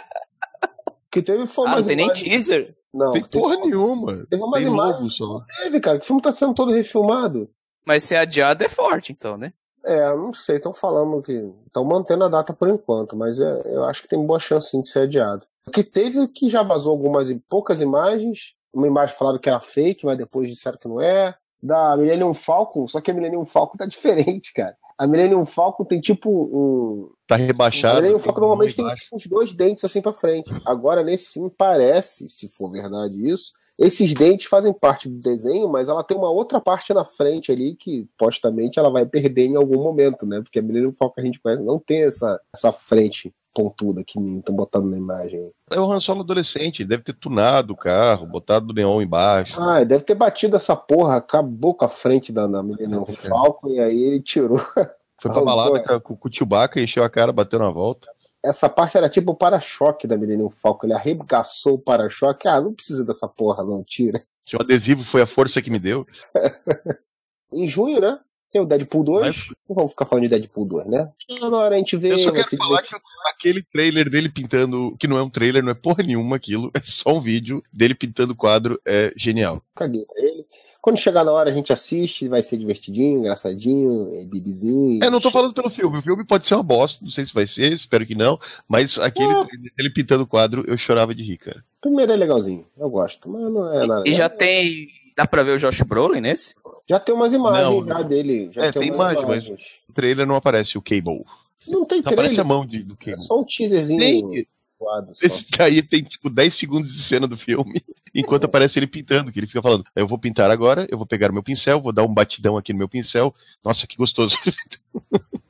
[1.11, 2.74] Que teve foi Ah, não tem nem teaser.
[2.95, 4.25] Não, Tem porra nenhuma.
[4.31, 5.17] Teve umas Tem imagens.
[5.17, 5.45] só.
[5.59, 7.51] Teve, cara, que o filme tá sendo todo refilmado.
[7.85, 9.53] Mas ser adiado é forte, então, né?
[9.85, 11.53] É, não sei, estão falando que.
[11.67, 14.81] Estão mantendo a data por enquanto, mas é, eu acho que tem boa chance sim,
[14.81, 15.45] de ser adiado.
[15.67, 18.55] O que teve que já vazou algumas e poucas imagens.
[18.73, 21.35] Uma imagem falaram que era fake, mas depois disseram que não é.
[21.63, 24.77] Da Millennium Falcon, só que a Millennium Falcon tá diferente, cara.
[24.97, 27.11] A Millennium Falcon tem tipo um.
[27.27, 27.97] Tá A rebaixado.
[27.97, 30.51] Millennium tem Falcon normalmente tem tipo, uns dois dentes assim pra frente.
[30.65, 35.89] Agora, nesse filme, parece, se for verdade isso, esses dentes fazem parte do desenho, mas
[35.89, 39.83] ela tem uma outra parte na frente ali que, postamente, ela vai perder em algum
[39.83, 40.41] momento, né?
[40.41, 44.18] Porque a Millennium Falcon que a gente conhece não tem essa, essa frente pontuda que
[44.18, 45.49] estão botando na imagem.
[45.70, 49.55] É o Han Solo adolescente, deve ter tunado o carro, botado o neon embaixo.
[49.59, 53.12] Ah, deve ter batido essa porra, acabou com a frente da, da Millennium É.
[53.12, 54.59] Falcon e aí ele tirou.
[54.59, 58.09] Foi pra balada com, com o Chewbacca, encheu a cara, bateu na volta.
[58.45, 60.87] Essa parte era tipo o para-choque da Millennium Falcon.
[60.87, 62.47] Ele arregaçou o para-choque.
[62.47, 64.23] Ah, não precisa dessa porra, não, tira.
[64.45, 66.07] Tinha um adesivo, foi a força que me deu.
[67.51, 68.19] Em junho, né?
[68.55, 69.49] Tem o Deadpool 2.
[69.69, 71.11] Não vamos ficar falando de Deadpool 2, né?
[71.41, 72.13] Toda hora a gente vê.
[72.13, 73.01] Eu só quero se falar divertir.
[73.01, 76.71] que aquele trailer dele pintando, que não é um trailer, não é porra nenhuma aquilo,
[76.75, 79.61] é só um vídeo dele pintando o quadro, é genial.
[79.75, 80.47] Caguei pra ele.
[80.85, 85.03] Quando chegar na hora a gente assiste, vai ser divertidinho, engraçadinho, é bibizinho.
[85.03, 87.32] É, não tô falando pelo filme, o filme pode ser uma bosta, não sei se
[87.32, 91.22] vai ser, espero que não, mas aquele trailer dele pintando o quadro, eu chorava de
[91.22, 91.64] rir, cara.
[91.80, 94.03] Primeiro é legalzinho, eu gosto, mas não é nada.
[94.07, 94.89] E já tem.
[95.16, 96.55] Dá pra ver o Josh Brolin nesse?
[96.87, 98.51] Já tem umas imagens Não, já dele.
[98.53, 99.62] Já É, tem umas imagem, mas- imagens.
[99.89, 101.24] No trailer não aparece o Cable,
[101.66, 102.47] Não tem só aparece a trailer.
[102.47, 103.20] mão de, do É Cable.
[103.22, 104.45] só um teaserzinho.
[104.78, 105.26] Só.
[105.26, 107.82] esse daí tem tipo 10 segundos de cena do filme,
[108.15, 111.31] enquanto aparece ele pintando, que ele fica falando, eu vou pintar agora, eu vou pegar
[111.31, 113.35] o meu pincel, vou dar um batidão aqui no meu pincel,
[113.65, 114.37] nossa, que gostoso.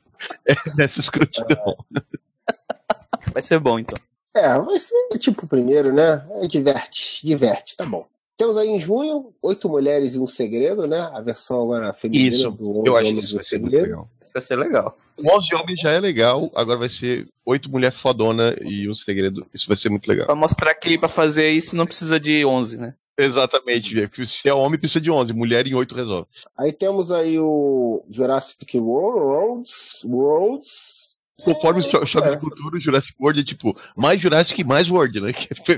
[0.47, 1.77] É dessa escrotidão.
[3.31, 3.97] Vai ser bom, então.
[4.35, 6.25] É, vai ser tipo o primeiro, né?
[6.41, 8.07] É, diverte, diverte, tá bom.
[8.37, 11.09] Temos aí em junho, Oito Mulheres e um Segredo, né?
[11.13, 13.43] A versão agora feminina Isso, do eu 11 acho que Homens isso e um vai
[13.43, 13.89] ser muito Segredo.
[13.91, 14.09] legal.
[14.21, 14.97] Isso vai ser legal.
[15.17, 19.45] O 11 Homens já é legal, agora vai ser oito mulheres fodona e um segredo.
[19.53, 20.25] Isso vai ser muito legal.
[20.25, 22.93] Pra mostrar que pra fazer isso não precisa de 11, né?
[23.17, 26.27] Exatamente, porque se é homem precisa de 11, mulher em 8 resolve.
[26.57, 31.04] Aí temos aí o Jurassic Worlds, Worlds.
[31.43, 32.31] Conforme o cho- choque é.
[32.31, 35.31] de cultura, o Jurassic World é tipo mais Jurassic mais World, né?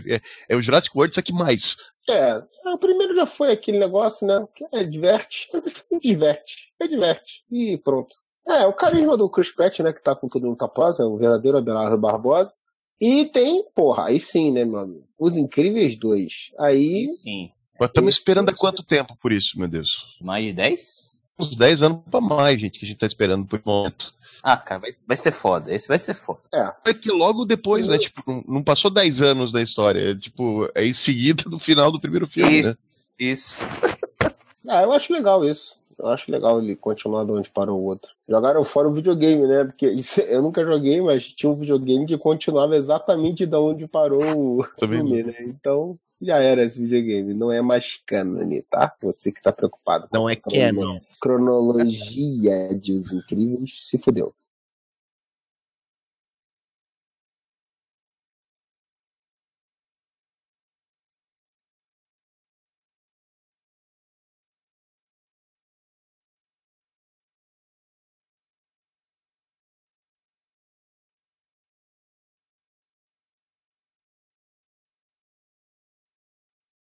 [0.08, 0.22] É,
[0.54, 1.76] é o Jurassic World, só que mais.
[2.10, 4.46] É, o primeiro já foi aquele negócio, né?
[4.56, 5.48] Que é diverte,
[6.02, 7.44] diverte, é diverte.
[7.52, 8.16] E pronto.
[8.48, 9.92] É, o carisma do Chris Pratt, né?
[9.92, 12.54] Que tá com tudo no taposa, é o verdadeiro Abelardo Barbosa.
[13.00, 15.08] E tem, porra, aí sim, né, meu amigo?
[15.20, 16.52] Os Incríveis 2.
[16.60, 17.52] Aí, Sim.
[17.80, 19.90] Mas estamos esperando há quanto tempo por isso, meu Deus?
[20.20, 21.17] Mais de 10?
[21.40, 24.14] Uns 10 anos pra mais, gente, que a gente tá esperando por momento.
[24.42, 25.74] Ah, cara, vai, vai ser foda.
[25.74, 26.40] Esse vai ser foda.
[26.86, 27.98] É que logo depois, né?
[27.98, 30.12] Tipo, não, não passou 10 anos da história.
[30.12, 32.70] É, tipo, é em seguida do final do primeiro filme, Isso.
[32.70, 32.76] né?
[33.20, 33.64] Isso.
[34.68, 35.78] ah, eu acho legal isso.
[35.98, 38.12] Eu acho legal ele continuar de onde parou o outro.
[38.30, 39.64] Jogaram fora o videogame, né?
[39.66, 44.60] Porque isso- eu nunca joguei, mas tinha um videogame que continuava exatamente de onde parou
[44.60, 45.36] o Também filme, né?
[45.42, 47.34] Então, já era esse videogame.
[47.34, 48.94] Não é mais cânone, tá?
[49.02, 50.08] Você que tá preocupado.
[50.10, 50.98] com Não é crono- canon.
[51.20, 54.34] Cronologia de Os Incríveis se fudeu.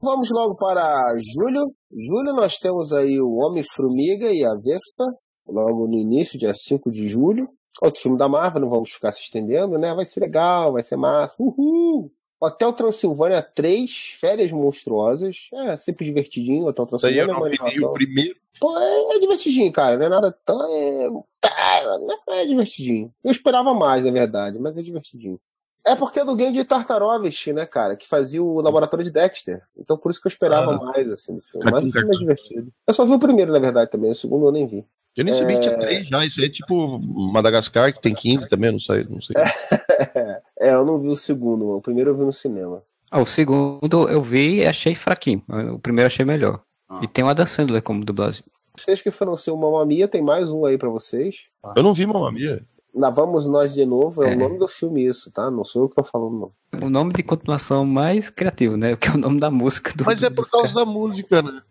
[0.03, 1.73] Vamos logo para julho.
[1.89, 5.05] Julho nós temos aí o Homem-Formiga e a Vespa,
[5.47, 7.47] logo no início, dia 5 de julho.
[7.81, 9.95] Outro filme da Marvel, não vamos ficar se estendendo, né?
[9.95, 11.41] Vai ser legal, vai ser massa.
[11.41, 12.11] Uhul!
[12.37, 15.47] Hotel Transilvânia 3, Férias Monstruosas.
[15.53, 16.67] É sempre divertidinho.
[16.67, 18.35] Hotel Isso aí Transilvânia eu é não vi o primeiro.
[18.59, 19.95] Pô, é, é divertidinho, cara.
[19.95, 20.69] Não é nada tão.
[20.69, 23.09] É, tá, é divertidinho.
[23.23, 25.39] Eu esperava mais, na verdade, mas é divertidinho.
[25.85, 27.95] É porque é do game de Tartarovich, né, cara?
[27.97, 29.61] Que fazia o laboratório de Dexter.
[29.77, 30.77] Então por isso que eu esperava Ah.
[30.77, 31.69] mais, assim, do filme.
[31.69, 32.71] Mas o filme é divertido.
[32.87, 34.11] Eu só vi o primeiro, na verdade, também.
[34.11, 34.85] O segundo eu nem vi.
[35.15, 35.77] Eu nem sabia que tinha É.
[35.79, 36.25] três já.
[36.25, 39.03] Isso aí é tipo Madagascar, que tem 15 também, não sei.
[39.03, 39.35] Não sei.
[40.59, 41.77] é, eu não vi o segundo, mano.
[41.77, 42.81] O primeiro eu vi no cinema.
[43.11, 45.43] Ah, o segundo eu vi e achei fraquinho.
[45.73, 46.61] O primeiro eu achei melhor.
[46.89, 46.99] Ah.
[47.03, 48.43] E tem o Adam Sandler como dublagem.
[48.81, 51.43] Vocês que foram ser o Mamma Mia, tem mais um aí pra vocês.
[51.75, 52.65] Eu não vi Mamma Mia.
[52.95, 54.35] Lá vamos nós de novo, é, É.
[54.35, 55.49] o nome do filme isso, tá?
[55.49, 56.85] Não sou eu que tô falando, não.
[56.87, 58.95] O nome de continuação mais criativo, né?
[59.01, 60.05] Que é o nome da música do.
[60.05, 61.61] Mas é por causa da música, né?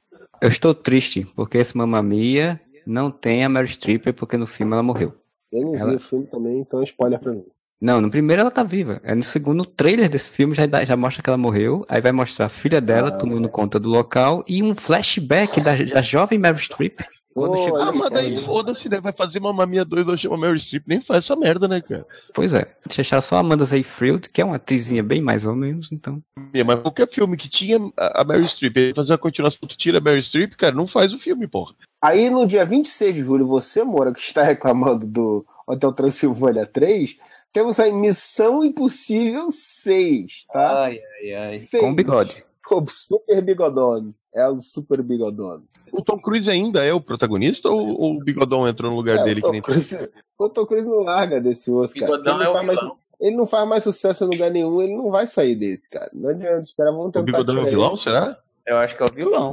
[0.41, 4.73] Eu estou triste, porque esse Mamma Mia não tem a Mary Streep, porque no filme
[4.73, 5.15] ela morreu.
[5.53, 7.45] Eu não Ela- vi o filme também, então é spoiler pra mim.
[7.81, 9.01] Não, no primeiro ela tá viva.
[9.05, 11.85] É no segundo trailer desse filme já, já mostra que ela morreu.
[11.89, 15.75] Aí vai mostrar a filha dela Ah, tomando conta do local e um flashback da,
[15.77, 17.01] da jovem Mary Streep.
[17.35, 18.43] Quando Pô, chegou Ah, mas daí hein?
[18.45, 19.01] foda-se, né?
[19.01, 20.85] Vai fazer Mamma Mia 2, não chama Mary Streep.
[20.87, 22.07] Nem faz essa merda, né, cara?
[22.35, 25.91] Pois é, deixaram só a Amanda Seyfried, que é uma atrizinha bem mais ou menos,
[25.91, 26.23] então.
[26.53, 29.99] É, Mas qualquer filme que tinha a Mary Streep, aí fazer a continuação, tu tira
[29.99, 31.75] a Mary Streep, cara, não faz o filme, porra.
[32.03, 37.17] Aí no dia 26 de julho, você, Moura, que está reclamando do Hotel Transilvânia 3,
[37.53, 40.85] temos aí Missão Impossível 6, tá?
[40.85, 41.55] Ai, ai, ai.
[41.57, 41.83] Seis.
[41.83, 42.45] Com bigode.
[42.67, 44.15] Com super bigodone.
[44.35, 45.65] É o super bigodone.
[45.93, 49.25] O Tom Cruise ainda é o protagonista ou, ou o Bigodão entrou no lugar É,
[49.25, 50.09] dele o, que Tom nem Cruise,
[50.39, 52.09] o Tom Cruise não larga desse Oscar.
[52.09, 52.81] Bigodão ele, é não o faz mais,
[53.21, 56.11] ele não faz mais sucesso em lugar nenhum, ele não vai sair desse, cara.
[56.15, 58.01] Não adianta, os caras vão O tentar Bigodão é o vilão, ele.
[58.01, 58.39] será?
[58.67, 59.51] Eu acho que é o vilão.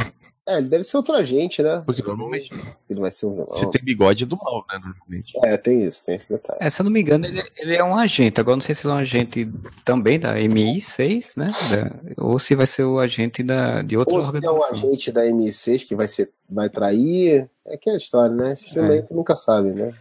[0.50, 1.84] É, ele deve ser outro agente, né?
[1.86, 2.50] Porque normalmente
[2.90, 3.48] Ele vai ser um vilão.
[3.52, 4.80] você tem bigode é do mal, né?
[4.84, 5.32] Normalmente.
[5.46, 6.58] É, tem isso, tem esse detalhe.
[6.62, 8.40] É, se eu não me engano, ele, ele é um agente.
[8.42, 9.52] Agora não sei se ele é um agente
[9.86, 11.48] também da MI6, né?
[11.70, 14.78] Da- ou se vai ser o agente da, de outra Ou se é um organização.
[14.90, 17.50] agente da M6 que vai, ser, vai trair.
[17.68, 18.54] É que é a história, né?
[18.54, 18.94] Esse filme É.
[18.94, 19.94] aí tu nunca sabe, né?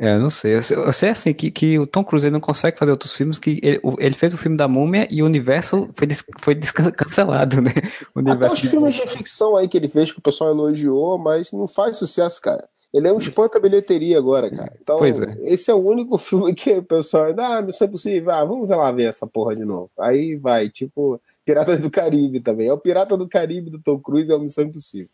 [0.00, 0.56] É, não sei.
[0.56, 3.38] Eu sei, eu sei, assim que, que o Tom Cruise não consegue fazer outros filmes
[3.38, 6.90] que ele, ele fez o filme da Múmia e o universo foi, des- foi descan-
[6.96, 7.70] cancelado, né?
[8.14, 11.18] O Até universo os filmes de ficção aí que ele fez que o pessoal elogiou,
[11.18, 12.66] mas não faz sucesso, cara.
[12.94, 14.72] Ele é um espanta-bilheteria agora, cara.
[14.80, 15.10] Então, é.
[15.42, 19.04] esse é o único filme que o pessoal ah, Missão Impossível, ah, vamos lá ver
[19.04, 19.90] essa porra de novo.
[19.98, 22.68] Aí vai, tipo, Piratas do Caribe também.
[22.68, 25.10] É o Pirata do Caribe do Tom Cruise, é o Missão Impossível.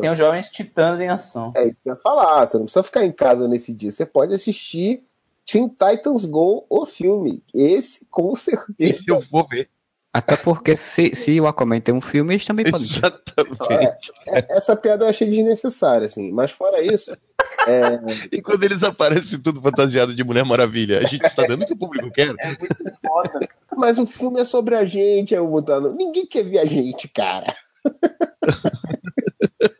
[0.00, 1.52] Tem os Jovens Titãs em ação.
[1.56, 3.92] É isso que eu ia falar, você não precisa ficar em casa nesse dia.
[3.92, 5.02] Você pode assistir
[5.44, 7.42] Teen Titans Go, o filme.
[7.54, 8.98] Esse, com certeza.
[8.98, 9.70] Esse eu vou ver.
[10.12, 12.86] Até porque se, se o Aquaman tem um filme, eles também podem.
[12.86, 14.10] Exatamente.
[14.28, 16.32] É, essa piada eu achei desnecessária, assim.
[16.32, 17.12] Mas fora isso,
[17.68, 18.00] É,
[18.32, 21.74] E quando eles aparecem tudo fantasiado de Mulher Maravilha, a gente está dando o que
[21.74, 22.34] o público quer?
[22.38, 22.76] É muito
[23.06, 23.46] foda.
[23.76, 25.94] mas o filme é sobre a gente, aí eu.
[25.94, 27.54] Ninguém quer ver a gente, cara.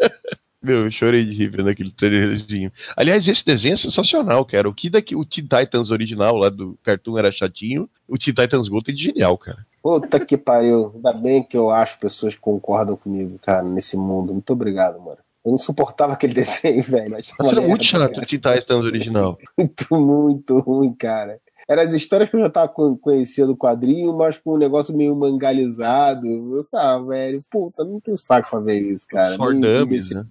[0.66, 2.72] Meu, eu chorei de rir vendo aquele trailerzinho.
[2.96, 4.68] Aliás, esse desenho é sensacional, cara.
[4.68, 8.68] O que daqui, o Teen Titans original lá do Cartoon era chatinho, o Teen Titans
[8.68, 9.64] Go tem de genial, cara.
[9.80, 10.90] Puta que pariu.
[10.96, 14.32] Ainda bem que eu acho pessoas que concordam comigo, cara, nesse mundo.
[14.32, 15.18] Muito obrigado, mano.
[15.44, 17.12] Eu não suportava aquele desenho, velho.
[17.12, 18.24] Mas era muito chato cara.
[18.24, 19.38] o Teen Titans original.
[19.56, 21.38] Muito, muito ruim, cara.
[21.68, 24.96] Eram as histórias que eu já tava con- conhecendo do quadrinho, mas com um negócio
[24.96, 26.26] meio mangalizado.
[26.56, 29.36] Eu falava, ah, velho, puta, não tenho saco pra ver isso, cara.
[29.36, 30.28] For Nem- Dummies, nem né?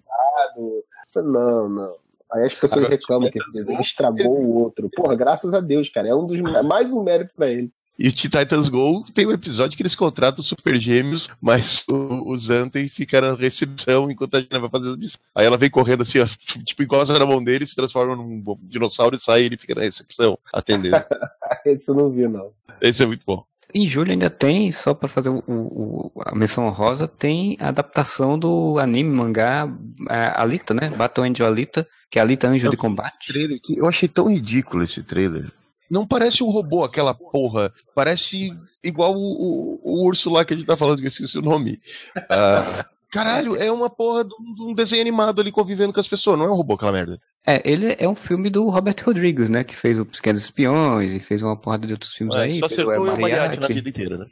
[1.16, 1.95] Não, não.
[2.32, 4.90] Aí as pessoas Agora, reclamam que esse desenho estragou o outro.
[4.95, 6.07] Porra, graças a Deus, cara.
[6.07, 7.72] É um dos é mais um mérito pra ele.
[7.97, 11.84] E o Teen Titans Go tem um episódio que eles contratam os Super Gêmeos, mas
[11.88, 15.19] o, o Zanten fica na recepção enquanto a gente vai fazer as missões.
[15.34, 16.27] Aí ela vem correndo assim, ó,
[16.65, 19.81] tipo, encosta na mão dele, se transforma num dinossauro e sai e ele fica na
[19.81, 20.97] recepção, atendendo.
[21.65, 22.51] Esse eu não vi, não.
[22.81, 23.45] Esse é muito bom.
[23.73, 28.38] Em julho ainda tem, só pra fazer o, o- a menção honrosa, tem a adaptação
[28.38, 29.67] do anime mangá
[30.09, 30.89] é, Alita, né?
[30.89, 33.34] Battle Angel Alita, que é Alita Anjo de Combate.
[33.34, 35.51] Trailer que eu achei tão ridículo esse trailer.
[35.95, 37.72] Não parece um robô, aquela porra.
[37.95, 38.51] Parece
[38.84, 41.41] igual o, o- o urso lá que a gente tá falando, que eu esqueci o
[41.41, 41.80] nome.
[42.30, 42.85] Ah,
[43.16, 46.46] caralho, é uma porra de um- de desenho animado ali convivendo com as pessoas, não
[46.46, 47.20] é um robô aquela merda.
[47.48, 49.64] É, ele é um filme do Robert Rodrigues, né?
[49.64, 52.60] Que fez o Pequenos Espiões e fez uma porrada de outros filmes aí.
[52.60, 54.26] só fez o El o Mariachi na vida inteira, né?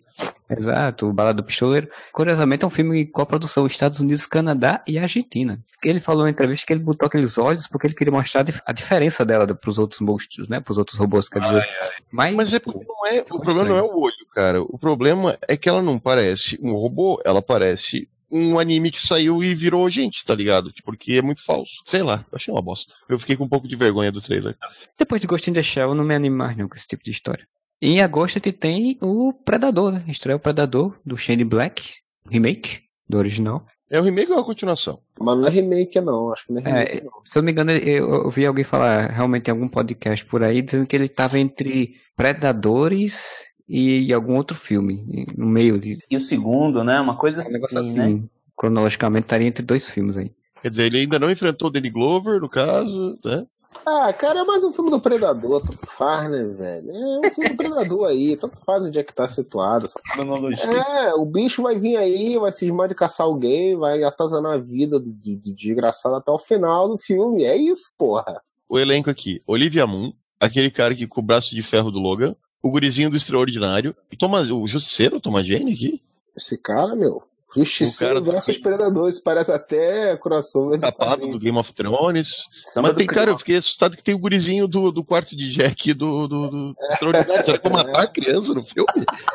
[0.49, 1.87] Exato, o Balada do Pistoleiro.
[2.11, 5.59] Curiosamente, é um filme com a produção Estados Unidos, Canadá e Argentina.
[5.83, 8.61] Ele falou em entrevista que ele botou aqueles olhos porque ele queria mostrar a dif-
[8.67, 10.59] a diferença dela para os outros monstros, né?
[10.59, 11.63] Para os outros robôs, quer dizer.
[12.11, 14.61] Mas, Mas é porque não é, o problema não é o olho, cara.
[14.61, 19.43] O problema é que ela não parece um robô, ela parece um anime que saiu
[19.43, 20.71] e virou gente, tá ligado?
[20.71, 21.71] Tipo, Porque é muito falso.
[21.85, 22.93] Sei lá, achei uma bosta.
[23.07, 24.55] Eu fiquei com um pouco de vergonha do trailer.
[24.97, 27.03] depois de Ghost in the Shell, eu não me animo mais não com esse tipo
[27.03, 27.47] de história.
[27.81, 30.03] Em agosto a gente tem o Predador, né?
[30.07, 31.83] Estreia o Predador, do Shane Black,
[32.29, 33.65] remake do original.
[33.89, 34.99] É o remake ou a continuação?
[35.19, 36.31] Mas não é remake, não.
[36.33, 37.11] Acho que não é remake, É, não.
[37.25, 40.41] se eu não me engano, eu, eu vi alguém falar realmente em algum podcast por
[40.41, 46.17] aí, dizendo que ele estava entre Predadores e, algum outro filme, no meio de E
[46.17, 46.99] o segundo, né?
[46.99, 48.23] Uma coisa um assim, assim, né?
[48.55, 50.31] cronologicamente estaria entre dois filmes aí.
[50.61, 53.45] Quer dizer, ele ainda não enfrentou o Danny Glover, no caso, né?
[53.85, 56.91] Ah, cara, é mais um filme do Predador, tanto faz, né, velho?
[56.91, 59.89] É um filme do Predador aí, tanto faz onde é que tá situado.
[60.13, 60.63] Cronologia.
[60.63, 64.99] É, o bicho vai vir aí, vai cismar de caçar alguém, vai atazanar a vida
[64.99, 67.43] do, do, do desgraçado até o final do filme.
[67.43, 68.41] É isso, porra.
[68.69, 72.35] O elenco aqui, Olivia Moon, aquele cara que com o braço de ferro do Logan,
[72.63, 76.01] o gurizinho do Extraordinário, e Thomas, o Justiceiro, Thomas Jane aqui,
[76.35, 77.21] Esse cara, meu.
[77.55, 81.33] Justiceiro O cara- versus Predador, isso parece até crossover do tapado quadrinho.
[81.33, 82.29] do Game of Thrones.
[82.63, 85.35] Samba Mas do tem, cara, eu fiquei assustado que tem o gurizinho do, do quarto
[85.35, 87.45] de Jack do, do, do Extraordinário.
[87.45, 88.87] Será que vão matar a criança no filme?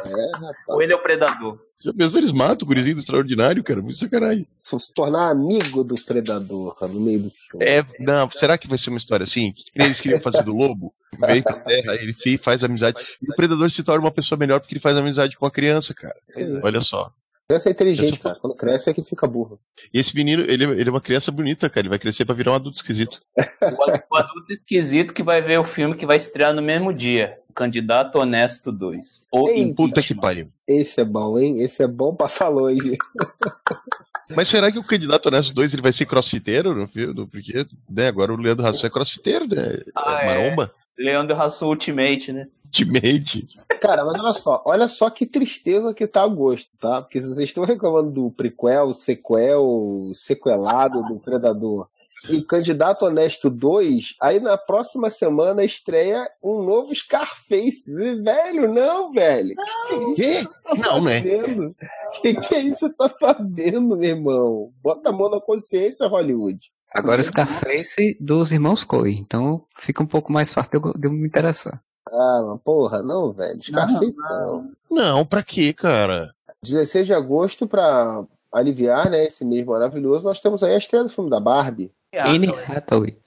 [0.05, 0.55] É, rapaz.
[0.67, 1.61] Ou ele é o predador?
[1.81, 3.81] Já pensou, eles matam o gurizinho do Extraordinário, cara?
[3.81, 4.47] Muito sacanagem.
[4.59, 7.65] Se tornar amigo do Predador no meio do filme.
[7.65, 9.55] É, não, será que vai ser uma história assim?
[9.75, 10.93] Eles queriam fazer do lobo?
[11.27, 12.99] Vem pra terra, ele faz amizade.
[13.23, 15.95] E o predador se torna uma pessoa melhor porque ele faz amizade com a criança,
[15.95, 16.17] cara.
[16.29, 16.61] Sim.
[16.63, 17.13] Olha só.
[17.49, 18.37] Criança é inteligente, cara.
[18.39, 19.59] Quando cresce é que fica burro.
[19.93, 21.81] E esse menino, ele, ele é uma criança bonita, cara.
[21.81, 23.19] Ele vai crescer pra virar um adulto esquisito.
[24.11, 27.39] O adulto esquisito que vai ver o filme que vai estrear no mesmo dia.
[27.55, 29.27] Candidato Honesto 2.
[29.33, 30.49] Ou Ei, Puta que pariu.
[30.67, 31.61] Esse é bom, hein?
[31.63, 32.97] Esse é bom passar longe.
[34.37, 37.27] Mas será que o candidato honesto 2 ele vai ser crossfiteiro no filme?
[37.27, 39.81] Porque, né, agora o Leandro Hassum é crossfiteiro, né?
[39.95, 40.27] Ah, é é.
[40.27, 40.75] maromba.
[40.99, 42.49] Leandro Hassum Ultimate, né?
[42.69, 43.49] Ultimate.
[43.81, 47.01] Cara, mas olha só, olha só que tristeza que tá a gosto, tá?
[47.01, 51.89] Porque se vocês estão reclamando do prequel, sequel, sequelado do Predador
[52.29, 57.93] e Candidato Honesto 2, aí na próxima semana estreia um novo Scarface.
[57.95, 59.55] Velho, não, velho.
[59.89, 61.77] Que que é que tá Não, fazendo?
[62.21, 64.73] Que que é isso que tá fazendo, meu irmão?
[64.83, 66.73] Bota a mão na consciência, Hollywood.
[66.93, 71.07] Agora o Scarface dos irmãos Coen, então fica um pouco mais fácil de eu, de
[71.07, 71.83] eu me interessar.
[72.13, 73.63] Ah, mas porra, não, velho.
[73.63, 74.71] Scarface não.
[74.91, 76.33] Não, pra quê, cara?
[76.63, 81.11] 16 de agosto, pra aliviar né, esse mês maravilhoso, nós temos aí a estreia do
[81.11, 81.93] filme da Barbie.
[82.15, 83.19] Anne Hathaway.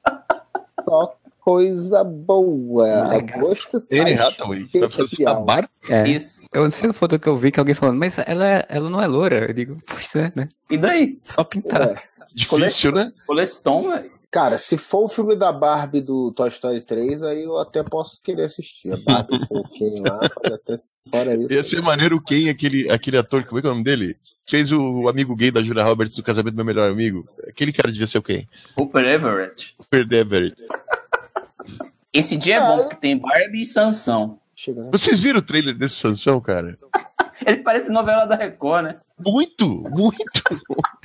[0.87, 3.07] Só coisa boa.
[3.09, 3.39] Legal.
[3.39, 4.67] Agosto tá Ele Hathaway.
[4.67, 5.35] Fazer especial.
[5.35, 5.69] tabar?
[5.89, 6.07] É.
[6.07, 6.41] Isso.
[6.53, 8.89] Eu não sei a foto que eu vi que alguém falando, mas ela, é- ela
[8.89, 9.47] não é loura.
[9.47, 10.49] Eu digo, pois é, né?
[10.69, 11.19] E daí?
[11.23, 11.81] Só pintar.
[11.89, 11.95] É.
[12.33, 13.11] Difícil, né?
[13.27, 14.11] Coleston, velho.
[14.31, 18.21] Cara, se for o filme da Barbie do Toy Story 3, aí eu até posso
[18.21, 18.93] querer assistir.
[18.93, 20.77] A Barbie com o Ken lá, até
[21.11, 21.51] fora isso.
[21.51, 24.15] Ia ser maneiro o Ken, aquele, aquele ator, como é que é o nome dele?
[24.49, 27.27] Fez o amigo gay da Julia Roberts do casamento do meu melhor amigo.
[27.45, 28.47] Aquele cara devia ser o Ken.
[28.77, 29.75] Rupert Everett.
[29.77, 30.55] Rupert Everett.
[32.13, 34.39] Esse dia é bom, porque tem Barbie e Sansão.
[34.55, 34.89] Chega, né?
[34.93, 36.77] Vocês viram o trailer desse Sansão, cara?
[37.45, 38.95] Ele parece novela da Record, né?
[39.19, 40.41] Muito, muito.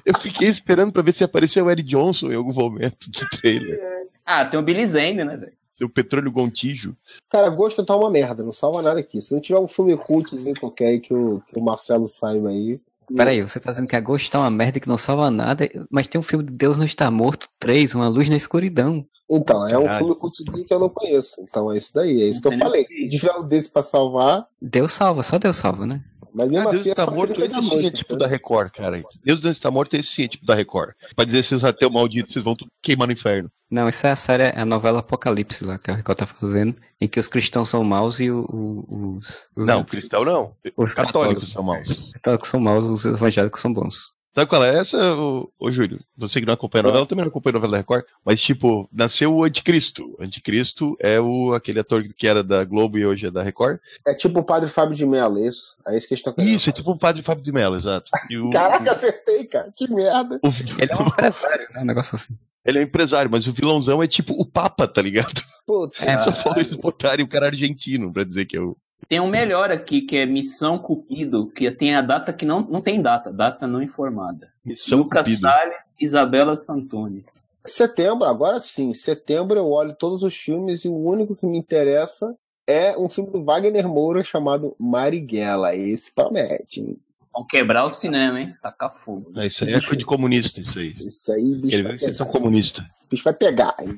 [0.07, 3.81] Eu fiquei esperando pra ver se apareceu o Eric Johnson em algum momento do trailer.
[4.25, 5.53] Ah, tem o Billy Zane, né, velho?
[5.77, 6.97] Seu Petróleo Gontijo.
[7.29, 9.21] Cara, gosto tá uma merda, não salva nada aqui.
[9.21, 12.81] Se não tiver um filme cultzinho qualquer aí que o, que o Marcelo saiba aí.
[13.15, 16.19] Peraí, você tá dizendo que Agosto tá uma merda que não salva nada, mas tem
[16.19, 19.05] um filme de Deus Não Está Morto 3, Uma Luz na Escuridão.
[19.31, 19.99] Então, é um Caralho.
[19.99, 21.41] filme cultzinho que eu não conheço.
[21.41, 22.85] Então é isso daí, é isso que eu falei.
[22.87, 26.03] Se tiver um desse pra salvar, Deus salva, só Deus salva, né?
[26.37, 27.97] Mas mesmo Ah, Deus assim é está só morto, 30 esse sim é noite.
[27.97, 28.19] tipo né?
[28.19, 29.03] da Record, cara.
[29.25, 30.91] Deus não está morto, esse sim é tipo da Record.
[31.17, 33.51] Pra dizer se vocês até o maldito, vocês vão tudo queimar no inferno.
[33.71, 36.77] Não, essa é a série, é a novela Apocalipse lá que a Record tá fazendo,
[37.01, 40.53] em que os cristãos são maus e o- o- os, os, Não, cristão não.
[40.77, 42.11] os Católicos são maus.
[42.13, 44.15] católicos são maus, os evangélicos são bons.
[44.37, 45.99] Sabe qual é essa, ô, ô Júlio?
[46.19, 48.05] Você que não acompanha a novela, eu também não acompanho a novela da Record.
[48.23, 50.15] Mas, tipo, nasceu o Anticristo.
[50.19, 53.79] O Anticristo é o, aquele ator que era da Globo e hoje é da Record.
[54.07, 55.75] É tipo o padre Fábio de Mello, isso?
[55.89, 56.55] É isso que eles estão querendo.
[56.55, 58.11] Isso, é tipo o padre Fábio de Mello, exato.
[58.31, 59.73] E o- Caraca, acertei, cara.
[59.75, 60.39] Que merda.
[60.43, 61.81] o- Ele é um empresário, né?
[61.81, 62.37] Um negócio assim.
[62.63, 65.43] ele é um empresário, mas o vilãozão é tipo o Papa, tá ligado?
[65.67, 65.97] Puta.
[66.05, 68.77] É, Só falta eles botarem o cara argentino pra dizer que é o.
[69.09, 72.81] Tem um melhor aqui, que é Missão Cupido, que tem a data que não, não
[72.81, 74.49] tem data, data não informada.
[74.65, 75.41] Missão Lucas Cupido.
[75.41, 77.25] Salles, Isabela Santoni.
[77.65, 78.93] Setembro, agora sim.
[78.93, 82.35] Setembro eu olho todos os filmes e o único que me interessa
[82.67, 85.75] é um filme do Wagner Moura chamado Marighella.
[85.77, 86.97] Esse promete, hein?
[87.33, 88.55] Vão quebrar o cinema, hein?
[88.63, 89.31] Tacar fogo.
[89.37, 90.95] É, isso aí é coisa de comunista, isso aí.
[90.99, 92.39] Isso aí, bicho, Ele vai vê que vocês são pegar.
[92.39, 92.85] comunistas.
[93.11, 93.77] bicho vai pegar.
[93.81, 93.95] hein?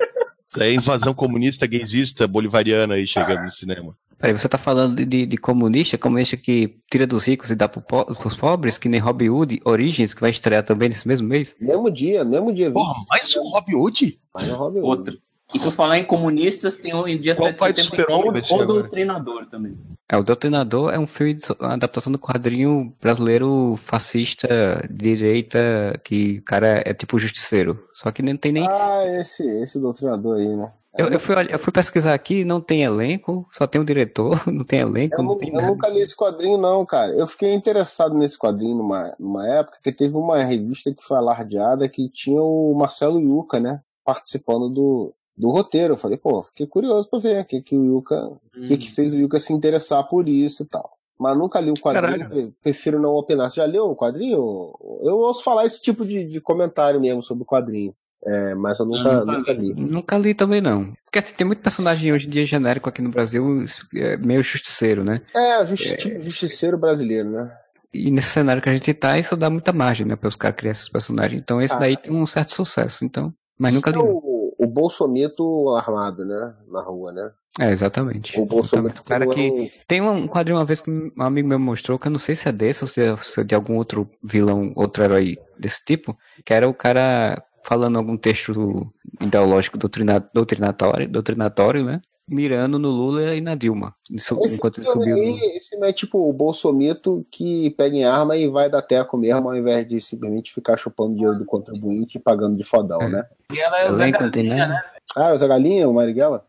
[0.50, 3.96] Isso aí é invasão comunista, gaysista, bolivariana aí chegando no cinema.
[4.19, 7.81] Peraí, você tá falando de, de comunista, comunista que tira dos ricos e dá pro
[7.81, 11.55] po- pros pobres, que nem Robin Hood, Origins, que vai estrear também nesse mesmo mês?
[11.61, 12.74] Mesmo dia, mesmo dia 20.
[12.74, 14.19] Porra, mais um Robin Hood?
[14.35, 14.89] Vai no Robin Hood.
[14.89, 15.19] Outro.
[15.55, 18.43] E por falar em comunistas, tem o em dia Qual 7 de pai do setembro
[18.43, 18.66] tem o?
[18.66, 19.78] Doutrinador também.
[20.11, 26.39] É, o Doutrinador é um filme, de, uma adaptação do quadrinho brasileiro fascista, direita, que
[26.39, 27.82] o cara é tipo justiceiro.
[27.95, 28.66] Só que não tem nem...
[28.69, 30.70] Ah, esse, esse doutrinador aí, né?
[30.97, 34.65] Eu, eu fui, eu fui pesquisar aqui, não tem elenco, só tem um diretor, não
[34.65, 35.69] tem elenco, Eu, não tem eu nada.
[35.69, 37.12] nunca li esse quadrinho, não, cara.
[37.12, 41.89] Eu fiquei interessado nesse quadrinho numa, numa época que teve uma revista que foi alardeada
[41.89, 43.81] que tinha o Marcelo Yuca, né?
[44.05, 45.94] Participando do, do roteiro.
[45.94, 48.16] Eu falei, pô, fiquei curioso pra ver o que, que o Yuca.
[48.56, 50.90] O que, que fez o Yuca se interessar por isso e tal.
[51.19, 53.51] Mas nunca li o quadrinho, prefiro não opinar.
[53.51, 54.73] Você já leu o quadrinho?
[55.02, 57.93] Eu ouço falar esse tipo de, de comentário mesmo sobre o quadrinho.
[58.24, 59.74] É, mas eu nunca, Eu nunca nunca li.
[59.74, 60.93] Nunca li também não.
[61.05, 63.65] Porque assim, tem muito personagem hoje em dia genérico aqui no Brasil,
[63.95, 65.20] é, meio justiceiro, né?
[65.35, 67.51] É, justi tipo justiceiro brasileiro, né?
[67.95, 70.57] E nesse cenário que a gente tá, isso dá muita margem, né, para os caras
[70.59, 71.40] criar esses personagens.
[71.40, 71.78] Então esse Ah.
[71.78, 73.32] daí tem um certo sucesso, então.
[73.59, 73.97] Mas nunca li.
[73.97, 76.55] É o, o Bolsomito armado, né?
[76.70, 77.31] Na rua, né?
[77.59, 78.39] É, exatamente.
[78.39, 81.49] O Bolsomito O cara é que um- tem um quadrinho uma vez que um amigo
[81.49, 83.55] meu mostrou, que eu não sei se é desse ou se é, se é de
[83.55, 88.90] algum outro vilão, outro herói desse tipo, que era o cara falando algum texto
[89.20, 92.01] ideológico doutrina, doutrinatório, doutrinatório, né?
[92.30, 95.16] Mirando no Lula e na Dilma, isso- Esse enquanto ele subiu.
[95.16, 98.82] no- aí, esse filme é tipo o Bolsomito que pega em arma e vai dar
[98.82, 103.01] teco mesmo, ao invés de simplesmente ficar chupando dinheiro do contribuinte e pagando de fodão,
[103.01, 103.09] É.
[103.09, 103.24] né?
[103.51, 104.82] E ela é o Zé Galinha, né?
[105.16, 106.44] Ah, o Zé Galinha, o Marighella?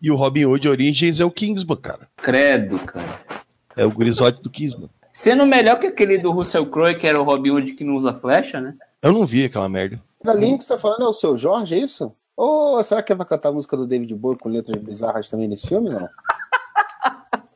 [0.00, 2.06] E o Robin Hood Origins é o Kingsman, cara.
[2.18, 3.20] Credo, cara.
[3.76, 4.88] É o gurizote do Kingsman.
[5.14, 8.12] Sendo melhor que aquele do Russell Crowe, que era o Robin Hood que não usa
[8.12, 8.74] flecha, né?
[9.00, 10.02] Eu não vi aquela merda.
[10.18, 12.12] O Galinha que você tá falando é o seu Jorge, é isso?
[12.36, 15.46] Ou será que ele vai cantar a música do David Bowie com letras bizarras também
[15.46, 15.88] nesse filme?
[15.90, 16.08] Não.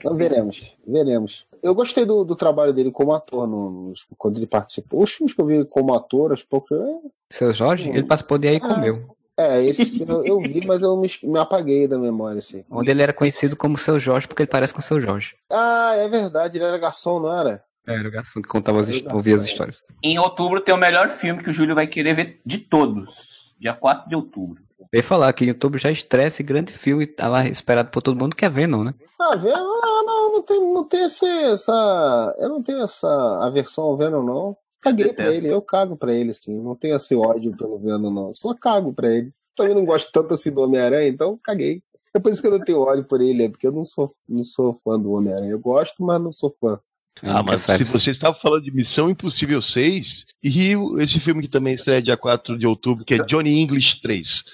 [0.00, 1.44] Então veremos, veremos.
[1.60, 5.02] Eu gostei do, do trabalho dele como ator no, nos- quando ele participou.
[5.02, 6.70] Os filmes que eu vi como ator, aos poucos.
[6.78, 6.92] é,
[7.28, 8.74] Seu Jorge, ele participou de aí Ah.
[8.74, 9.16] comeu.
[9.38, 12.40] É, esse eu, eu vi, mas eu me, me apaguei da memória.
[12.40, 12.64] Assim.
[12.68, 15.36] Onde ele era conhecido como seu Jorge, porque ele parece com seu Jorge.
[15.52, 17.62] Ah, é verdade, ele era garçom, não era?
[17.86, 19.52] Era o garçom que contava as, o ouvia as garçom.
[19.52, 19.84] histórias.
[20.02, 23.54] Em outubro tem o melhor filme que o Júlio vai querer ver de todos.
[23.60, 24.60] Dia 4 de outubro.
[24.92, 28.02] Eu ia falar que em outubro já estreia esse grande filme, tá lá esperado por
[28.02, 28.94] todo mundo, que é Venom, né?
[29.20, 32.34] Ah, Venom, não, não, não tem, não tem esse, essa.
[32.38, 34.56] Eu não tenho essa aversão ao Venom, não.
[34.80, 36.60] Caguei pra ele, eu cago pra ele, assim.
[36.60, 38.34] Não tenho esse ódio pelo Venom, não.
[38.34, 39.32] Só cago pra ele.
[39.56, 41.82] Também não gosto tanto assim do Homem-Aranha, então caguei.
[42.14, 44.10] É por isso que eu não tenho ódio por ele, é porque eu não sou,
[44.28, 45.50] não sou fã do Homem-Aranha.
[45.50, 46.80] Eu gosto, mas não sou fã.
[47.22, 51.48] Ah, nunca mas se você estava falando de Missão Impossível 6 e esse filme que
[51.48, 54.44] também estreia dia 4 de outubro, que é Johnny English 3,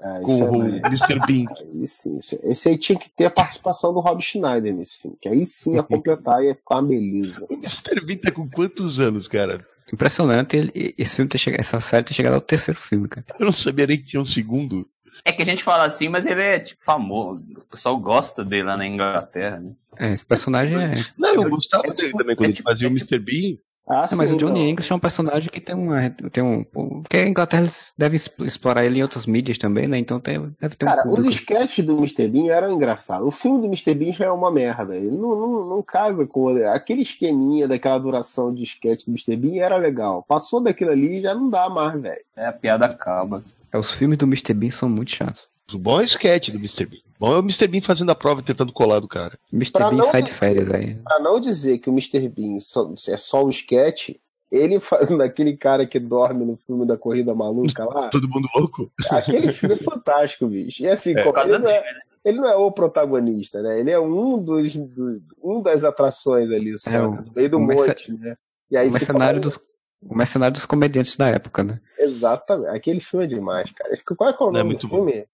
[0.00, 1.18] Ah, com é o mais- Mr.
[1.26, 1.46] Bean.
[1.58, 5.16] Aí sim, isso- esse aí tinha que ter a participação do Rob Schneider nesse filme,
[5.20, 7.44] que aí sim ia completar e ia ficar uma beleza.
[7.50, 8.04] O Mr.
[8.06, 9.66] Bean tá com quantos anos, cara?
[9.92, 13.26] Impressionante ele- esse filme ter chegado, essa série ter chegado ao terceiro filme, cara.
[13.40, 14.86] Eu não sabia nem que tinha um segundo.
[15.24, 17.42] É que a gente fala assim, mas ele é tipo famoso.
[17.56, 19.74] O pessoal gosta dele lá na Inglaterra, né?
[19.98, 21.04] É, esse personagem é.
[21.18, 23.14] Não, eu É gostava tipo- dele também quando é ele tipo- fazia o é tipo-
[23.14, 23.18] Mr.
[23.18, 23.56] Bean.
[23.88, 24.68] Ah, É, mas o Johnny não.
[24.68, 26.10] English é um personagem que tem uma.
[26.30, 29.96] Tem um, porque a Inglaterra exp- explorar ele em outras mídias também, né?
[29.98, 31.30] Então tem, deve ter um Cara, os público.
[31.30, 32.28] sketches do Mr.
[32.28, 33.26] Bean eram engraçados.
[33.26, 33.94] O filme do Mr.
[33.94, 34.94] Bean já é uma merda.
[34.94, 36.48] Ele não, não, não casa com.
[36.66, 39.36] Aquele esqueminha daquela duração de sketch do Mr.
[39.36, 40.22] Bean era legal.
[40.28, 42.22] Passou daquilo ali já não dá mais, velho.
[42.36, 43.42] É, a piada acaba.
[43.72, 44.52] É, os filmes do Mr.
[44.52, 45.48] Bean são muito chatos.
[45.72, 46.84] O bom é o sketch do Mr.
[46.86, 47.00] Bean.
[47.18, 47.66] Bom é o Mr.
[47.66, 49.38] Bean fazendo a prova e tentando colar do cara.
[49.52, 49.72] Mr.
[49.72, 50.94] Pra Bean sai de férias aí.
[50.96, 52.28] Pra não dizer que o Mr.
[52.28, 54.10] Bean só- é só um sketch,
[54.50, 54.78] ele
[55.18, 58.90] fazendo aquele cara que dorme no filme da Corrida Maluca lá, Todo mundo louco?
[59.10, 60.82] aquele filme é fantástico, bicho.
[60.82, 61.22] E assim, É.
[61.24, 63.80] como ele, não é, dele, ele não é o protagonista, né?
[63.80, 67.24] Ele é um dos, do- um das atrações ali, só, É, o- né?
[67.26, 68.36] no meio do monte, né?
[68.70, 69.58] E aí O mercenário, dos,
[70.02, 71.80] o mercenário dos comediantes da época, né?
[71.98, 72.76] Exatamente.
[72.76, 73.92] Aquele filme é demais, cara.
[73.92, 75.26] Acho que- Qual é, que é o é nome muito do filme?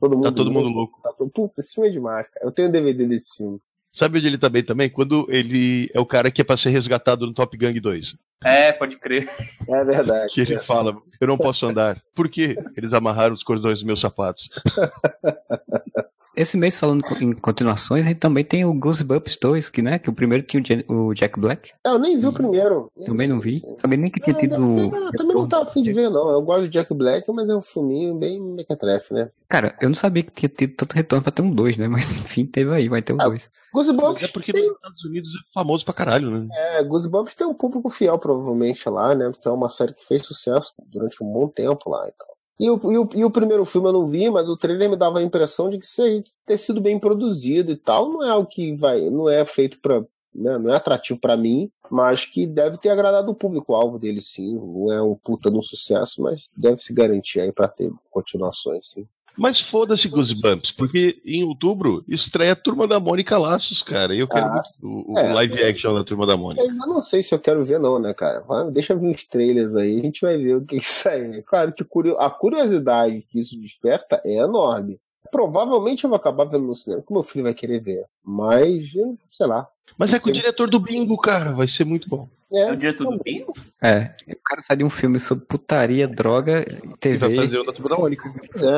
[0.00, 1.00] Todo mundo Tá todo mundo louco.
[1.02, 1.30] Tá todo...
[1.30, 2.46] Puta, esse filme é demais, cara.
[2.46, 3.60] Eu tenho o DVD desse filme.
[3.92, 4.88] Sabe onde ele tá bem também?
[4.88, 8.14] Quando ele é o cara que é pra ser resgatado no Top Gang 2.
[8.44, 9.28] É, pode crer.
[9.68, 10.30] É verdade.
[10.32, 12.00] Que ele fala, eu não posso andar.
[12.14, 12.56] Por quê?
[12.76, 14.48] Eles amarraram os cordões dos meus sapatos.
[16.36, 19.98] Esse mês, falando em continuações, a gente também tem o Goosebumps 2, que, né?
[19.98, 21.72] Que o primeiro tinha o Jack Black.
[21.84, 22.90] É, eu nem vi o primeiro.
[23.04, 23.60] Também não vi.
[23.82, 24.54] Também nem que tinha É, tido.
[24.54, 26.30] eu também não tava afim de ver, não.
[26.30, 29.28] Eu gosto do Jack Black, mas é um filminho bem mequetrefe, né?
[29.48, 31.88] Cara, eu não sabia que tinha tido tanto retorno pra ter um 2, né?
[31.88, 33.50] Mas enfim, teve aí, vai ter Ah, 2.
[33.74, 36.48] Goosebumps É porque tem, nos Estados Unidos é famoso pra caralho, né?
[36.52, 39.30] é, Goosebumps tem um público fiel, provavelmente, lá, né?
[39.30, 42.28] Porque é uma série que fez sucesso durante um bom tempo lá e tal.
[42.60, 44.96] E o, e, o, e o primeiro filme eu não vi, mas o trailer me
[44.96, 48.46] dava a impressão de que se ter sido bem produzido e tal, não é algo
[48.46, 50.00] que vai, não é feito pra,
[50.34, 54.56] né, não é atrativo pra mim, mas que deve ter agradado o público-alvo dele sim.
[54.56, 58.90] Não é um puta de um sucesso, mas deve se garantir aí pra ter continuações,
[58.90, 59.08] sim.
[59.36, 64.14] Mas foda-se Goosebumps, porque em outubro estreia a Turma da Mônica Laços, cara.
[64.14, 65.32] E eu quero Ah, o, o é.
[65.32, 66.62] live action da Turma da Mônica.
[66.62, 68.40] Eu não sei se eu quero ver, não, né, cara?
[68.40, 71.38] Vai, deixa vir uns trailers aí, a gente vai ver o que que sai.
[71.38, 71.84] É Claro que
[72.18, 74.98] a curiosidade que isso desperta é enorme.
[75.30, 78.04] Provavelmente eu vou acabar vendo no cinema, que meu filho vai querer ver.
[78.24, 78.90] Mas,
[79.30, 79.68] sei lá.
[79.96, 81.52] Mas é com o diretor do Bingo, cara.
[81.52, 82.28] Vai ser muito bom.
[82.52, 83.52] É, É o diretor do Bingo?
[83.82, 84.10] É.
[84.28, 87.36] O cara sai de um filme sobre putaria, droga, E vai TV.
[87.36, 88.32] fazer o da Turma da Mônica.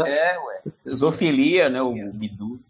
[0.07, 0.11] é.
[0.11, 0.63] É, ué.
[0.95, 1.81] Zoofilia, né?
[1.83, 2.61] O Bidu.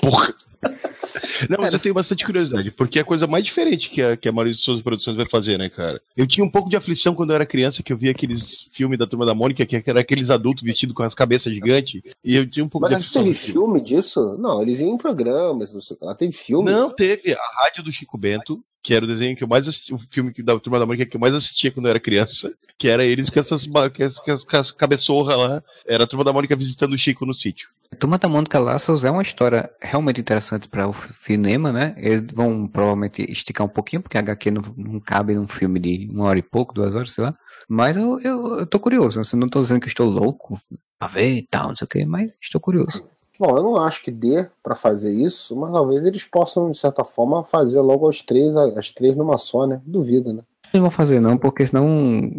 [0.00, 0.34] Porra.
[0.62, 4.16] Não, mas Cara, eu tenho bastante curiosidade, porque é a coisa mais diferente que a,
[4.16, 6.00] que a maioria de suas produções vai fazer, né, cara?
[6.16, 8.96] Eu tinha um pouco de aflição quando eu era criança, que eu via aqueles filmes
[8.96, 12.48] da Turma da Mônica, que era aqueles adultos vestidos com as cabeças gigantes, e eu
[12.48, 13.24] tinha um pouco Mas de aflição.
[13.24, 13.52] teve daquilo.
[13.66, 14.36] filme disso?
[14.38, 16.14] Não, eles iam em programas, não sei o que lá.
[16.14, 16.70] Teve filme?
[16.70, 19.94] Não, teve a Rádio do Chico Bento, que era o desenho que eu mais assisti,
[19.94, 22.88] o filme da Turma da Mônica que eu mais assistia quando eu era criança, que
[22.88, 27.24] era eles com essas, com essas, lá, era a Turma da Mônica visitando o Chico
[27.24, 27.68] no sítio.
[27.96, 31.94] Turma da Mônica Laços é uma história realmente interessante para o cinema, né?
[31.98, 36.08] Eles vão provavelmente esticar um pouquinho, porque a HQ não, não cabe num filme de
[36.10, 37.34] uma hora e pouco, duas horas, sei lá.
[37.68, 39.20] Mas eu, eu, eu tô curioso.
[39.20, 40.60] Assim, não tô dizendo que estou louco
[40.98, 43.11] pra ver e tal, não sei o que, mas estou curioso.
[43.38, 47.02] Bom, eu não acho que dê pra fazer isso, mas talvez eles possam, de certa
[47.04, 49.80] forma, fazer logo as três, as três numa só, né?
[49.84, 50.42] Duvido, né?
[50.74, 51.86] Não vão fazer não, porque senão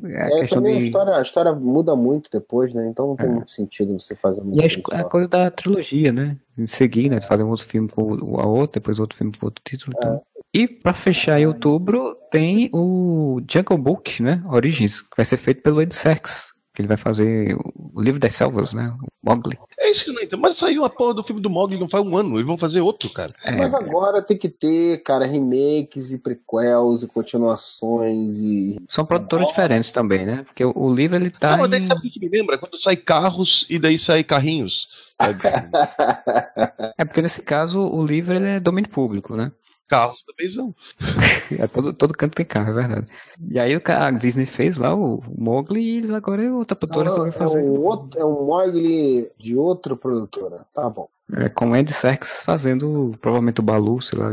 [0.06, 0.86] é É, questão também a de...
[0.86, 2.88] história, a história muda muito depois, né?
[2.88, 3.30] Então não tem É.
[3.30, 6.36] muito sentido você fazer E a, a coisa da trilogia, né?
[6.58, 7.22] Em seguir, né?
[7.22, 9.94] Fazer um outro filme com o a outro, depois outro filme com outro título.
[9.96, 10.22] Então.
[10.52, 14.44] E pra fechar em outubro, tem o Jungle Book, né?
[14.48, 16.53] Origins, que vai ser feito pelo Ed Sachs.
[16.74, 18.92] Que ele vai fazer o livro das selvas, né?
[19.02, 19.58] O Mowgli.
[19.78, 20.40] É isso que eu não entendo.
[20.40, 22.82] Mas saiu a porra do filme do Mogli não faz um ano, eles vão fazer
[22.82, 23.34] outro, cara.
[23.44, 28.78] É, Mas agora tem que ter, cara, remakes e prequels e continuações e.
[28.88, 30.44] São produtores diferentes também, né?
[30.46, 31.52] Porque o, o livro ele tá.
[31.52, 32.58] Não, mas daí sabe o que me lembra?
[32.58, 34.88] Quando sai carros e daí sai carrinhos.
[36.98, 39.52] É porque nesse caso o livro ele é domínio público, né?
[39.88, 40.76] Carros também são.
[41.60, 43.08] É, todo, todo canto tem carro, é verdade.
[43.52, 47.16] E aí a Disney fez lá o Mogli e eles agora é outra produtora Não,
[47.16, 47.64] só vai é, fazer.
[47.64, 50.62] um outro, é um Mogli de outra produtora.
[50.74, 51.08] Tá bom.
[51.38, 54.32] É, com o Ed Sachs fazendo provavelmente o Balu, sei lá.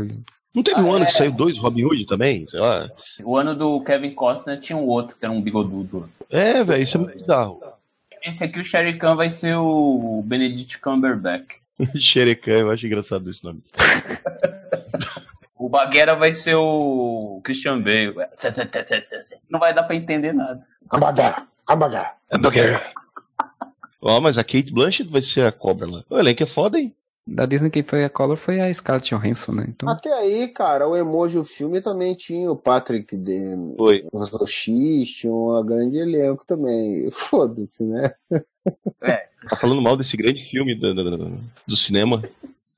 [0.53, 2.47] Não teve um ano que saiu dois Robin Hood também?
[2.47, 2.89] Sei lá.
[3.23, 6.09] O ano do Kevin Costner tinha um outro, que era um bigodudo.
[6.29, 7.59] É, velho, isso é muito bizarro.
[8.23, 11.61] Esse aqui, o Sherry Khan, vai ser o Benedict Cumberbatch.
[11.95, 13.63] Xerecan, eu acho engraçado esse nome.
[15.63, 18.15] O Baguera vai ser o Christian Bale.
[19.49, 20.65] Não vai dar pra entender nada.
[20.91, 22.11] Hamburger, hamburger.
[22.31, 22.93] Hambúrguer.
[24.01, 26.03] Ó, mas a Kate Blanchett vai ser a cobra lá.
[26.09, 26.95] O elenco é foda, hein?
[27.27, 29.65] Da Disney quem foi a cobra foi a Scarlett Johansson, né?
[29.69, 34.03] Então, Até aí, cara, o emoji o filme também tinha o Patrick de Foi.
[34.11, 37.07] o X, tinha um grande elenco também.
[37.11, 38.11] Foda-se, né?
[39.47, 42.23] Tá falando mal desse grande filme do- do- do cinema.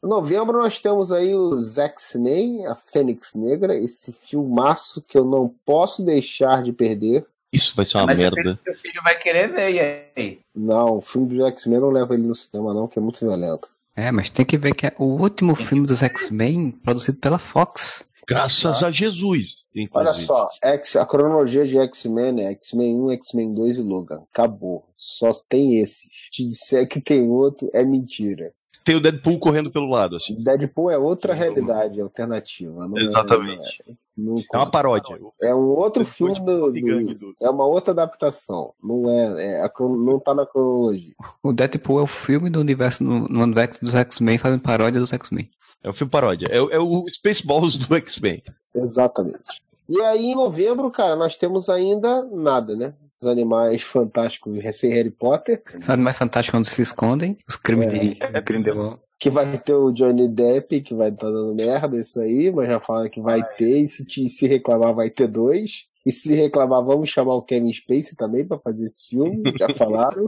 [0.03, 5.47] Em novembro nós temos aí os X-Men, a Fênix Negra, esse filmaço que eu não
[5.65, 7.25] posso deixar de perder.
[7.53, 8.59] Isso vai ser uma Mas você merda.
[8.63, 9.79] seu filho vai querer ver, e
[10.19, 10.39] aí?
[10.53, 13.69] Não, o filme do X-Men não leva ele no cinema não, que é muito violento.
[13.95, 18.03] é, mas tem que ver que é o último filme dos X-Men produzido pela Fox.
[18.27, 19.55] Graças a Jesus.
[19.75, 20.25] Olha inclusive.
[20.25, 24.23] só, X, a cronologia de X-Men é X-Men 1, X-Men 2 e Logan.
[24.33, 24.85] Acabou.
[24.97, 26.07] Só tem esses.
[26.31, 28.51] Te disser que tem outro é mentira.
[28.83, 30.35] Tem o Deadpool correndo pelo lado, assim.
[30.43, 32.87] Deadpool é outra realidade alternativa.
[32.87, 33.83] Não é- Exatamente.
[34.17, 35.19] não é- É uma paródia.
[35.41, 36.71] É um outro Deadpool filme de do,
[37.13, 38.73] do- do- É uma outra adaptação.
[38.83, 39.61] Não é.
[39.65, 41.13] é não tá na cronologia.
[41.41, 45.13] O Deadpool é o filme do universo, no, no universo dos X-Men fazendo paródia dos
[45.13, 45.49] X-Men.
[45.83, 46.47] É um filme paródia.
[46.49, 48.43] É, o- é o Spaceballs do X-Men.
[48.75, 49.61] Exatamente.
[49.89, 52.93] E aí, em novembro, cara, nós temos ainda nada, né?
[53.23, 55.61] Os animais fantásticos recém Harry Potter.
[55.85, 57.35] Sabe mais fantástico quando se escondem?
[57.47, 57.97] Os crimes É.
[57.97, 58.99] de Grindelwald.
[59.17, 62.79] Que vai ter o Johnny Depp, que vai estar dando merda isso aí, mas já
[62.81, 65.85] falaram que vai ter, e se, te- se reclamar vai ter dois.
[66.05, 70.27] E se reclamar, vamos chamar o Kevin Spacey também pra fazer esse filme, já falaram.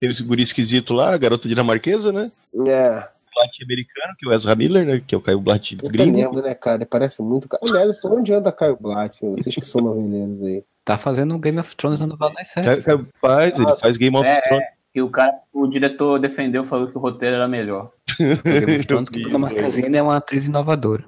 [0.00, 2.30] Teve esse guri esquisito lá, a garota dinamarquesa, né?
[2.66, 3.06] é,
[3.36, 5.02] Blatt americano, que é o Ezra Miller, né?
[5.06, 6.16] Que é o Caio Blatt puta gringo.
[6.16, 6.86] mesmo, né, cara?
[6.86, 7.46] Parece muito.
[7.62, 9.18] Aliás, por onde anda Caio Blatt?
[9.20, 10.64] Vocês que são noveleiros aí.
[10.84, 14.26] Tá fazendo um Game of Thrones na novela das Caio, faz, ele faz Game of
[14.26, 14.40] É.
[14.40, 14.66] Thrones.
[14.94, 17.90] E o cara, o diretor defendeu, falou que o roteiro era melhor.
[18.18, 21.04] Game of Thrones que Marquezine é uma atriz inovadora.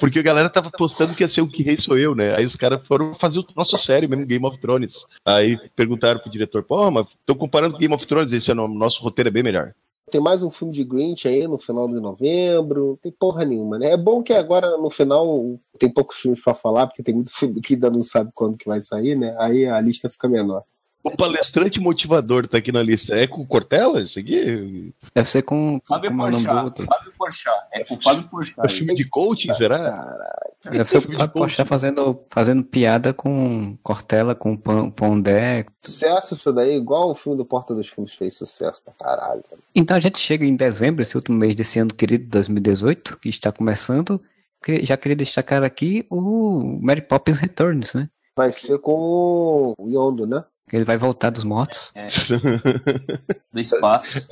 [0.00, 2.34] Porque a galera tava postando que ia ser o Que Rei Sou Eu, né?
[2.36, 5.06] Aí os caras foram fazer o nosso série mesmo, Game of Thrones.
[5.24, 8.68] Aí perguntaram pro diretor, pô, mas tô comparando com Game of Thrones, esse é o
[8.68, 9.72] nosso roteiro é bem melhor.
[10.10, 12.88] Tem mais um filme de Grinch aí no final de novembro.
[12.88, 13.90] Não tem porra nenhuma, né?
[13.90, 17.60] É bom que agora no final tem poucos filmes pra falar, porque tem muito filme
[17.60, 19.34] que ainda não sabe quando que vai sair, né?
[19.38, 20.64] Aí a lista fica menor.
[21.02, 23.14] O palestrante motivador tá aqui na lista.
[23.14, 24.92] É com o Cortella isso aqui?
[25.14, 25.80] Deve ser com.
[25.88, 26.64] Fábio é o Porchat.
[26.64, 26.84] outro?
[26.86, 27.56] Fábio Porchat.
[27.72, 28.60] É com Fábio Porchat.
[28.66, 29.78] É filme de coaching, será?
[29.78, 30.20] Caralho.
[30.64, 31.32] Deve ser o de Fábio.
[31.32, 35.64] Porchat fazendo, fazendo piada com Cortella, com Pondé.
[35.82, 39.42] Sucesso isso daí, igual o filme do Porta dos Fundos fez sucesso pra caralho.
[39.74, 43.50] Então a gente chega em dezembro, esse último mês desse ano querido 2018, que está
[43.50, 44.20] começando.
[44.62, 48.06] Que- Já queria destacar aqui o Mary Poppins Returns, né?
[48.36, 50.44] Vai ser com o Yondo, né?
[50.72, 51.92] Ele vai voltar dos mortos.
[53.52, 54.28] Do espaço.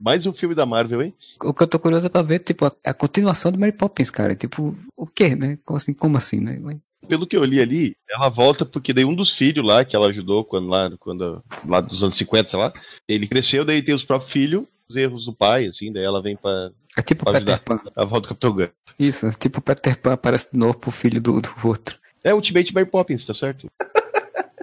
[0.00, 1.14] Mais um filme da Marvel, hein?
[1.42, 4.10] O que eu tô curioso é pra ver, tipo, a, a continuação do Mary Poppins,
[4.10, 4.34] cara.
[4.34, 5.58] Tipo, o quê, né?
[5.64, 6.58] Como assim, como assim né?
[6.60, 6.78] Mas-
[7.08, 10.06] Pelo que eu li ali, ela volta porque daí um dos filhos lá, que ela
[10.08, 12.72] ajudou quando lá, quando, lá dos anos 50, sei lá,
[13.08, 16.36] ele cresceu, daí tem os próprios filhos, os erros do pai, assim, daí ela vem
[16.36, 17.60] pra, É tipo pra Peter.
[17.60, 17.80] Pan.
[17.96, 18.68] A volta do Capitão Gun.
[18.98, 21.98] Isso, tipo Peter Pan aparece de novo pro filho do, do outro.
[22.22, 23.68] É Ultimate Mary Poppins, tá certo?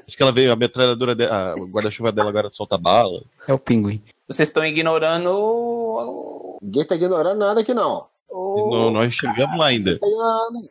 [0.09, 3.21] Diz que ela veio, a metralhadora dela, o guarda-chuva dela agora solta bala.
[3.47, 4.01] É o pinguim.
[4.27, 6.57] Vocês estão ignorando o.
[6.61, 8.07] Ninguém tá ignorando nada aqui, não.
[8.29, 9.97] o- Não, nós chegamos lá ainda.
[9.99, 10.05] Tá.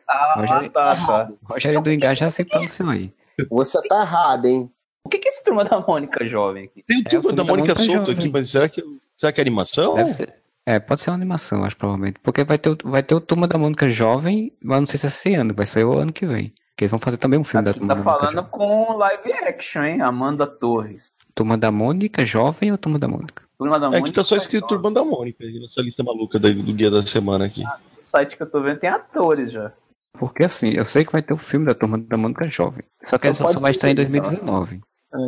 [0.07, 1.29] Ah, Rogério- tá, tá.
[1.47, 3.11] O Rogério do Engar já tá no seu aí.
[3.49, 4.69] Você tá errado, hein?
[5.03, 6.83] O que que é esse turma da Mônica jovem aqui?
[6.83, 8.23] Tem o É, o turma filme da da Mônica Mônica solto Jovem.
[8.25, 8.83] aqui, mas será que,
[9.17, 9.93] será que é animação?
[9.95, 10.33] Deve ser.
[10.65, 12.19] É, pode ser uma animação, acho, provavelmente.
[12.21, 15.05] Porque vai ter, o- vai ter o Turma da Mônica jovem, mas não sei se
[15.05, 16.53] é esse ano, vai sair o ano que vem.
[16.79, 18.51] Porque eles vão fazer também um filme da Aqui Turma tá da Mônica falando jovem.
[18.51, 20.01] com live action, hein?
[20.01, 21.07] Amanda Torres.
[21.35, 23.43] Turma da Mônica jovem ou Turma da Mônica?
[23.57, 24.07] Turma da É Mônica.
[24.09, 27.45] que tá só escrito Turma da Mônica nessa lista maluca da- do dia da semana
[27.47, 27.63] aqui.
[27.65, 29.73] No site que eu tô vendo tem atores já.
[30.17, 32.85] Porque assim, eu sei que vai ter o filme da Turma da Mônica jovem.
[33.03, 34.21] Só que Então essa só vai estar em isso, ó.
[34.21, 34.79] 2019.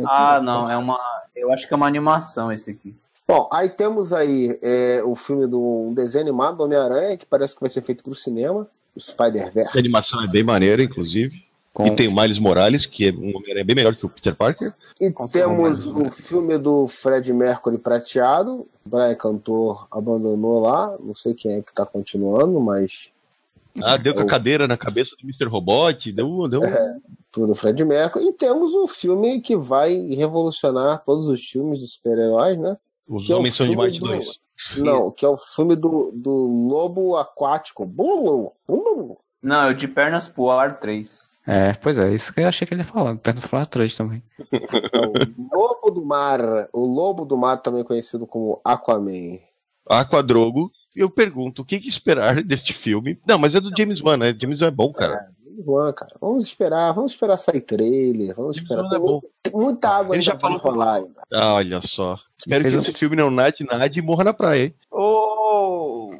[0.06, 0.98] Ah, não, é uma.
[1.36, 2.96] Eu acho que é uma animação esse aqui.
[3.28, 7.54] Bom, aí temos aí é, o filme do um desenho animado do Homem-Aranha, que parece
[7.54, 9.76] que vai ser feito pro cinema, o Spider-Verse.
[9.76, 11.44] A animação é bem maneira, inclusive.
[11.72, 11.86] Com...
[11.86, 14.74] E tem o Miles Morales, que é um Homem-Aranha bem melhor que o Peter Parker.
[15.00, 16.06] E temos né?
[16.06, 18.66] o filme do Fred Mercury prateado.
[18.84, 20.94] O Brian Cantor abandonou lá.
[21.00, 23.10] Não sei quem é que tá continuando, mas
[23.80, 25.46] Ah, deu com a O- cadeira na cabeça do Mr.
[25.46, 26.60] Robot, deu, deu
[27.34, 28.26] filme do Fred Mercury.
[28.26, 32.76] E temos o filme que vai revolucionar todos os filmes dos super-heróis, né?
[33.08, 34.38] os que é o Homens são de Marte do- 2.
[34.76, 37.84] Não, que é o filme do, do lobo aquático.
[37.84, 39.16] Bum, bum, bum.
[39.42, 41.32] Não, é o de pernas pro ar 3.
[41.46, 43.16] É, pois é, isso que eu achei que ele ia falar.
[43.16, 44.22] Perto do falar atrás também.
[44.52, 44.98] É
[45.56, 46.40] o lobo do mar.
[46.72, 49.38] O lobo do mar, também conhecido como Aquaman.
[49.88, 53.18] Aquadrogo, eu pergunto, o que, que esperar deste filme?
[53.26, 54.36] Não, mas é do James Wan, né?
[54.38, 55.14] James Wan é bom, cara.
[55.14, 55.41] James
[55.94, 56.14] Cara.
[56.20, 58.82] Vamos esperar, vamos esperar sair trailer, vamos esperar.
[58.84, 59.20] Wan é bom.
[59.42, 61.22] Tem muita água Ele já pra falou- rolar ainda.
[61.32, 62.18] Ah, olha só.
[62.38, 64.74] Espero que um- esse filme não nade, nade e morra na praia, hein?
[64.90, 66.10] Ô,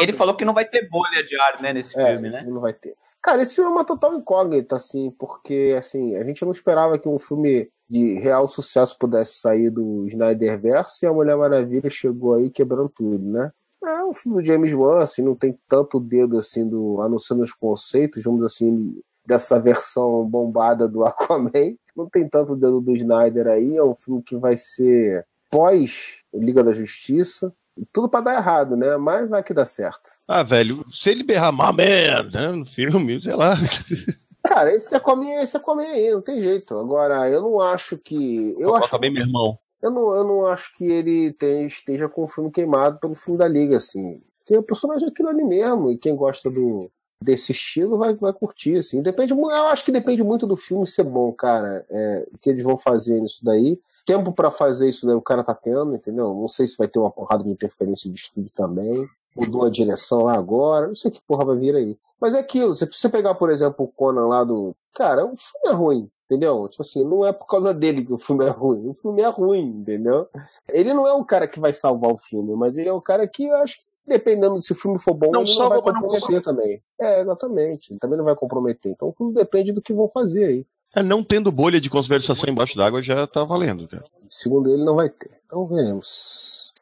[0.00, 2.38] Ele falou que não vai ter bolha de ar, né, nesse É, filme, né?
[2.38, 2.94] filme não vai ter.
[3.20, 7.08] Cara, esse filme é uma total incógnita, assim, porque, assim, a gente não esperava que
[7.08, 12.48] um filme de real sucesso pudesse sair do Snyderverse e a Mulher Maravilha chegou aí
[12.48, 13.52] quebrando tudo, né?
[13.82, 17.52] É um filme do James Wan, assim, não tem tanto dedo, assim, do anunciando os
[17.52, 21.76] conceitos, vamos assim, dessa versão bombada do Aquaman.
[21.96, 26.62] Não tem tanto dedo do Snyder aí, é um filme que vai ser pós Liga
[26.62, 27.52] da Justiça.
[27.92, 28.96] Tudo pra dar errado, né?
[28.96, 30.10] Mas vai que dá certo.
[30.28, 33.56] Ah, velho, se ele berrar merda né, no filme, sei lá.
[34.46, 36.76] Cara, esse Aquaman, esse Aquaman aí, não tem jeito.
[36.76, 38.54] Agora, eu não acho que.
[38.58, 39.58] Eu, acho, bem, meu irmão.
[39.82, 43.38] Eu, não, eu não acho que ele tem- esteja com o filme queimado pelo filme
[43.38, 44.20] da Liga, assim.
[44.40, 46.90] Porque o personagem é aquilo ali mesmo, e quem gosta do,
[47.22, 49.02] desse estilo vai, vai curtir, assim.
[49.02, 51.84] Depende, eu acho que depende muito do filme ser bom, cara.
[51.88, 53.78] É, o que eles vão fazer nisso daí.
[54.06, 56.34] Tempo pra fazer isso daí o cara tá tendo, entendeu?
[56.34, 59.06] Não sei se vai ter uma porrada de interferência de estúdio também.
[59.36, 61.96] Mudou a direção lá agora, não sei que porra vai vir aí.
[62.20, 64.74] Mas é aquilo, se você pegar, por exemplo, o Conan lá do.
[64.94, 66.68] Cara, o filme é ruim, entendeu?
[66.68, 68.88] Tipo assim, não é por causa dele que o filme é ruim.
[68.88, 70.28] O filme é ruim, entendeu?
[70.68, 73.26] Ele não é um cara que vai salvar o filme, mas ele é um cara
[73.26, 75.94] que eu acho que, dependendo se o filme for bom, Não ele não vai mas
[75.94, 76.82] não comprometer também.
[77.00, 77.92] É, exatamente.
[77.92, 78.92] Ele também não vai comprometer.
[78.92, 80.66] Então tudo depende do que vão fazer aí.
[80.94, 84.04] É, não tendo bolha de conversação embaixo d'água já tá valendo, cara.
[84.28, 85.30] Segundo ele, não vai ter.
[85.44, 86.72] Então veremos.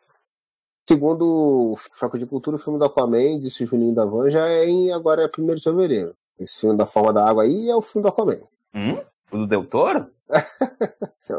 [0.89, 4.49] Segundo o Choque de Cultura, o filme do Aquaman, disse o Juninho da Van, já
[4.49, 6.15] é em agora é 1 de fevereiro.
[6.39, 8.41] Esse filme da forma da água aí é o filme do Aquaman.
[8.75, 8.99] Hum?
[9.31, 10.07] O do Del Toro?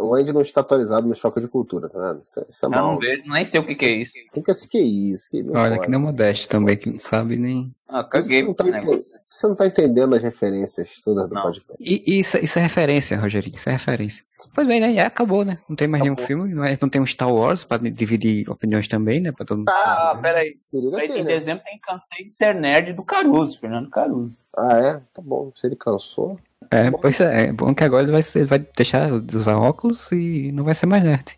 [0.02, 2.22] O Andy não está atualizado no Choque de Cultura, tá vendo?
[2.24, 2.92] Isso, é- isso é Eu mal.
[2.92, 4.14] não vejo, nem sei o que, que é isso.
[4.32, 5.30] Tem que assistir que é isso.
[5.32, 5.82] Que não Olha, pode.
[5.86, 7.74] que nem o Modeste também, que não sabe nem.
[7.88, 8.82] Ah, Você caguei não, pra tá
[9.28, 11.42] você não tá entendendo as referências todas do Não.
[11.42, 11.76] podcast.
[11.80, 14.24] E, e isso, isso é referência, Rogerinho, isso é referência.
[14.54, 14.94] Pois bem, né?
[14.94, 15.58] Já acabou, né?
[15.68, 18.88] Não tem mais nenhum filme, não, é- não tem um Star Wars pra dividir opiniões
[18.88, 19.32] também, né?
[19.32, 19.70] Pra todo mundo.
[19.70, 20.56] Ah, peraí.
[20.70, 21.34] Queria Aí ter, em né?
[21.34, 24.46] dezembro tem Cansei de Ser Nerd do Caruso, Fernando Caruso.
[24.56, 24.94] Ah, é?
[25.14, 25.52] Tá bom.
[25.56, 26.38] Se ele cansou.
[26.72, 30.12] É, pois é, é bom que agora ele vai, ser- vai deixar de usar óculos
[30.12, 31.38] e não vai ser mais nerd.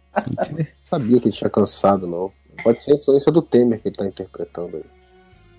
[0.84, 2.32] Sabia que ele tinha cansado, não.
[2.64, 4.84] Pode ser a influência do Temer que ele tá interpretando aí.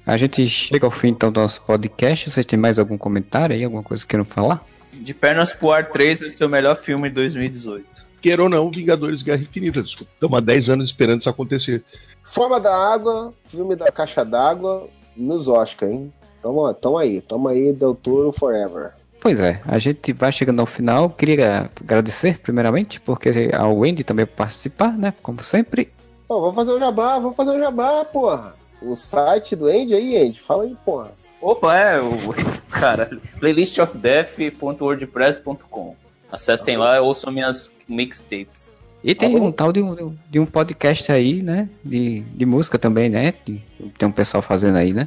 [0.07, 2.31] A gente chega ao fim então do nosso podcast.
[2.31, 3.65] Vocês têm mais algum comentário aí?
[3.65, 4.65] Alguma coisa que queiram falar?
[4.93, 7.86] De Pernas pro Ar 3 vai ser o melhor filme de 2018.
[8.20, 9.82] Queira ou não, Vingadores Guerra Infinita.
[9.82, 10.12] Desculpa.
[10.12, 11.82] Estamos há 10 anos esperando isso acontecer.
[12.24, 16.12] Forma da Água, filme da Caixa d'Água, nos Oscar, hein?
[16.43, 18.90] Tamo, tamo aí, tamo aí, Del Toro Forever.
[19.23, 21.09] Pois é, a gente vai chegando ao final.
[21.09, 25.15] Queria agradecer, primeiramente, porque ao Wendy também participar, né?
[25.23, 25.89] Como sempre.
[26.28, 28.57] Vamos fazer o jabá, vamos fazer o jabá, porra.
[28.82, 31.12] O site do Andy aí, Andy, fala aí, porra.
[31.40, 32.11] Opa, é o.
[32.69, 35.94] Cara, playlistofdeath.wordpress.com.
[36.32, 38.82] Acessem lá e ouçam minhas mixtapes.
[39.05, 41.69] E tem um tal de um, de um podcast aí, né?
[41.85, 43.31] De, de música também, né?
[43.31, 43.62] Tem
[44.03, 45.07] um pessoal fazendo aí, né?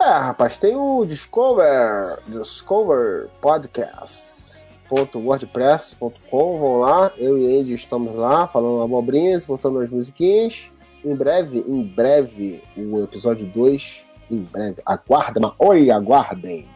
[0.00, 4.64] É, rapaz, tem o Discover, Discover Podcast.
[4.90, 10.70] .wordpress.com, vão lá, eu e Andy estamos lá falando abobrinhas, botando as musiquinhas.
[11.04, 16.66] Em breve, em breve, o episódio 2, em breve, aguardem, mas oi, aguardem.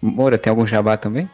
[0.00, 1.28] Moura, tem algum jabá também?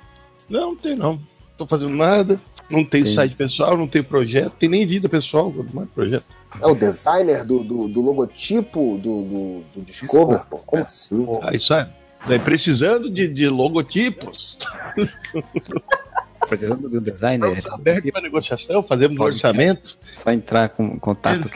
[0.49, 1.21] Não, não tem não.
[1.59, 2.41] Tô fazendo nada.
[2.69, 3.15] Não tem Tem.
[3.15, 6.25] site pessoal, não tem projeto, tem nem vida pessoal, quanto mais projeto.
[6.61, 11.27] É o designer do, do, do logotipo do, do, do Discover, pô, como assim?
[11.43, 11.89] Ah, isso é.
[12.27, 14.57] Daí, precisando de, de logotipos,
[16.49, 17.57] Precisando do designer.
[17.57, 19.37] estamos abertos para negociação, fazemos um Pode.
[19.37, 19.97] orçamento.
[20.15, 21.51] Só entrar com contato.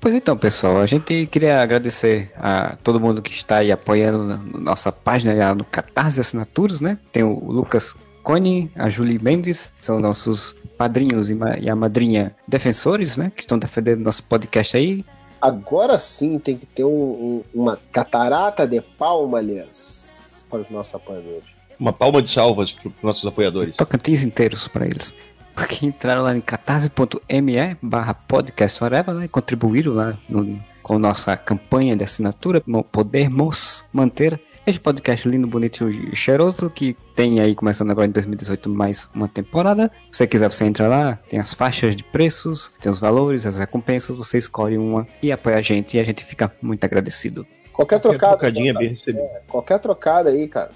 [0.00, 4.90] Pois então, pessoal, a gente queria agradecer a todo mundo que está aí apoiando nossa
[4.90, 6.98] página lá no Catarse Assinaturas, né?
[7.12, 12.34] Tem o Lucas Cone, a Julie Mendes, são nossos padrinhos e, ma- e a madrinha
[12.46, 13.30] defensores, né?
[13.34, 15.04] Que estão defendendo nosso podcast aí.
[15.40, 21.44] Agora sim tem que ter um- um- uma catarata de palmas para os nossos apoiadores.
[21.78, 23.76] Uma palma de salvas para os nossos apoiadores.
[23.76, 25.12] Tocantins inteiros para eles.
[25.54, 29.24] Porque entraram lá em catarse.me barra podcast forever, né?
[29.24, 35.46] E contribuíram lá no- com nossa campanha de assinatura, mo- podermos manter este podcast lindo,
[35.46, 39.90] bonito e cheiroso, que tem aí, começando agora em 2018, mais uma temporada.
[40.10, 43.58] Se você quiser, você entra lá, tem as faixas de preços, tem os valores, as
[43.58, 47.46] recompensas, você escolhe uma e apoia a gente, e a gente fica muito agradecido.
[47.72, 49.42] Qualquer Qualquer trocada, trocadinha bem recebida.
[49.48, 50.70] qualquer trocada aí, cara.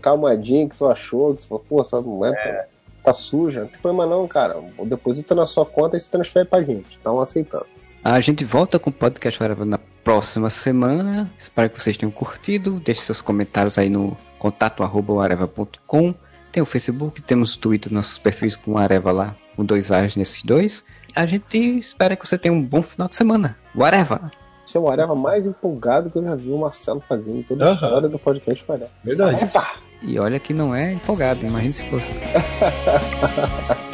[0.00, 2.64] Calmadinho que tu achou, que tu falou, pô, essa não é, tá,
[3.04, 3.62] tá suja.
[3.62, 4.62] Não tem problema não, cara.
[4.84, 6.90] Deposita na sua conta e se transfere pra gente.
[6.90, 7.66] Estão aceitando.
[8.04, 11.30] A gente volta com o podcast na próxima semana.
[11.38, 12.82] Espero que vocês tenham curtido.
[12.84, 16.12] Deixe seus comentários aí no contato@areva.com.
[16.50, 20.42] Tem o Facebook, temos o Twitter, nossos perfis com Areva lá, com dois A's nesses
[20.42, 20.84] dois.
[21.14, 23.56] A gente espera que você tenha um bom final de semana.
[23.74, 24.18] Whatever!
[24.66, 27.70] Esse é o Areva mais empolgado que eu já vi o Marcelo fazendo em toda
[27.70, 28.90] a história do podcast Areva.
[29.04, 29.36] Verdade.
[29.36, 29.66] Areva!
[30.02, 32.12] E olha que não é empolgado, imagine se fosse.